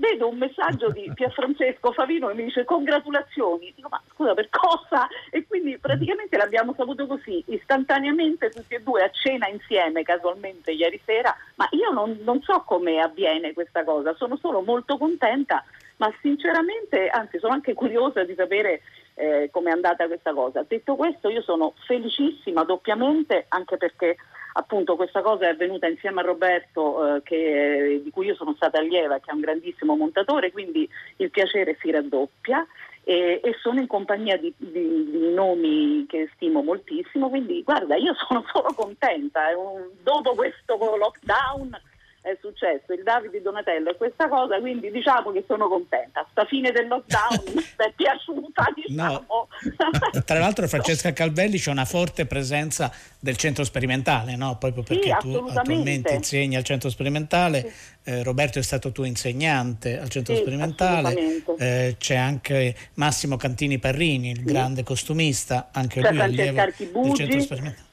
vedo 0.00 0.28
un 0.28 0.38
messaggio 0.38 0.90
di 0.90 1.10
Pierfrancesco 1.14 1.92
Favino 1.92 2.30
e 2.30 2.34
mi 2.34 2.44
dice 2.44 2.64
congratulazioni, 2.64 3.72
dico 3.76 3.88
ma 3.90 4.02
scusa 4.10 4.34
per 4.34 4.48
cosa? 4.48 5.06
E 5.30 5.46
quindi 5.46 5.78
praticamente 5.78 6.36
l'abbiamo 6.38 6.74
saputo 6.74 7.06
così, 7.06 7.44
istantaneamente 7.48 8.48
tutti 8.48 8.74
e 8.74 8.80
due 8.80 9.04
a 9.04 9.10
cena 9.10 9.46
insieme 9.46 10.02
casualmente 10.02 10.72
ieri 10.72 11.00
sera, 11.04 11.36
ma 11.56 11.68
io 11.72 11.90
non, 11.90 12.18
non 12.22 12.40
so 12.42 12.62
come 12.62 13.00
avviene 13.00 13.52
questa 13.52 13.84
cosa, 13.84 14.14
sono 14.14 14.36
solo 14.38 14.62
molto 14.62 14.96
contenta, 14.96 15.62
ma 15.98 16.10
sinceramente, 16.22 17.08
anzi 17.08 17.38
sono 17.38 17.52
anche 17.52 17.74
curiosa 17.74 18.24
di 18.24 18.34
sapere 18.34 18.80
eh, 19.20 19.50
come 19.50 19.70
è 19.70 19.72
andata 19.72 20.06
questa 20.06 20.32
cosa. 20.32 20.64
Detto 20.66 20.96
questo 20.96 21.28
io 21.28 21.42
sono 21.42 21.74
felicissima 21.86 22.64
doppiamente 22.64 23.44
anche 23.48 23.76
perché 23.76 24.16
appunto 24.54 24.96
questa 24.96 25.20
cosa 25.22 25.44
è 25.44 25.50
avvenuta 25.50 25.86
insieme 25.86 26.20
a 26.20 26.24
Roberto 26.24 27.16
eh, 27.16 27.22
che, 27.22 28.00
di 28.02 28.10
cui 28.10 28.26
io 28.26 28.34
sono 28.34 28.54
stata 28.54 28.78
allieva, 28.78 29.18
che 29.18 29.30
è 29.30 29.34
un 29.34 29.40
grandissimo 29.40 29.94
montatore, 29.94 30.50
quindi 30.50 30.88
il 31.16 31.30
piacere 31.30 31.76
si 31.80 31.90
raddoppia 31.90 32.66
e, 33.04 33.40
e 33.42 33.56
sono 33.60 33.80
in 33.80 33.86
compagnia 33.86 34.36
di, 34.36 34.52
di- 34.56 35.10
di 35.10 35.32
nomi 35.32 36.04
che 36.08 36.28
stimo 36.34 36.62
moltissimo, 36.62 37.28
quindi 37.28 37.62
guarda 37.62 37.96
io 37.96 38.14
sono 38.14 38.44
solo 38.52 38.72
contenta, 38.74 39.48
è 39.50 39.54
un- 39.54 39.90
dopo 40.02 40.34
questo 40.34 40.76
lockdown 40.76 41.80
è 42.22 42.36
successo 42.40 42.92
il 42.92 43.02
Davide 43.02 43.40
Donatello 43.40 43.90
e 43.90 43.96
questa 43.96 44.28
cosa, 44.28 44.58
quindi 44.60 44.90
diciamo 44.90 45.32
che 45.32 45.44
sono 45.46 45.68
contenta. 45.68 46.26
Sta 46.30 46.44
fine 46.44 46.70
del 46.70 46.86
lockdown 46.86 47.44
mi 47.54 47.62
è 47.76 47.92
piaciuta, 47.96 48.64
diciamo. 48.74 49.48
Tra 50.24 50.38
l'altro 50.38 50.68
Francesca 50.68 51.12
Calvelli 51.12 51.58
c'è 51.58 51.70
una 51.70 51.86
forte 51.86 52.26
presenza 52.26 52.92
del 53.18 53.36
centro 53.36 53.64
sperimentale, 53.64 54.36
no? 54.36 54.58
proprio 54.58 54.84
Sì, 54.86 54.94
perché 54.94 55.08
tu 55.20 55.28
assolutamente. 55.28 55.60
attualmente 55.60 56.14
insegni 56.14 56.56
al 56.56 56.64
centro 56.64 56.90
sperimentale, 56.90 57.72
eh, 58.04 58.22
Roberto 58.22 58.58
è 58.58 58.62
stato 58.62 58.92
tuo 58.92 59.04
insegnante 59.04 59.98
al 59.98 60.10
centro 60.10 60.34
Sì, 60.34 60.40
sperimentale, 60.42 61.42
eh, 61.58 61.96
c'è 61.98 62.16
anche 62.16 62.76
Massimo 62.94 63.36
Cantini 63.36 63.78
Parrini, 63.78 64.30
il 64.30 64.44
grande 64.44 64.82
costumista, 64.82 65.70
anche 65.72 66.02
C'è 66.02 66.10
lui 66.10 66.20
allievo 66.20 66.62
del 66.62 67.14
centro 67.14 67.40
sperimentale. 67.40 67.88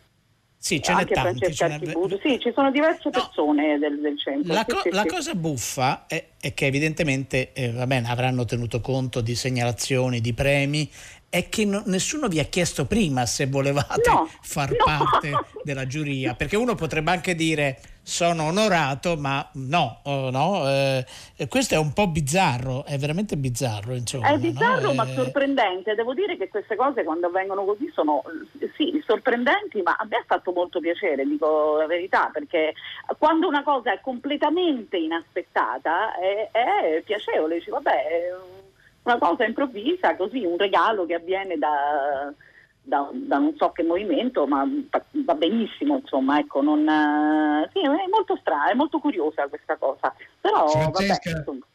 Sì, 0.60 0.82
ce 0.82 0.93
n'è 0.93 1.01
Anche 1.01 1.14
tanti. 1.14 1.38
Francesca 1.39 1.66
Archibugi. 1.66 2.20
Sì, 2.22 2.39
ci 2.39 2.51
sono 2.53 2.72
diverse 2.72 3.10
persone 3.10 3.78
del, 3.78 4.01
del 4.01 4.20
centro. 4.20 4.53
La, 4.53 4.66
co- 4.66 4.82
sì, 4.82 4.89
la 4.91 5.03
sì. 5.03 5.08
cosa 5.08 5.36
buffa 5.36 6.05
è, 6.08 6.26
è 6.39 6.53
che 6.53 6.66
evidentemente 6.66 7.53
eh, 7.53 7.70
bene, 7.86 8.10
avranno 8.10 8.43
tenuto 8.43 8.82
conto 8.82 9.22
di 9.22 9.36
segnalazioni, 9.36 10.20
di 10.20 10.34
premi, 10.34 10.89
è 11.30 11.47
che 11.49 11.66
no- 11.66 11.84
nessuno 11.86 12.28
vi 12.28 12.39
ha 12.39 12.45
chiesto 12.45 12.86
prima 12.86 13.26
se 13.26 13.45
volevate 13.45 14.10
far 14.41 14.76
parte 14.76 15.32
della 15.64 15.86
giuria, 15.86 16.34
perché 16.34 16.55
uno 16.55 16.76
potrebbe 16.76 17.12
anche 17.12 17.36
dire 17.36 17.80
sono 18.08 18.45
onorato, 18.45 19.18
ma 19.18 19.45
no, 19.55 19.99
oh, 20.03 20.30
no, 20.32 20.64
eh, 20.70 21.05
questo 21.49 21.76
è 21.76 21.78
un 21.78 21.91
po' 21.91 22.08
bizzarro, 22.08 22.86
è 22.86 22.97
veramente 22.97 23.36
bizzarro. 23.36 23.93
Insomma, 23.93 24.30
È 24.30 24.38
bizzarro 24.38 24.88
no? 24.88 24.93
ma 24.93 25.05
Eh, 25.05 25.14
sorprendente, 25.14 25.93
devo 25.93 26.14
dire 26.14 26.38
che 26.38 26.47
queste 26.47 26.78
cose 26.78 27.03
quando 27.03 27.28
avvengono 27.28 27.66
così 27.66 27.91
sono 27.93 28.24
sì, 28.78 29.03
sorprendenti, 29.05 29.82
ma 29.82 29.97
a 29.99 30.05
me 30.10 30.16
ha 30.16 30.24
fatto 30.26 30.53
molto 30.53 30.80
piacere, 30.80 31.26
dico 31.26 31.76
la 31.80 31.86
verità, 31.86 32.30
perché 32.32 32.74
quando 33.18 33.45
una 33.45 33.62
cosa 33.62 33.91
è 33.91 33.99
completamente 33.99 34.95
inaspettata 34.95 36.16
è, 36.16 36.49
è 36.51 37.01
piacevole, 37.05 37.55
dici 37.55 37.70
vabbè, 37.70 38.03
una 39.03 39.18
cosa 39.18 39.43
improvvisa, 39.43 40.16
così, 40.16 40.45
un 40.45 40.58
regalo 40.58 41.05
che 41.05 41.16
avviene 41.16 41.58
da, 41.58 42.32
da- 42.88 43.10
da 43.12 43.38
non 43.38 43.54
so 43.58 43.72
che 43.72 43.84
movimento, 43.84 44.48
ma 44.48 44.66
va- 45.26 45.36
benissimo, 45.36 45.98
insomma, 45.98 46.40
ecco, 46.40 46.62
non, 46.62 46.88
eh, 46.88 47.70
sì, 47.74 47.80
è 47.82 48.08
molto 48.10 48.38
strana, 48.38 48.72
è 48.72 48.74
molto 48.74 49.00
curiosa 49.00 49.48
questa 49.48 49.76
cosa, 49.76 50.14
però 50.40 50.66
vabbè, 50.66 50.92
Francesca- 50.94 51.30
insomma. 51.38 51.66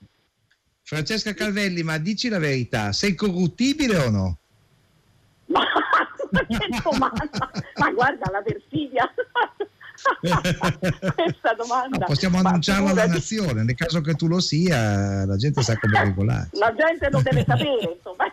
Francesca 0.82 1.34
Calvelli, 1.34 1.82
ma 1.82 1.98
dici 1.98 2.28
la 2.28 2.38
verità, 2.38 2.92
sei 2.92 3.14
corruttibile 3.14 3.96
o 3.98 4.10
no? 4.10 4.36
Domanda! 6.82 7.50
Ma 7.76 7.90
guarda 7.92 8.30
la 8.30 8.40
perfidia! 8.40 9.12
Questa 10.20 11.54
domanda. 11.56 11.98
No, 11.98 12.04
possiamo 12.06 12.40
Ma 12.40 12.48
annunciarlo 12.48 12.88
alla 12.88 13.06
nazione, 13.06 13.62
nel 13.62 13.74
caso 13.74 14.00
che 14.00 14.14
tu 14.14 14.26
lo 14.26 14.40
sia, 14.40 15.24
la 15.24 15.36
gente 15.36 15.62
sa 15.62 15.76
come 15.78 16.02
regolarsi. 16.02 16.58
La 16.58 16.74
gente 16.74 17.08
lo 17.10 17.20
deve 17.22 17.44
sapere, 17.46 17.96
insomma. 17.96 18.30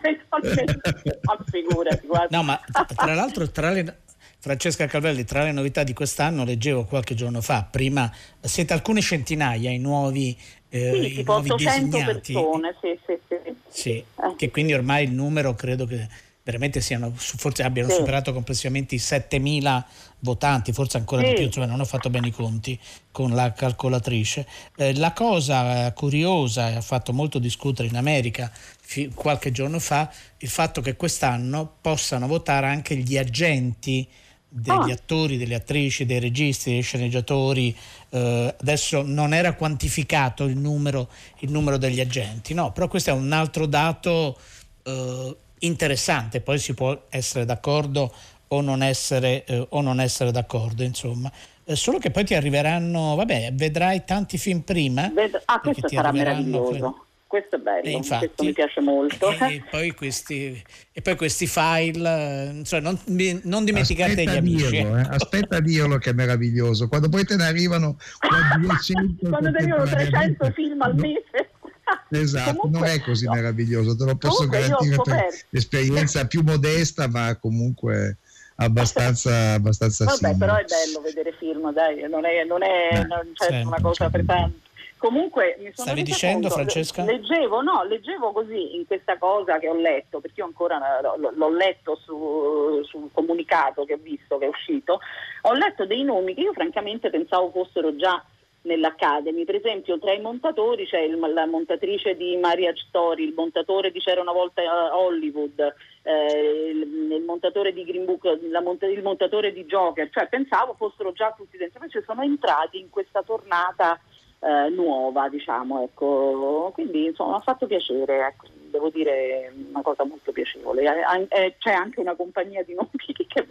Ma 1.22 1.38
figurati, 1.50 2.06
guarda. 2.06 2.36
No, 2.36 2.42
ma 2.42 2.60
tra- 2.94 3.14
l'altro, 3.14 3.50
tra 3.50 3.70
le, 3.70 3.98
Francesca 4.38 4.86
Calvelli, 4.86 5.24
tra 5.24 5.42
le 5.44 5.52
novità 5.52 5.82
di 5.82 5.92
quest'anno, 5.92 6.44
leggevo 6.44 6.84
qualche 6.84 7.14
giorno 7.14 7.40
fa, 7.40 7.66
prima 7.70 8.10
siete 8.40 8.72
alcune 8.72 9.00
centinaia 9.02 9.70
i 9.70 9.78
nuovi, 9.78 10.36
eh, 10.70 10.90
Sì, 10.92 11.06
i 11.06 11.14
tipo 11.16 11.32
nuovi 11.32 11.50
800 11.50 11.84
disegnati. 11.96 12.32
persone, 12.32 12.74
sì, 12.80 12.98
sì, 13.06 13.18
sì. 13.28 13.54
Sì, 13.68 14.04
che 14.36 14.50
quindi 14.50 14.72
ormai 14.72 15.04
il 15.04 15.12
numero 15.12 15.54
credo 15.54 15.84
che 15.86 16.08
veramente 16.50 16.80
siano, 16.80 17.12
forse 17.14 17.62
abbiano 17.62 17.88
Sì. 17.90 17.96
superato 17.96 18.32
complessivamente 18.32 18.94
i 18.94 18.98
7000 18.98 19.86
votanti, 20.20 20.72
forse 20.72 20.96
ancora 20.98 21.22
di 21.22 21.28
Sì. 21.28 21.34
più, 21.34 21.44
insomma 21.44 21.66
non 21.66 21.80
ho 21.80 21.84
fatto 21.84 22.10
bene 22.10 22.26
i 22.28 22.30
conti 22.32 22.78
con 23.10 23.30
la 23.34 23.52
calcolatrice. 23.52 24.46
Eh, 24.76 24.94
la 24.96 25.12
cosa 25.12 25.86
eh, 25.86 25.92
curiosa 25.94 26.70
e 26.70 26.74
ha 26.76 26.80
fatto 26.80 27.12
molto 27.12 27.38
discutere 27.38 27.88
in 27.88 27.96
America 27.96 28.50
fi- 28.80 29.10
qualche 29.14 29.50
giorno 29.52 29.78
fa 29.78 30.10
il 30.38 30.48
fatto 30.48 30.80
che 30.80 30.96
quest'anno 30.96 31.76
possano 31.80 32.26
votare 32.26 32.66
anche 32.66 32.96
gli 32.96 33.16
agenti 33.16 34.06
degli 34.52 34.90
Ah. 34.90 34.92
attori, 34.94 35.36
delle 35.36 35.54
attrici, 35.54 36.04
dei 36.04 36.18
registi, 36.18 36.70
dei 36.72 36.82
sceneggiatori. 36.82 37.74
eh, 38.12 38.56
adesso 38.60 39.02
non 39.02 39.32
era 39.32 39.54
quantificato 39.54 40.42
il 40.46 40.56
numero, 40.58 41.08
il 41.38 41.52
numero 41.52 41.76
degli 41.76 42.00
agenti, 42.00 42.54
no, 42.54 42.72
però 42.72 42.88
questo 42.88 43.10
è 43.10 43.12
un 43.12 43.30
altro 43.30 43.66
dato 43.66 44.36
eh, 44.82 45.36
interessante, 45.60 46.40
poi 46.40 46.58
si 46.58 46.74
può 46.74 47.06
essere 47.10 47.44
d'accordo 47.44 48.12
o 48.48 48.60
non 48.60 48.82
essere, 48.82 49.44
eh, 49.44 49.66
o 49.70 49.80
non 49.80 50.00
essere 50.00 50.30
d'accordo, 50.32 50.82
insomma. 50.82 51.30
Eh, 51.64 51.76
solo 51.76 51.98
che 51.98 52.10
poi 52.10 52.24
ti 52.24 52.34
arriveranno, 52.34 53.14
vabbè, 53.14 53.52
vedrai 53.52 54.04
tanti 54.04 54.38
film 54.38 54.60
prima. 54.60 55.10
Ved- 55.14 55.40
ah, 55.44 55.60
questo 55.60 55.86
ti 55.86 55.94
sarà 55.94 56.10
meraviglioso. 56.12 56.70
credo. 56.70 57.04
Questo 57.30 57.54
è 57.54 57.58
bello, 57.60 57.84
E 57.84 57.90
infatti- 57.92 58.26
questo 58.26 58.42
mi 58.42 58.52
piace 58.52 58.80
molto. 58.80 59.30
E 59.38 59.62
poi 59.70 59.92
questi, 59.92 60.60
e 60.90 61.00
poi 61.00 61.14
questi 61.14 61.46
file, 61.46 62.08
eh, 62.48 62.50
insomma, 62.58 62.90
non, 62.90 62.98
non 63.44 63.64
dimenticate 63.64 64.10
Aspetta 64.10 64.32
gli 64.32 64.36
amici. 64.36 64.68
dirlo, 64.70 64.96
eh, 64.96 65.06
aspetta 65.14 65.56
a 65.58 65.60
dirlo 65.60 65.98
che 65.98 66.10
è 66.10 66.12
meraviglioso. 66.12 66.88
Quando 66.88 67.08
poi 67.08 67.24
te 67.24 67.36
ne 67.36 67.44
arrivano 67.44 67.96
qua 68.18 68.58
200 68.58 69.28
Quando 69.28 69.50
ti 69.52 69.56
arrivano 69.58 69.84
300 69.84 70.10
contemporaneamente, 70.10 70.52
film 70.54 70.82
al 70.82 70.94
mese. 70.96 71.50
Esatto, 72.10 72.56
Comunque- 72.56 72.88
non 72.88 72.96
è 72.96 73.00
così 73.02 73.28
meraviglioso, 73.28 73.96
te 73.96 74.04
lo 74.04 74.16
posso 74.16 74.46
garantire 74.46 74.96
per 75.02 75.26
l'esperienza 75.50 76.26
più 76.26 76.42
modesta, 76.42 77.08
ma 77.08 77.36
comunque 77.36 78.16
abbastanza, 78.56 79.52
abbastanza 79.54 80.04
Vabbè, 80.04 80.16
simile. 80.16 80.36
però 80.38 80.54
è 80.56 80.64
bello 80.64 81.00
vedere 81.00 81.32
film, 81.38 81.72
dai, 81.72 82.08
non 82.08 82.24
è, 82.24 82.44
non 82.44 82.62
è 82.62 82.88
Eh, 82.92 83.04
non 83.04 83.30
c'è 83.34 83.44
sempre, 83.46 83.66
una 83.66 83.80
cosa 83.80 84.10
per 84.10 84.24
tanti. 84.24 84.60
Comunque 84.98 85.56
mi 85.60 85.70
sono 85.74 85.86
Stavi 85.88 86.02
dicendo, 86.02 86.40
conto- 86.48 86.54
Francesca? 86.56 87.02
Leggevo, 87.04 87.62
no, 87.62 87.84
leggevo 87.84 88.32
così 88.32 88.76
in 88.76 88.84
questa 88.86 89.16
cosa 89.16 89.58
che 89.58 89.66
ho 89.66 89.74
letto, 89.74 90.20
perché 90.20 90.40
io 90.40 90.44
ancora 90.46 90.78
l'ho 91.16 91.50
letto 91.50 91.98
su- 92.04 92.82
sul 92.84 93.08
comunicato 93.10 93.86
che 93.86 93.94
ho 93.94 93.98
visto 94.02 94.36
che 94.36 94.44
è 94.44 94.48
uscito, 94.48 95.00
ho 95.42 95.52
letto 95.54 95.86
dei 95.86 96.04
nomi 96.04 96.34
che 96.34 96.42
io 96.42 96.52
francamente 96.52 97.08
pensavo 97.08 97.50
fossero 97.50 97.96
già 97.96 98.22
nell'Academy, 98.62 99.44
per 99.44 99.54
esempio 99.54 99.98
tra 99.98 100.12
i 100.12 100.20
montatori 100.20 100.86
c'è 100.86 101.00
il- 101.00 101.18
la 101.18 101.46
montatrice 101.46 102.16
di 102.16 102.36
Marriage 102.36 102.84
Story, 102.88 103.24
il 103.24 103.32
montatore 103.34 103.90
di 103.90 104.00
C'era 104.00 104.20
una 104.20 104.32
volta 104.32 104.62
a 104.62 104.98
Hollywood, 104.98 105.74
eh, 106.02 106.70
il, 106.72 107.12
il 107.12 107.22
montatore 107.22 107.72
di 107.72 107.84
Green 107.84 108.04
Book, 108.04 108.38
monta- 108.62 108.86
il 108.86 109.02
montatore 109.02 109.52
di 109.52 109.64
Joker, 109.64 110.10
cioè 110.10 110.28
pensavo 110.28 110.74
fossero 110.74 111.12
già 111.12 111.32
tutti 111.36 111.56
dentro, 111.56 111.80
invece 111.80 112.02
sono 112.04 112.22
entrati 112.22 112.78
in 112.78 112.90
questa 112.90 113.22
tornata 113.22 113.98
eh, 114.42 114.68
nuova, 114.70 115.28
diciamo, 115.28 115.82
ecco. 115.82 116.70
Quindi 116.72 117.06
insomma 117.06 117.36
ha 117.36 117.40
fatto 117.40 117.66
piacere, 117.66 118.26
ecco. 118.26 118.59
Devo 118.70 118.90
dire 118.90 119.52
una 119.70 119.82
cosa 119.82 120.04
molto 120.04 120.32
piacevole. 120.32 120.82
Eh, 120.82 121.26
eh, 121.28 121.56
c'è 121.58 121.72
anche 121.72 122.00
una 122.00 122.14
compagnia 122.14 122.62
di 122.62 122.74
nomi 122.74 122.88
che 123.26 123.46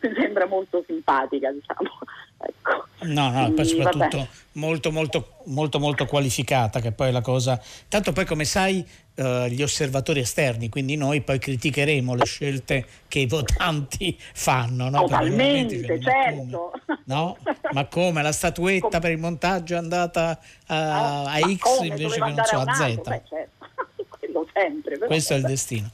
mi 0.00 0.14
sembra 0.14 0.46
molto 0.46 0.82
simpatica, 0.86 1.50
diciamo. 1.50 1.88
Ecco. 2.40 2.86
No, 3.00 3.30
no, 3.30 3.52
poi 3.52 3.64
soprattutto 3.64 4.28
molto, 4.52 4.92
molto, 4.92 5.38
molto, 5.46 5.80
molto 5.80 6.06
qualificata, 6.06 6.78
che 6.78 6.92
poi 6.92 7.08
è 7.08 7.10
la 7.10 7.20
cosa. 7.20 7.60
Tanto 7.88 8.12
poi, 8.12 8.24
come 8.24 8.44
sai, 8.44 8.86
eh, 9.16 9.48
gli 9.50 9.60
osservatori 9.60 10.20
esterni, 10.20 10.68
quindi 10.68 10.94
noi 10.96 11.22
poi 11.22 11.40
criticheremo 11.40 12.14
le 12.14 12.24
scelte 12.24 12.86
che 13.08 13.18
i 13.18 13.26
votanti 13.26 14.16
fanno. 14.34 14.88
No? 14.88 15.00
Totalmente, 15.00 15.84
cioè, 15.84 15.98
certo. 15.98 16.72
No? 17.06 17.36
Ma 17.72 17.86
come 17.86 18.22
la 18.22 18.32
statuetta 18.32 19.00
per 19.00 19.10
il 19.10 19.18
montaggio 19.18 19.74
è 19.74 19.78
andata 19.78 20.38
a, 20.66 21.22
a 21.22 21.40
Ma 21.40 21.54
X 21.54 21.58
come? 21.58 21.86
invece 21.88 22.20
che 22.20 22.30
non 22.30 22.44
so 22.44 22.56
a 22.56 22.62
a? 22.62 22.74
Z? 22.74 22.94
Beh, 22.94 23.22
certo. 23.28 23.57
Quello 24.44 24.50
sempre. 24.52 24.94
però 24.94 25.06
Questo 25.06 25.32
è 25.34 25.36
il 25.36 25.44
destino. 25.44 25.90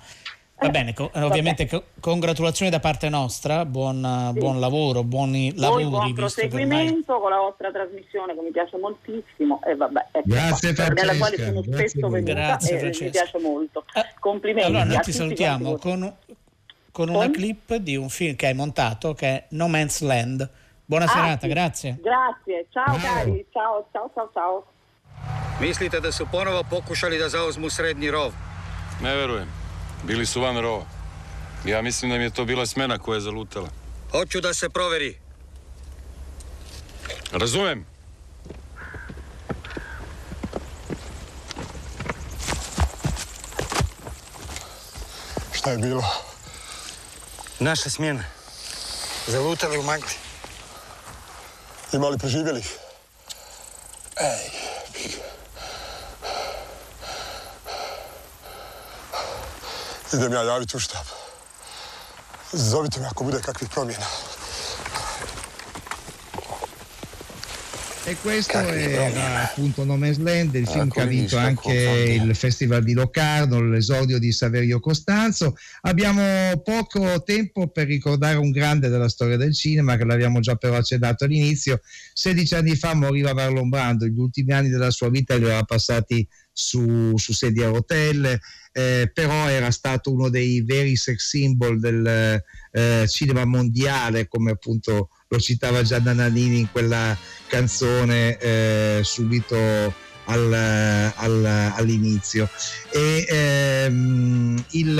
Va 0.57 0.68
bene, 0.70 0.95
co- 0.95 1.11
ovviamente 1.14 1.66
co- 1.66 1.84
congratulazioni 2.01 2.70
da 2.70 2.78
parte 2.80 3.09
nostra, 3.09 3.64
buon, 3.64 4.30
buon 4.34 4.61
lavoro, 4.61 5.03
buoni 5.03 5.53
lavori. 5.57 5.84
buon 5.88 6.12
proseguimento 6.14 7.18
con 7.18 7.30
la 7.30 7.38
vostra 7.38 7.70
trasmissione 7.72 8.34
che 8.34 8.40
mi 8.40 8.51
piace 8.51 8.76
moltissimo 8.78 9.61
e 9.64 9.74
vabbè, 9.74 10.07
ecco 10.12 10.28
Grazie, 10.28 10.74
qua, 10.74 10.86
nella 10.88 11.16
quale 11.16 11.36
Francesca, 11.36 11.45
sono 11.45 11.61
grazie 11.62 11.88
spesso 11.88 12.09
venuta 12.09 12.32
Grazie, 12.32 12.68
e 12.70 12.72
mi 12.74 12.78
Francesca. 12.80 13.11
piace 13.11 13.38
molto. 13.40 13.84
Complimenti. 14.20 14.68
Allora 14.68 14.84
noi 14.84 15.01
ti 15.01 15.12
salutiamo 15.12 15.76
con, 15.76 16.16
con 16.92 17.09
una 17.09 17.18
Con? 17.18 17.32
clip 17.32 17.74
di 17.74 17.97
un 17.97 18.09
film 18.09 18.36
che 18.36 18.47
hai 18.47 18.55
montato 18.55 19.12
che 19.12 19.26
è 19.26 19.45
No 19.51 19.68
Man's 19.68 20.01
Land. 20.01 20.49
Buona 20.86 21.07
Ah, 21.07 21.09
serata, 21.09 21.40
sì. 21.40 21.49
grazie. 21.49 21.99
Grazie, 22.01 22.66
ciao 22.70 22.97
cari, 22.97 23.45
ciao, 23.53 23.88
ciao, 23.90 24.11
ciao, 24.14 24.30
ciao. 24.32 24.64
Mislite 25.61 26.01
da 26.01 26.12
su 26.12 26.27
ponovo 26.33 26.62
pokušali 26.70 27.18
da 27.18 27.29
zauzmu 27.29 27.70
srednji 27.70 28.11
rov? 28.11 28.33
Ne 29.03 29.14
verujem. 29.14 29.49
Bili 30.05 30.27
su 30.27 30.41
van 30.41 30.59
rova. 30.59 30.85
Ja 31.64 31.83
mislim 31.83 32.11
da 32.11 32.16
mi 32.16 32.25
je 32.25 32.31
to 32.31 32.45
bila 32.45 32.66
smena 32.66 32.99
koja 32.99 33.14
je 33.14 33.20
zalutala. 33.20 33.68
Hoću 34.11 34.41
da 34.41 34.55
se 34.55 34.68
proveri. 34.68 35.18
Razumem. 37.33 37.87
Šta 45.53 45.70
je 45.70 45.79
bilo? 45.79 46.05
Naša 47.59 47.91
smjena. 47.91 48.25
Zalutali 49.27 49.79
u 49.79 49.83
magli. 49.83 50.14
Ima 51.93 52.09
li 52.09 52.18
preživjelih? 52.18 52.77
Ej, 54.16 54.64
Idem 60.15 60.33
ja 60.33 60.43
javiti 60.43 60.77
u 60.77 60.81
štab. 60.81 61.07
Zovite 62.53 63.01
me 63.01 63.07
ako 63.07 63.25
bude 63.25 63.41
kakvih 63.43 63.69
promjena. 63.69 64.07
E 68.07 68.17
questo 68.17 68.59
era 68.59 69.45
appunto 69.45 69.83
No 69.85 69.97
Man's 69.97 70.19
Land, 70.19 70.55
il 70.55 70.69
film 70.69 70.91
che 70.91 71.01
ha 71.01 71.07
vinto 71.07 71.39
anche 71.39 72.21
il 72.23 72.37
Festival 72.37 72.85
di 72.85 72.93
Locarno, 72.93 73.62
l'esordio 73.62 74.19
di 74.19 74.31
Saverio 74.31 74.79
Costanzo. 74.79 75.57
Abbiamo 75.83 76.23
poco 76.62 77.23
tempo 77.23 77.69
per 77.69 77.87
ricordare 77.87 78.37
un 78.37 78.51
grande 78.51 78.91
della 78.91 79.09
storia 79.09 79.39
del 79.39 79.55
cinema 79.55 79.97
che 79.97 80.05
l'abbiamo 80.05 80.41
già 80.41 80.55
però 80.57 80.77
accennato 80.77 81.25
all'inizio. 81.25 81.81
16 82.12 82.55
anni 82.55 82.77
fa 82.77 82.95
moriva 82.95 83.33
Marlon 83.33 83.71
Brando, 83.71 84.05
gli 84.05 84.19
ultimi 84.19 84.53
anni 84.53 84.69
della 84.69 84.91
sua 84.91 85.09
vita 85.09 85.35
li 85.37 85.45
aveva 85.45 85.62
passati 85.62 86.29
su, 86.53 87.17
su 87.17 87.33
sedia 87.33 87.69
a 87.69 87.71
rotelle, 87.71 88.39
eh, 88.77 89.09
però 89.14 89.49
era 89.49 89.70
stato 89.70 90.12
uno 90.12 90.29
dei 90.29 90.62
veri 90.62 90.97
sex 90.97 91.29
symbol 91.29 91.79
del 91.79 92.43
eh, 92.72 93.05
cinema 93.09 93.45
mondiale, 93.45 94.27
come 94.27 94.51
appunto 94.51 95.11
lo 95.29 95.39
citava 95.39 95.83
Gianna 95.83 96.12
Nannini 96.12 96.59
in 96.59 96.70
quella 96.72 97.16
canzone 97.47 98.37
eh, 98.37 99.01
subito 99.05 100.03
al, 100.27 100.53
al- 100.53 101.72
all'inizio. 101.77 102.49
E 102.91 103.25
ehm, 103.29 104.64
il- 104.70 104.95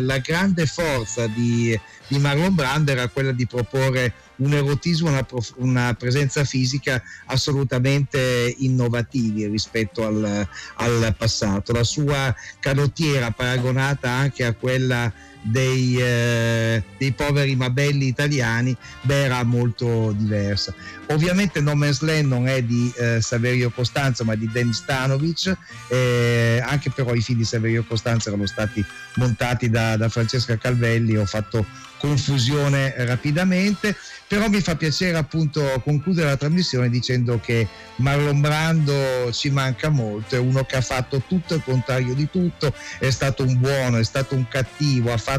la 0.00 0.18
grande 0.18 0.64
forza 0.66 1.26
di, 1.26 1.78
di 2.06 2.18
Marlon 2.18 2.54
Brando 2.54 2.92
era 2.92 3.08
quella 3.08 3.32
di 3.32 3.46
proporre 3.46 4.14
un 4.38 4.52
erotismo, 4.52 5.08
una, 5.08 5.22
prof- 5.22 5.54
una 5.56 5.94
presenza 5.94 6.44
fisica 6.44 7.02
assolutamente 7.26 8.54
innovativi 8.58 9.46
rispetto 9.46 10.04
al, 10.04 10.46
al 10.76 11.14
passato. 11.16 11.72
La 11.72 11.84
sua 11.84 12.34
canottiera 12.60 13.30
paragonata 13.30 14.10
anche 14.10 14.44
a 14.44 14.54
quella 14.54 15.12
dei, 15.50 15.96
eh, 16.00 16.82
dei 16.96 17.12
poveri 17.12 17.56
ma 17.56 17.70
belli 17.70 18.06
italiani 18.06 18.76
beh, 19.02 19.24
era 19.24 19.42
molto 19.42 20.12
diversa. 20.16 20.74
Ovviamente 21.08 21.60
No 21.60 21.74
Man's 21.74 22.00
Land 22.00 22.26
non 22.26 22.48
è 22.48 22.62
di 22.62 22.92
eh, 22.96 23.20
Saverio 23.20 23.70
Costanzo 23.70 24.24
ma 24.24 24.34
di 24.34 24.48
Dan 24.52 24.72
Stanovic, 24.72 25.56
eh, 25.88 26.62
anche 26.64 26.90
però 26.90 27.14
i 27.14 27.22
film 27.22 27.38
di 27.38 27.44
Saverio 27.44 27.84
Costanzo 27.84 28.28
erano 28.28 28.46
stati 28.46 28.84
montati 29.14 29.70
da, 29.70 29.96
da 29.96 30.08
Francesca 30.08 30.56
Calvelli, 30.56 31.16
ho 31.16 31.26
fatto 31.26 31.66
confusione 31.98 32.94
rapidamente, 32.98 33.94
però 34.26 34.48
mi 34.48 34.60
fa 34.60 34.76
piacere 34.76 35.16
appunto 35.16 35.80
concludere 35.84 36.28
la 36.28 36.36
trasmissione 36.36 36.88
dicendo 36.88 37.40
che 37.40 37.66
Marlon 37.96 38.40
Brando 38.40 39.32
ci 39.32 39.50
manca 39.50 39.88
molto, 39.88 40.36
è 40.36 40.38
uno 40.38 40.64
che 40.64 40.76
ha 40.76 40.80
fatto 40.80 41.22
tutto 41.26 41.54
il 41.54 41.62
contrario 41.64 42.14
di 42.14 42.30
tutto, 42.30 42.72
è 42.98 43.10
stato 43.10 43.42
un 43.42 43.58
buono, 43.58 43.98
è 43.98 44.04
stato 44.04 44.34
un 44.34 44.46
cattivo, 44.48 45.12
ha 45.12 45.18
fatto 45.18 45.37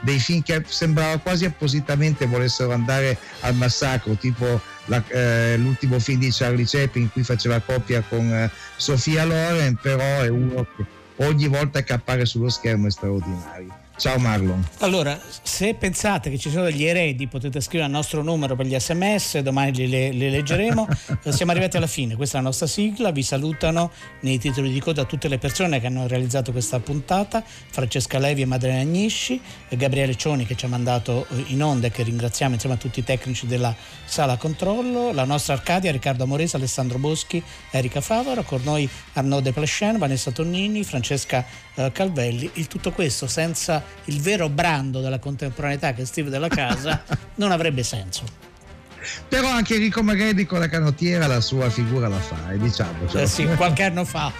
dei 0.00 0.18
film 0.18 0.42
che 0.42 0.62
sembrava 0.66 1.18
quasi 1.18 1.44
appositamente 1.44 2.26
volessero 2.26 2.72
andare 2.72 3.16
al 3.40 3.54
massacro, 3.54 4.14
tipo 4.14 4.60
la- 4.86 5.02
eh, 5.08 5.56
l'ultimo 5.56 5.98
film 5.98 6.20
di 6.20 6.30
Charlie 6.30 6.66
Chaplin 6.66 7.04
in 7.04 7.12
cui 7.12 7.22
faceva 7.22 7.60
coppia 7.60 8.02
con 8.08 8.32
eh, 8.32 8.50
Sofia 8.76 9.24
Loren, 9.24 9.78
però 9.80 10.20
è 10.20 10.28
uno 10.28 10.66
che 10.76 10.84
ogni 11.16 11.46
volta 11.48 11.82
che 11.82 11.92
appare 11.92 12.24
sullo 12.24 12.48
schermo 12.48 12.86
è 12.86 12.90
straordinario. 12.90 13.81
Ciao 13.96 14.18
Marlon. 14.18 14.66
Allora, 14.78 15.18
se 15.42 15.74
pensate 15.74 16.30
che 16.30 16.38
ci 16.38 16.50
sono 16.50 16.64
degli 16.64 16.84
eredi, 16.84 17.28
potete 17.28 17.60
scrivere 17.60 17.84
al 17.84 17.90
nostro 17.90 18.22
numero 18.22 18.56
per 18.56 18.66
gli 18.66 18.76
sms, 18.76 19.38
domani 19.40 19.72
li, 19.72 19.88
le- 19.88 20.10
li 20.10 20.30
leggeremo. 20.30 20.88
Siamo 21.28 21.52
arrivati 21.52 21.76
alla 21.76 21.86
fine, 21.86 22.16
questa 22.16 22.38
è 22.38 22.40
la 22.40 22.46
nostra 22.48 22.66
sigla. 22.66 23.12
Vi 23.12 23.22
salutano 23.22 23.92
nei 24.20 24.38
titoli 24.38 24.72
di 24.72 24.80
coda 24.80 25.04
tutte 25.04 25.28
le 25.28 25.38
persone 25.38 25.78
che 25.78 25.86
hanno 25.86 26.08
realizzato 26.08 26.50
questa 26.52 26.80
puntata: 26.80 27.44
Francesca 27.44 28.18
Levi 28.18 28.42
e 28.42 28.46
Madrena 28.46 28.80
Agnisci, 28.80 29.40
Gabriele 29.68 30.16
Cioni 30.16 30.46
che 30.46 30.56
ci 30.56 30.64
ha 30.64 30.68
mandato 30.68 31.26
eh, 31.30 31.44
in 31.48 31.62
onda 31.62 31.86
e 31.86 31.90
che 31.90 32.02
ringraziamo 32.02 32.54
insieme 32.54 32.74
a 32.76 32.78
tutti 32.78 32.98
i 33.00 33.04
tecnici 33.04 33.46
della 33.46 33.74
sala 34.04 34.36
controllo, 34.36 35.12
la 35.12 35.24
nostra 35.24 35.54
Arcadia, 35.54 35.92
Riccardo 35.92 36.24
Amorese, 36.24 36.56
Alessandro 36.56 36.98
Boschi, 36.98 37.42
Erika 37.70 38.00
Favaro, 38.00 38.42
con 38.42 38.62
noi 38.64 38.88
Arnaud 39.12 39.42
De 39.42 39.52
Plachen, 39.52 39.98
Vanessa 39.98 40.32
Tonnini, 40.32 40.82
Francesca 40.82 41.44
eh, 41.74 41.92
Calvelli. 41.92 42.50
Il 42.54 42.66
tutto 42.66 42.90
questo 42.90 43.26
senza 43.26 43.81
il 44.06 44.20
vero 44.20 44.48
brando 44.48 45.00
della 45.00 45.18
contemporaneità 45.18 45.92
che 45.92 46.02
è 46.02 46.04
Steve 46.04 46.30
della 46.30 46.48
Casa 46.48 47.02
non 47.36 47.52
avrebbe 47.52 47.82
senso. 47.82 48.24
Però 49.28 49.48
anche 49.48 49.74
Enrico 49.74 50.02
Magredi 50.02 50.46
con 50.46 50.60
la 50.60 50.68
canottiera 50.68 51.26
la 51.26 51.40
sua 51.40 51.68
figura 51.70 52.06
la 52.08 52.20
fa, 52.20 52.52
e 52.52 52.58
diciamocelo. 52.58 53.22
Eh 53.22 53.26
sì, 53.26 53.44
qualche 53.56 53.82
anno 53.82 54.04
fa. 54.04 54.32